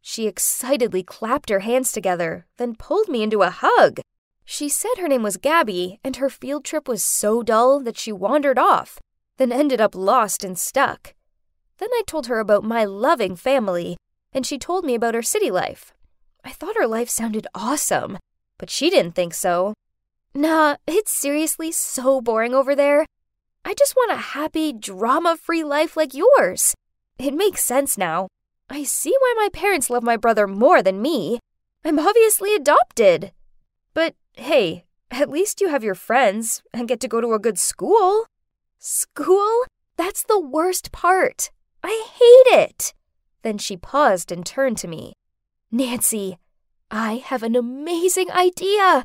She 0.00 0.26
excitedly 0.26 1.04
clapped 1.04 1.48
her 1.48 1.60
hands 1.60 1.92
together, 1.92 2.46
then 2.56 2.74
pulled 2.74 3.08
me 3.08 3.22
into 3.22 3.42
a 3.42 3.50
hug. 3.50 4.00
She 4.44 4.68
said 4.68 4.98
her 4.98 5.06
name 5.06 5.22
was 5.22 5.36
Gabby, 5.36 6.00
and 6.02 6.16
her 6.16 6.28
field 6.28 6.64
trip 6.64 6.88
was 6.88 7.04
so 7.04 7.44
dull 7.44 7.78
that 7.84 7.98
she 7.98 8.10
wandered 8.10 8.58
off, 8.58 8.98
then 9.36 9.52
ended 9.52 9.80
up 9.80 9.94
lost 9.94 10.42
and 10.42 10.58
stuck. 10.58 11.14
Then 11.80 11.88
I 11.92 12.02
told 12.06 12.26
her 12.26 12.38
about 12.38 12.62
my 12.62 12.84
loving 12.84 13.34
family, 13.34 13.96
and 14.32 14.46
she 14.46 14.58
told 14.58 14.84
me 14.84 14.94
about 14.94 15.14
her 15.14 15.22
city 15.22 15.50
life. 15.50 15.94
I 16.44 16.50
thought 16.50 16.76
her 16.76 16.86
life 16.86 17.08
sounded 17.08 17.46
awesome, 17.54 18.18
but 18.58 18.68
she 18.68 18.90
didn't 18.90 19.14
think 19.14 19.32
so. 19.32 19.72
Nah, 20.34 20.76
it's 20.86 21.10
seriously 21.12 21.72
so 21.72 22.20
boring 22.20 22.54
over 22.54 22.76
there. 22.76 23.06
I 23.64 23.74
just 23.74 23.96
want 23.96 24.12
a 24.12 24.16
happy, 24.16 24.72
drama 24.72 25.36
free 25.36 25.64
life 25.64 25.96
like 25.96 26.14
yours. 26.14 26.74
It 27.18 27.34
makes 27.34 27.64
sense 27.64 27.98
now. 27.98 28.28
I 28.68 28.84
see 28.84 29.14
why 29.18 29.34
my 29.36 29.48
parents 29.52 29.90
love 29.90 30.02
my 30.02 30.16
brother 30.16 30.46
more 30.46 30.82
than 30.82 31.02
me. 31.02 31.40
I'm 31.84 31.98
obviously 31.98 32.54
adopted. 32.54 33.32
But 33.94 34.14
hey, 34.34 34.84
at 35.10 35.30
least 35.30 35.60
you 35.60 35.68
have 35.68 35.82
your 35.82 35.94
friends 35.94 36.62
and 36.72 36.88
get 36.88 37.00
to 37.00 37.08
go 37.08 37.20
to 37.20 37.32
a 37.32 37.38
good 37.38 37.58
school. 37.58 38.26
School? 38.78 39.64
That's 39.96 40.22
the 40.22 40.38
worst 40.38 40.92
part. 40.92 41.50
I 41.82 42.06
hate 42.12 42.60
it. 42.60 42.94
Then 43.42 43.58
she 43.58 43.76
paused 43.76 44.30
and 44.30 44.44
turned 44.44 44.78
to 44.78 44.88
me. 44.88 45.12
Nancy, 45.70 46.38
I 46.90 47.14
have 47.24 47.42
an 47.42 47.56
amazing 47.56 48.30
idea. 48.30 49.04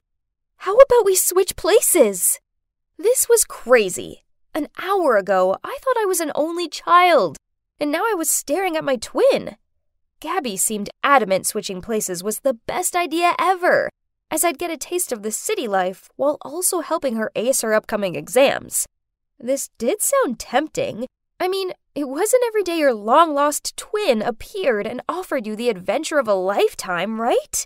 How 0.57 0.75
about 0.75 1.05
we 1.05 1.15
switch 1.15 1.55
places? 1.55 2.39
This 2.97 3.29
was 3.29 3.45
crazy. 3.45 4.23
An 4.53 4.67
hour 4.81 5.17
ago, 5.17 5.57
I 5.63 5.77
thought 5.81 5.97
I 5.97 6.05
was 6.05 6.19
an 6.19 6.31
only 6.33 6.69
child, 6.69 7.37
and 7.79 7.91
now 7.91 8.03
I 8.03 8.13
was 8.15 8.29
staring 8.29 8.77
at 8.77 8.83
my 8.83 8.95
twin. 8.95 9.57
Gabby 10.21 10.57
seemed 10.57 10.89
adamant 11.03 11.45
switching 11.45 11.81
places 11.81 12.23
was 12.23 12.39
the 12.39 12.53
best 12.53 12.95
idea 12.95 13.35
ever, 13.37 13.89
as 14.31 14.43
I'd 14.43 14.57
get 14.57 14.71
a 14.71 14.77
taste 14.77 15.11
of 15.11 15.23
the 15.23 15.31
city 15.31 15.67
life 15.67 16.09
while 16.15 16.37
also 16.41 16.79
helping 16.79 17.15
her 17.15 17.31
ace 17.35 17.61
her 17.61 17.73
upcoming 17.73 18.15
exams. 18.15 18.87
This 19.37 19.69
did 19.77 20.01
sound 20.01 20.39
tempting. 20.39 21.05
I 21.39 21.47
mean, 21.47 21.73
it 21.93 22.07
wasn't 22.07 22.43
every 22.47 22.63
day 22.63 22.77
your 22.77 22.93
long 22.93 23.33
lost 23.33 23.75
twin 23.77 24.21
appeared 24.21 24.87
and 24.87 25.01
offered 25.07 25.45
you 25.45 25.55
the 25.55 25.69
adventure 25.69 26.19
of 26.19 26.27
a 26.27 26.33
lifetime, 26.33 27.19
right? 27.21 27.65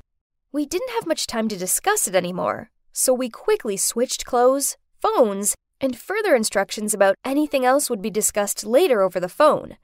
We 0.52 0.66
didn't 0.66 0.92
have 0.92 1.08
much 1.08 1.28
time 1.28 1.48
to 1.50 1.58
discuss 1.58 2.08
it 2.08 2.16
anymore, 2.16 2.72
so 2.92 3.14
we 3.14 3.30
quickly 3.30 3.78
switched 3.78 4.26
clothes, 4.26 4.78
phones, 5.02 5.56
and 5.80 5.98
further 5.98 6.36
instructions 6.36 6.94
about 6.94 7.16
anything 7.24 7.66
else 7.66 7.90
would 7.90 8.02
be 8.02 8.10
discussed 8.10 8.66
later 8.66 9.02
over 9.02 9.20
the 9.20 9.30
phone. 9.30 9.78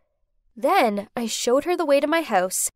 Then 0.55 1.07
I 1.15 1.27
showed 1.27 1.65
her 1.65 1.77
the 1.77 1.85
way 1.85 1.99
to 1.99 2.07
my 2.07 2.21
house, 2.21 2.69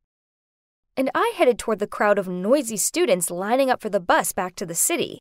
and 0.95 1.10
I 1.16 1.34
headed 1.36 1.57
toward 1.57 1.80
the 1.80 1.88
crowd 1.88 2.20
of 2.20 2.28
noisy 2.28 2.78
students 2.78 3.32
lining 3.32 3.70
up 3.70 3.82
for 3.82 3.89
the 3.89 3.99
bus 3.99 4.32
back 4.34 4.55
to 4.55 4.66
the 4.66 4.76
city. 4.76 5.20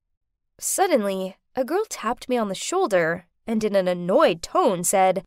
Suddenly, 0.58 1.36
a 1.54 1.64
girl 1.64 1.84
tapped 1.88 2.28
me 2.28 2.36
on 2.36 2.48
the 2.48 2.54
shoulder 2.54 3.26
and 3.46 3.62
in 3.64 3.74
an 3.74 3.88
annoyed 3.88 4.42
tone 4.42 4.84
said, 4.84 5.24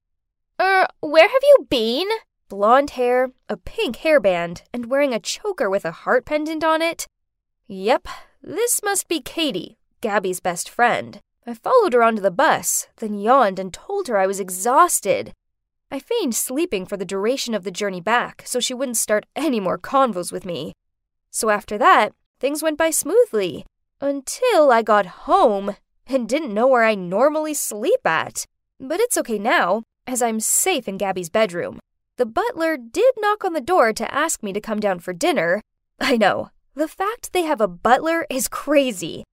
Er, 0.61 0.85
where 0.99 1.27
have 1.27 1.41
you 1.41 1.65
been? 1.71 2.07
Blonde 2.47 2.91
hair, 2.91 3.31
a 3.49 3.57
pink 3.57 3.97
hairband, 3.97 4.61
and 4.71 4.91
wearing 4.91 5.11
a 5.11 5.19
choker 5.19 5.71
with 5.71 5.85
a 5.85 5.91
heart 5.91 6.23
pendant 6.23 6.63
on 6.63 6.83
it. 6.83 7.07
Yep, 7.67 8.07
this 8.43 8.81
must 8.83 9.07
be 9.07 9.21
Katie, 9.21 9.77
Gabby's 10.01 10.39
best 10.39 10.69
friend. 10.69 11.19
I 11.47 11.55
followed 11.55 11.93
her 11.93 12.03
onto 12.03 12.21
the 12.21 12.29
bus, 12.29 12.87
then 12.97 13.15
yawned 13.15 13.57
and 13.57 13.73
told 13.73 14.07
her 14.07 14.19
I 14.19 14.27
was 14.27 14.39
exhausted. 14.39 15.33
I 15.89 15.97
feigned 15.97 16.35
sleeping 16.35 16.85
for 16.85 16.95
the 16.95 17.05
duration 17.05 17.55
of 17.55 17.63
the 17.63 17.71
journey 17.71 18.01
back 18.01 18.43
so 18.45 18.59
she 18.59 18.75
wouldn't 18.75 18.97
start 18.97 19.25
any 19.35 19.59
more 19.59 19.79
convos 19.79 20.31
with 20.31 20.45
me. 20.45 20.73
So 21.31 21.49
after 21.49 21.79
that, 21.79 22.13
things 22.39 22.61
went 22.61 22.77
by 22.77 22.91
smoothly 22.91 23.65
until 23.99 24.71
I 24.71 24.83
got 24.83 25.25
home 25.25 25.75
and 26.05 26.29
didn't 26.29 26.53
know 26.53 26.67
where 26.67 26.83
I 26.83 26.93
normally 26.93 27.55
sleep 27.55 28.05
at. 28.05 28.45
But 28.79 28.99
it's 28.99 29.17
okay 29.17 29.39
now, 29.39 29.83
as 30.11 30.21
I'm 30.21 30.41
safe 30.41 30.89
in 30.89 30.97
Gabby's 30.97 31.29
bedroom. 31.29 31.79
The 32.17 32.25
butler 32.25 32.75
did 32.75 33.13
knock 33.17 33.45
on 33.45 33.53
the 33.53 33.61
door 33.61 33.93
to 33.93 34.13
ask 34.13 34.43
me 34.43 34.51
to 34.51 34.59
come 34.59 34.81
down 34.81 34.99
for 34.99 35.13
dinner. 35.13 35.61
I 36.01 36.17
know, 36.17 36.49
the 36.75 36.89
fact 36.89 37.31
they 37.31 37.43
have 37.43 37.61
a 37.61 37.67
butler 37.67 38.27
is 38.29 38.49
crazy. 38.49 39.23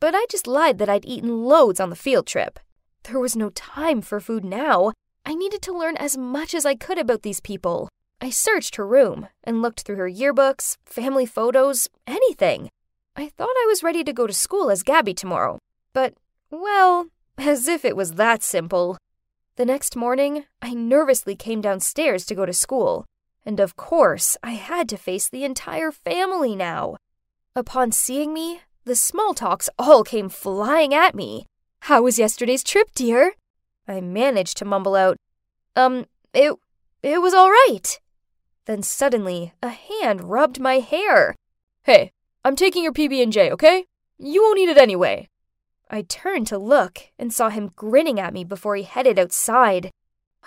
But 0.00 0.14
I 0.16 0.26
just 0.28 0.48
lied 0.48 0.78
that 0.78 0.88
I'd 0.88 1.04
eaten 1.04 1.44
loads 1.44 1.78
on 1.78 1.88
the 1.88 1.96
field 1.96 2.26
trip. 2.26 2.58
There 3.04 3.20
was 3.20 3.36
no 3.36 3.50
time 3.50 4.02
for 4.02 4.18
food 4.18 4.44
now. 4.44 4.92
I 5.24 5.34
needed 5.34 5.62
to 5.62 5.78
learn 5.78 5.96
as 5.98 6.18
much 6.18 6.52
as 6.52 6.66
I 6.66 6.74
could 6.74 6.98
about 6.98 7.22
these 7.22 7.40
people. 7.40 7.88
I 8.20 8.30
searched 8.30 8.74
her 8.74 8.86
room 8.86 9.28
and 9.44 9.62
looked 9.62 9.82
through 9.82 9.96
her 9.96 10.10
yearbooks, 10.10 10.76
family 10.84 11.26
photos, 11.26 11.88
anything. 12.08 12.70
I 13.14 13.28
thought 13.28 13.54
I 13.56 13.66
was 13.68 13.84
ready 13.84 14.02
to 14.02 14.12
go 14.12 14.26
to 14.26 14.32
school 14.32 14.68
as 14.68 14.82
Gabby 14.82 15.14
tomorrow. 15.14 15.58
But, 15.92 16.14
well, 16.50 17.06
as 17.38 17.68
if 17.68 17.84
it 17.84 17.96
was 17.96 18.14
that 18.14 18.42
simple. 18.42 18.96
The 19.56 19.64
next 19.64 19.94
morning, 19.94 20.46
I 20.60 20.74
nervously 20.74 21.36
came 21.36 21.60
downstairs 21.60 22.26
to 22.26 22.34
go 22.34 22.44
to 22.44 22.52
school. 22.52 23.04
And 23.46 23.60
of 23.60 23.76
course, 23.76 24.36
I 24.42 24.52
had 24.52 24.88
to 24.88 24.96
face 24.96 25.28
the 25.28 25.44
entire 25.44 25.92
family 25.92 26.56
now. 26.56 26.96
Upon 27.54 27.92
seeing 27.92 28.34
me, 28.34 28.62
the 28.84 28.96
small 28.96 29.32
talks 29.32 29.70
all 29.78 30.02
came 30.02 30.28
flying 30.28 30.92
at 30.92 31.14
me. 31.14 31.46
How 31.82 32.02
was 32.02 32.18
yesterday's 32.18 32.64
trip, 32.64 32.88
dear? 32.96 33.34
I 33.86 34.00
managed 34.00 34.56
to 34.56 34.64
mumble 34.64 34.96
out, 34.96 35.16
Um, 35.76 36.06
it 36.32 36.54
it 37.02 37.22
was 37.22 37.34
all 37.34 37.50
right. 37.50 38.00
Then 38.64 38.82
suddenly, 38.82 39.52
a 39.62 39.68
hand 39.68 40.30
rubbed 40.30 40.58
my 40.58 40.80
hair. 40.80 41.36
Hey, 41.84 42.10
I'm 42.44 42.56
taking 42.56 42.82
your 42.82 42.92
PB&J, 42.92 43.52
okay? 43.52 43.84
You 44.18 44.42
won't 44.42 44.56
need 44.56 44.70
it 44.70 44.78
anyway. 44.78 45.28
I 45.90 46.02
turned 46.02 46.46
to 46.48 46.58
look 46.58 46.98
and 47.18 47.32
saw 47.32 47.50
him 47.50 47.70
grinning 47.76 48.18
at 48.18 48.32
me 48.32 48.44
before 48.44 48.76
he 48.76 48.82
headed 48.82 49.18
outside. 49.18 49.90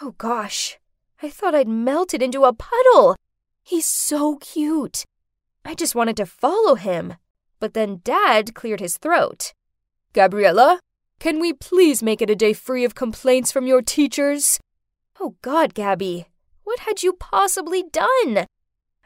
Oh 0.01 0.11
gosh, 0.17 0.77
I 1.21 1.29
thought 1.29 1.55
I'd 1.55 1.67
melted 1.67 2.21
into 2.21 2.43
a 2.43 2.53
puddle. 2.53 3.15
He's 3.63 3.85
so 3.85 4.37
cute. 4.37 5.03
I 5.65 5.73
just 5.73 5.95
wanted 5.95 6.17
to 6.17 6.25
follow 6.25 6.75
him. 6.75 7.15
But 7.59 7.73
then 7.73 8.01
Dad 8.03 8.53
cleared 8.53 8.79
his 8.79 8.97
throat. 8.97 9.53
Gabriella, 10.13 10.79
can 11.19 11.39
we 11.39 11.53
please 11.53 12.03
make 12.03 12.21
it 12.21 12.29
a 12.29 12.35
day 12.35 12.53
free 12.53 12.83
of 12.83 12.95
complaints 12.95 13.51
from 13.51 13.65
your 13.65 13.81
teachers? 13.81 14.59
Oh 15.19 15.35
God, 15.41 15.73
Gabby, 15.73 16.27
what 16.63 16.79
had 16.79 17.01
you 17.01 17.13
possibly 17.13 17.83
done? 17.91 18.45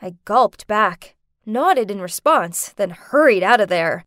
I 0.02 0.16
gulped 0.26 0.68
back, 0.68 1.16
nodded 1.46 1.90
in 1.90 2.02
response, 2.02 2.74
then 2.74 2.90
hurried 2.90 3.44
out 3.44 3.62
of 3.62 3.70
there. 3.70 4.04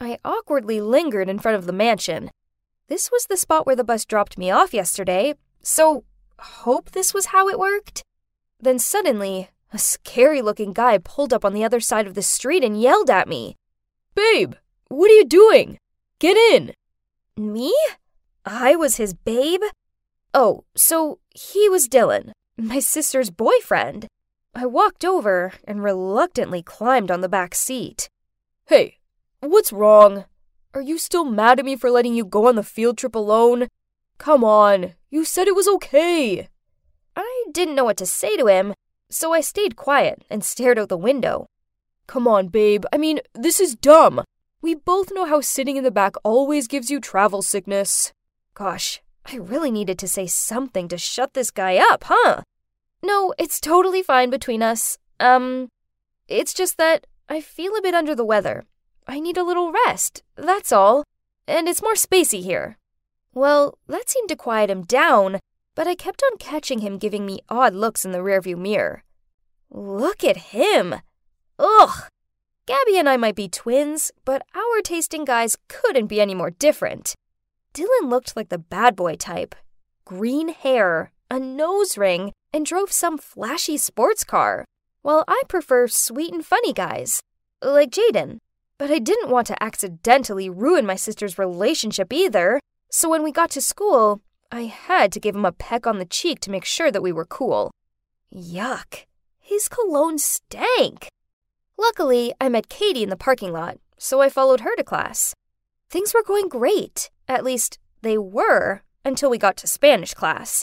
I 0.00 0.18
awkwardly 0.24 0.80
lingered 0.80 1.28
in 1.28 1.38
front 1.38 1.58
of 1.58 1.66
the 1.66 1.72
mansion. 1.72 2.30
This 2.88 3.10
was 3.10 3.26
the 3.26 3.36
spot 3.36 3.66
where 3.66 3.76
the 3.76 3.84
bus 3.84 4.04
dropped 4.04 4.38
me 4.38 4.50
off 4.50 4.72
yesterday, 4.72 5.34
so 5.62 6.04
hope 6.38 6.92
this 6.92 7.12
was 7.12 7.26
how 7.26 7.48
it 7.48 7.58
worked? 7.58 8.02
Then 8.60 8.78
suddenly, 8.78 9.50
a 9.72 9.78
scary 9.78 10.40
looking 10.40 10.72
guy 10.72 10.98
pulled 10.98 11.32
up 11.32 11.44
on 11.44 11.52
the 11.52 11.64
other 11.64 11.80
side 11.80 12.06
of 12.06 12.14
the 12.14 12.22
street 12.22 12.64
and 12.64 12.80
yelled 12.80 13.10
at 13.10 13.28
me. 13.28 13.56
Babe, 14.14 14.54
what 14.88 15.10
are 15.10 15.14
you 15.14 15.24
doing? 15.24 15.78
Get 16.18 16.36
in! 16.36 16.72
Me? 17.36 17.74
I 18.44 18.76
was 18.76 18.96
his 18.96 19.14
babe? 19.14 19.60
Oh, 20.32 20.64
so 20.74 21.18
he 21.30 21.68
was 21.68 21.88
Dylan, 21.88 22.32
my 22.56 22.78
sister's 22.78 23.30
boyfriend. 23.30 24.06
I 24.54 24.66
walked 24.66 25.04
over 25.04 25.52
and 25.64 25.82
reluctantly 25.82 26.62
climbed 26.62 27.10
on 27.10 27.20
the 27.20 27.28
back 27.28 27.54
seat. 27.54 28.08
Hey, 28.66 28.97
what's 29.40 29.72
wrong? 29.72 30.24
Are 30.74 30.80
you 30.80 30.98
still 30.98 31.24
mad 31.24 31.58
at 31.58 31.64
me 31.64 31.76
for 31.76 31.90
letting 31.90 32.14
you 32.14 32.24
go 32.24 32.48
on 32.48 32.56
the 32.56 32.62
field 32.62 32.98
trip 32.98 33.14
alone? 33.14 33.68
Come 34.18 34.44
on, 34.44 34.94
you 35.10 35.24
said 35.24 35.48
it 35.48 35.54
was 35.54 35.68
okay. 35.68 36.48
I 37.16 37.44
didn't 37.52 37.74
know 37.74 37.84
what 37.84 37.96
to 37.98 38.06
say 38.06 38.36
to 38.36 38.46
him, 38.46 38.74
so 39.10 39.32
I 39.32 39.40
stayed 39.40 39.76
quiet 39.76 40.24
and 40.28 40.44
stared 40.44 40.78
out 40.78 40.88
the 40.88 40.96
window. 40.96 41.46
Come 42.06 42.26
on, 42.26 42.48
babe. 42.48 42.84
I 42.92 42.96
mean, 42.96 43.20
this 43.34 43.60
is 43.60 43.74
dumb. 43.74 44.22
We 44.60 44.74
both 44.74 45.12
know 45.12 45.24
how 45.24 45.40
sitting 45.40 45.76
in 45.76 45.84
the 45.84 45.90
back 45.90 46.16
always 46.24 46.66
gives 46.66 46.90
you 46.90 47.00
travel 47.00 47.42
sickness. 47.42 48.12
Gosh, 48.54 49.00
I 49.24 49.36
really 49.36 49.70
needed 49.70 49.98
to 50.00 50.08
say 50.08 50.26
something 50.26 50.88
to 50.88 50.98
shut 50.98 51.34
this 51.34 51.50
guy 51.50 51.76
up, 51.76 52.04
huh? 52.04 52.42
No, 53.02 53.34
it's 53.38 53.60
totally 53.60 54.02
fine 54.02 54.30
between 54.30 54.62
us. 54.62 54.98
Um, 55.20 55.68
it's 56.26 56.54
just 56.54 56.76
that 56.78 57.06
I 57.28 57.40
feel 57.40 57.76
a 57.76 57.82
bit 57.82 57.94
under 57.94 58.14
the 58.14 58.24
weather. 58.24 58.64
I 59.08 59.20
need 59.20 59.38
a 59.38 59.42
little 59.42 59.72
rest, 59.72 60.22
that's 60.36 60.70
all. 60.70 61.02
And 61.46 61.66
it's 61.66 61.82
more 61.82 61.94
spacey 61.94 62.42
here. 62.42 62.76
Well, 63.32 63.78
that 63.88 64.10
seemed 64.10 64.28
to 64.28 64.36
quiet 64.36 64.68
him 64.68 64.82
down, 64.82 65.40
but 65.74 65.86
I 65.86 65.94
kept 65.94 66.22
on 66.22 66.36
catching 66.36 66.80
him 66.80 66.98
giving 66.98 67.24
me 67.24 67.40
odd 67.48 67.72
looks 67.74 68.04
in 68.04 68.12
the 68.12 68.18
rearview 68.18 68.58
mirror. 68.58 69.04
Look 69.70 70.22
at 70.22 70.52
him! 70.52 70.96
Ugh! 71.58 72.08
Gabby 72.66 72.98
and 72.98 73.08
I 73.08 73.16
might 73.16 73.34
be 73.34 73.48
twins, 73.48 74.12
but 74.26 74.42
our 74.54 74.82
tasting 74.82 75.24
guys 75.24 75.56
couldn't 75.68 76.08
be 76.08 76.20
any 76.20 76.34
more 76.34 76.50
different. 76.50 77.14
Dylan 77.72 78.10
looked 78.10 78.36
like 78.36 78.50
the 78.50 78.58
bad 78.58 78.94
boy 78.94 79.16
type 79.16 79.54
green 80.04 80.48
hair, 80.48 81.12
a 81.30 81.38
nose 81.38 81.98
ring, 81.98 82.32
and 82.52 82.64
drove 82.64 82.90
some 82.90 83.18
flashy 83.18 83.76
sports 83.76 84.24
car, 84.24 84.64
while 85.02 85.22
I 85.28 85.42
prefer 85.48 85.86
sweet 85.86 86.32
and 86.32 86.44
funny 86.44 86.72
guys, 86.72 87.22
like 87.62 87.90
Jaden. 87.90 88.38
But 88.78 88.90
I 88.92 89.00
didn't 89.00 89.30
want 89.30 89.48
to 89.48 89.62
accidentally 89.62 90.48
ruin 90.48 90.86
my 90.86 90.94
sister's 90.94 91.38
relationship 91.38 92.12
either, 92.12 92.60
so 92.90 93.10
when 93.10 93.24
we 93.24 93.32
got 93.32 93.50
to 93.50 93.60
school, 93.60 94.22
I 94.52 94.62
had 94.62 95.12
to 95.12 95.20
give 95.20 95.34
him 95.34 95.44
a 95.44 95.52
peck 95.52 95.86
on 95.86 95.98
the 95.98 96.04
cheek 96.04 96.40
to 96.40 96.50
make 96.50 96.64
sure 96.64 96.90
that 96.90 97.02
we 97.02 97.12
were 97.12 97.26
cool. 97.26 97.70
Yuck. 98.34 99.04
His 99.40 99.68
cologne 99.68 100.18
stank. 100.18 101.08
Luckily, 101.76 102.32
I 102.40 102.48
met 102.48 102.68
Katie 102.68 103.02
in 103.02 103.10
the 103.10 103.16
parking 103.16 103.52
lot, 103.52 103.78
so 103.98 104.20
I 104.20 104.28
followed 104.28 104.60
her 104.60 104.76
to 104.76 104.84
class. 104.84 105.34
Things 105.90 106.14
were 106.14 106.22
going 106.22 106.48
great. 106.48 107.10
At 107.26 107.44
least, 107.44 107.78
they 108.02 108.16
were 108.16 108.82
until 109.04 109.30
we 109.30 109.38
got 109.38 109.56
to 109.58 109.66
Spanish 109.66 110.14
class. 110.14 110.62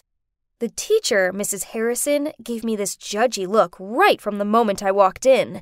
The 0.59 0.69
teacher, 0.69 1.33
Mrs. 1.33 1.65
Harrison, 1.65 2.31
gave 2.43 2.63
me 2.63 2.75
this 2.75 2.95
judgy 2.95 3.47
look 3.47 3.75
right 3.79 4.21
from 4.21 4.37
the 4.37 4.45
moment 4.45 4.81
I 4.81 4.91
walked 4.91 5.25
in. 5.25 5.61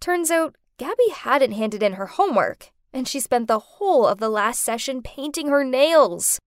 Turns 0.00 0.30
out, 0.30 0.56
Gabby 0.76 1.10
hadn't 1.12 1.52
handed 1.52 1.82
in 1.82 1.94
her 1.94 2.06
homework, 2.06 2.70
and 2.92 3.06
she 3.06 3.20
spent 3.20 3.46
the 3.46 3.58
whole 3.58 4.06
of 4.06 4.18
the 4.18 4.28
last 4.28 4.60
session 4.60 5.02
painting 5.02 5.48
her 5.48 5.64
nails. 5.64 6.38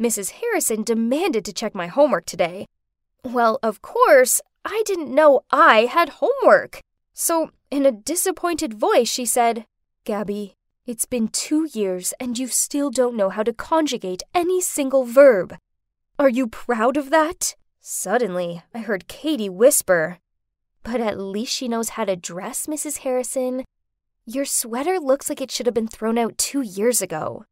Mrs. 0.00 0.32
Harrison 0.32 0.82
demanded 0.82 1.44
to 1.44 1.52
check 1.52 1.74
my 1.74 1.86
homework 1.86 2.26
today. 2.26 2.66
Well, 3.24 3.58
of 3.62 3.80
course, 3.82 4.40
I 4.64 4.82
didn't 4.84 5.14
know 5.14 5.42
I 5.50 5.86
had 5.86 6.20
homework. 6.20 6.80
So, 7.14 7.50
in 7.70 7.86
a 7.86 7.92
disappointed 7.92 8.74
voice, 8.74 9.08
she 9.08 9.24
said, 9.24 9.64
Gabby, 10.04 10.54
it's 10.86 11.06
been 11.06 11.28
two 11.28 11.68
years 11.72 12.12
and 12.18 12.38
you 12.38 12.48
still 12.48 12.90
don't 12.90 13.16
know 13.16 13.30
how 13.30 13.42
to 13.42 13.52
conjugate 13.52 14.22
any 14.34 14.60
single 14.60 15.04
verb. 15.04 15.56
Are 16.18 16.28
you 16.28 16.46
proud 16.46 16.96
of 16.96 17.10
that? 17.10 17.54
Suddenly, 17.80 18.62
I 18.74 18.78
heard 18.78 19.08
Katie 19.08 19.48
whisper, 19.48 20.18
But 20.82 21.00
at 21.00 21.18
least 21.18 21.52
she 21.52 21.68
knows 21.68 21.90
how 21.90 22.04
to 22.04 22.16
dress, 22.16 22.66
Mrs. 22.66 22.98
Harrison. 22.98 23.64
Your 24.26 24.44
sweater 24.44 24.98
looks 24.98 25.28
like 25.28 25.40
it 25.40 25.50
should 25.50 25.66
have 25.66 25.74
been 25.74 25.88
thrown 25.88 26.18
out 26.18 26.38
two 26.38 26.62
years 26.62 27.00
ago. 27.00 27.44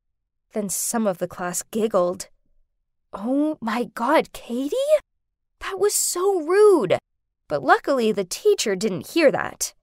Then 0.53 0.69
some 0.69 1.07
of 1.07 1.19
the 1.19 1.29
class 1.29 1.63
giggled. 1.63 2.29
Oh 3.13 3.59
my 3.61 3.85
god, 3.95 4.33
Katie? 4.33 4.77
That 5.61 5.79
was 5.79 5.95
so 5.95 6.41
rude. 6.41 6.99
But 7.49 7.63
luckily, 7.63 8.13
the 8.13 8.25
teacher 8.25 8.77
didn't 8.77 9.09
hear 9.09 9.31
that. 9.33 9.75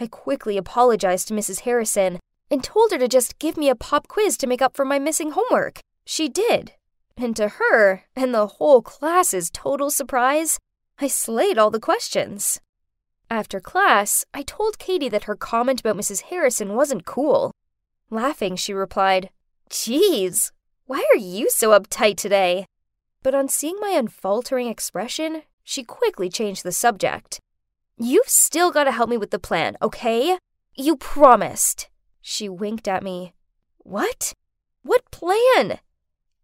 I 0.00 0.06
quickly 0.06 0.56
apologized 0.56 1.28
to 1.28 1.34
Mrs. 1.34 1.60
Harrison 1.60 2.18
and 2.50 2.62
told 2.62 2.92
her 2.92 2.98
to 2.98 3.08
just 3.08 3.38
give 3.38 3.56
me 3.56 3.68
a 3.68 3.74
pop 3.74 4.08
quiz 4.08 4.36
to 4.38 4.46
make 4.46 4.62
up 4.62 4.76
for 4.76 4.84
my 4.84 4.98
missing 4.98 5.32
homework. 5.32 5.80
She 6.06 6.28
did. 6.28 6.72
And 7.16 7.34
to 7.36 7.48
her, 7.48 8.04
and 8.14 8.32
the 8.32 8.46
whole 8.46 8.80
class's 8.80 9.50
total 9.50 9.90
surprise, 9.90 10.58
I 10.98 11.08
slayed 11.08 11.58
all 11.58 11.70
the 11.70 11.80
questions. 11.80 12.60
After 13.30 13.60
class, 13.60 14.24
I 14.32 14.42
told 14.42 14.78
Katie 14.78 15.10
that 15.10 15.24
her 15.24 15.36
comment 15.36 15.80
about 15.80 15.96
Mrs. 15.96 16.22
Harrison 16.22 16.74
wasn't 16.74 17.04
cool. 17.04 17.52
Laughing, 18.10 18.56
she 18.56 18.72
replied, 18.72 19.28
Geez, 19.68 20.50
why 20.86 21.04
are 21.12 21.18
you 21.18 21.50
so 21.50 21.78
uptight 21.78 22.16
today? 22.16 22.64
But 23.22 23.34
on 23.34 23.48
seeing 23.48 23.76
my 23.80 23.90
unfaltering 23.90 24.68
expression, 24.68 25.42
she 25.62 25.82
quickly 25.82 26.30
changed 26.30 26.62
the 26.62 26.72
subject. 26.72 27.38
You've 27.98 28.28
still 28.28 28.70
got 28.70 28.84
to 28.84 28.92
help 28.92 29.10
me 29.10 29.18
with 29.18 29.30
the 29.30 29.38
plan, 29.38 29.76
okay? 29.82 30.38
You 30.74 30.96
promised. 30.96 31.90
She 32.22 32.48
winked 32.48 32.88
at 32.88 33.02
me. 33.02 33.34
What? 33.76 34.32
What 34.82 35.10
plan? 35.10 35.80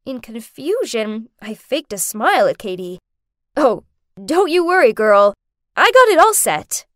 In 0.05 0.21
confusion, 0.21 1.31
I 1.41 1.55
faked 1.55 1.95
a 1.95 1.99
smile 1.99 2.47
at 2.47 2.59
Katie. 2.59 2.99
Oh, 3.57 3.85
don't 4.23 4.51
you 4.51 4.67
worry, 4.67 4.93
girl. 4.93 5.33
I 5.77 5.91
got 5.91 6.09
it 6.09 6.19
all 6.19 6.35
set. 6.35 6.87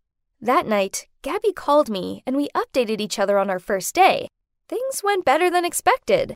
That 0.40 0.66
night, 0.66 1.08
Gabby 1.22 1.52
called 1.52 1.88
me 1.88 2.22
and 2.26 2.36
we 2.36 2.48
updated 2.50 3.00
each 3.00 3.18
other 3.18 3.38
on 3.38 3.50
our 3.50 3.58
first 3.58 3.94
day. 3.94 4.28
Things 4.68 5.02
went 5.02 5.24
better 5.24 5.50
than 5.50 5.64
expected. 5.64 6.34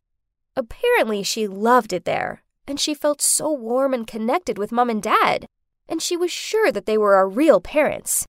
Apparently, 0.56 1.22
she 1.22 1.46
loved 1.46 1.92
it 1.92 2.04
there, 2.04 2.42
and 2.66 2.80
she 2.80 2.94
felt 2.94 3.22
so 3.22 3.52
warm 3.52 3.94
and 3.94 4.06
connected 4.06 4.58
with 4.58 4.72
mom 4.72 4.90
and 4.90 5.02
dad, 5.02 5.46
and 5.88 6.02
she 6.02 6.16
was 6.16 6.30
sure 6.30 6.72
that 6.72 6.86
they 6.86 6.98
were 6.98 7.14
our 7.14 7.28
real 7.28 7.60
parents. 7.60 8.26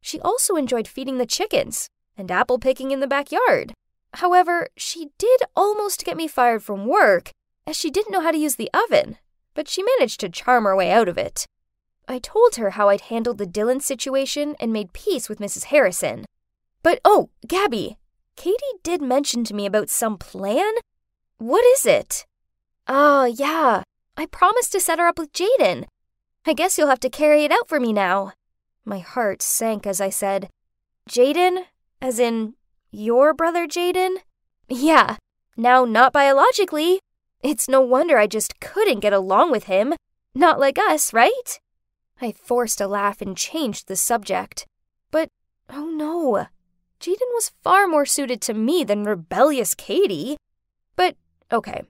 She 0.00 0.20
also 0.20 0.56
enjoyed 0.56 0.88
feeding 0.88 1.18
the 1.18 1.26
chickens 1.26 1.88
and 2.16 2.30
apple 2.30 2.58
picking 2.58 2.90
in 2.90 3.00
the 3.00 3.06
backyard. 3.06 3.72
However, 4.14 4.68
she 4.76 5.10
did 5.18 5.40
almost 5.56 6.04
get 6.04 6.16
me 6.16 6.28
fired 6.28 6.62
from 6.62 6.86
work, 6.86 7.30
as 7.66 7.76
she 7.76 7.90
didn't 7.90 8.12
know 8.12 8.20
how 8.20 8.32
to 8.32 8.38
use 8.38 8.56
the 8.56 8.70
oven, 8.74 9.18
but 9.54 9.68
she 9.68 9.82
managed 9.82 10.20
to 10.20 10.28
charm 10.28 10.64
her 10.64 10.76
way 10.76 10.90
out 10.90 11.08
of 11.08 11.16
it. 11.16 11.46
I 12.12 12.18
told 12.18 12.56
her 12.56 12.70
how 12.70 12.90
I'd 12.90 13.02
handled 13.02 13.38
the 13.38 13.46
Dylan 13.46 13.80
situation 13.80 14.54
and 14.60 14.72
made 14.72 14.92
peace 14.92 15.28
with 15.30 15.38
Mrs. 15.38 15.64
Harrison. 15.64 16.26
But 16.82 17.00
oh, 17.04 17.30
Gabby, 17.48 17.96
Katie 18.36 18.78
did 18.82 19.00
mention 19.00 19.44
to 19.44 19.54
me 19.54 19.64
about 19.64 19.88
some 19.88 20.18
plan 20.18 20.74
what 21.38 21.64
is 21.64 21.86
it? 21.86 22.24
Oh, 22.86 23.24
yeah. 23.24 23.82
I 24.16 24.26
promised 24.26 24.70
to 24.72 24.80
set 24.80 25.00
her 25.00 25.08
up 25.08 25.18
with 25.18 25.32
Jaden. 25.32 25.86
I 26.46 26.52
guess 26.52 26.78
you'll 26.78 26.88
have 26.88 27.00
to 27.00 27.10
carry 27.10 27.44
it 27.44 27.50
out 27.50 27.68
for 27.68 27.80
me 27.80 27.92
now. 27.92 28.32
My 28.84 28.98
heart 29.00 29.42
sank 29.42 29.86
as 29.86 30.00
I 30.00 30.10
said, 30.10 30.50
Jaden? 31.08 31.64
As 32.00 32.20
in, 32.20 32.54
your 32.92 33.34
brother 33.34 33.66
Jaden? 33.66 34.18
Yeah. 34.68 35.16
Now, 35.56 35.84
not 35.84 36.12
biologically. 36.12 37.00
It's 37.42 37.68
no 37.68 37.80
wonder 37.80 38.18
I 38.18 38.26
just 38.26 38.60
couldn't 38.60 39.00
get 39.00 39.12
along 39.12 39.50
with 39.50 39.64
him. 39.64 39.94
Not 40.34 40.60
like 40.60 40.78
us, 40.78 41.12
right? 41.12 41.58
I 42.24 42.32
forced 42.32 42.80
a 42.80 42.86
laugh 42.86 43.20
and 43.20 43.36
changed 43.36 43.88
the 43.88 43.96
subject. 43.96 44.66
But, 45.10 45.28
oh 45.70 45.86
no. 45.86 46.46
Jaden 47.00 47.32
was 47.34 47.52
far 47.62 47.86
more 47.86 48.06
suited 48.06 48.40
to 48.42 48.54
me 48.54 48.84
than 48.84 49.04
rebellious 49.04 49.74
Katie. 49.74 50.36
But 50.94 51.16
Okay, 51.52 51.82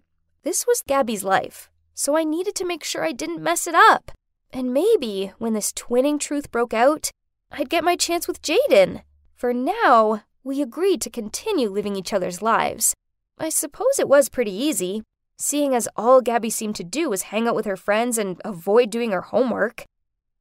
this 0.42 0.66
was 0.66 0.82
Gabby's 0.88 1.22
life, 1.22 1.70
so 1.94 2.16
I 2.16 2.24
needed 2.24 2.56
to 2.56 2.64
make 2.64 2.82
sure 2.82 3.04
I 3.04 3.12
didn't 3.12 3.40
mess 3.40 3.68
it 3.68 3.76
up. 3.76 4.10
And 4.52 4.74
maybe 4.74 5.32
when 5.38 5.52
this 5.52 5.72
twinning 5.72 6.18
truth 6.18 6.50
broke 6.50 6.74
out, 6.74 7.10
I'd 7.52 7.70
get 7.70 7.84
my 7.84 7.94
chance 7.94 8.26
with 8.26 8.42
Jaden. 8.42 9.02
For 9.36 9.54
now, 9.54 10.24
we 10.42 10.60
agreed 10.60 11.00
to 11.02 11.10
continue 11.10 11.70
living 11.70 11.94
each 11.94 12.12
other's 12.12 12.42
lives. 12.42 12.92
I 13.38 13.50
suppose 13.50 14.00
it 14.00 14.08
was 14.08 14.28
pretty 14.28 14.52
easy, 14.52 15.04
seeing 15.38 15.76
as 15.76 15.88
all 15.94 16.20
Gabby 16.20 16.50
seemed 16.50 16.74
to 16.76 16.84
do 16.84 17.08
was 17.08 17.30
hang 17.30 17.46
out 17.46 17.54
with 17.54 17.66
her 17.66 17.76
friends 17.76 18.18
and 18.18 18.40
avoid 18.44 18.90
doing 18.90 19.12
her 19.12 19.22
homework. 19.22 19.84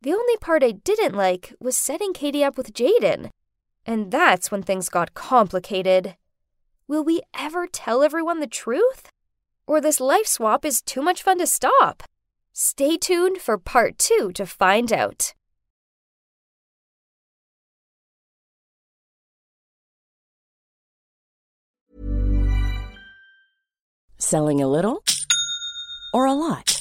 The 0.04 0.14
only 0.14 0.36
part 0.38 0.64
I 0.64 0.72
didn't 0.72 1.14
like 1.14 1.54
was 1.60 1.78
setting 1.78 2.12
Katie 2.12 2.44
up 2.44 2.58
with 2.58 2.74
Jaden. 2.74 3.30
And 3.86 4.10
that's 4.10 4.50
when 4.50 4.64
things 4.64 4.90
got 4.90 5.14
complicated. 5.14 6.16
Will 6.88 7.04
we 7.04 7.22
ever 7.38 7.68
tell 7.68 8.02
everyone 8.02 8.40
the 8.40 8.48
truth? 8.48 9.10
Or 9.68 9.80
this 9.80 10.00
life 10.00 10.26
swap 10.26 10.66
is 10.66 10.82
too 10.82 11.04
much 11.04 11.22
fun 11.22 11.38
to 11.38 11.46
stop? 11.46 12.02
Stay 12.52 12.98
tuned 12.98 13.38
for 13.38 13.60
part 13.60 14.00
two 14.00 14.32
to 14.34 14.46
find 14.48 14.92
out. 14.92 15.34
Selling 24.18 24.62
a 24.62 24.68
little 24.68 25.04
or 26.12 26.26
a 26.26 26.34
lot? 26.34 26.81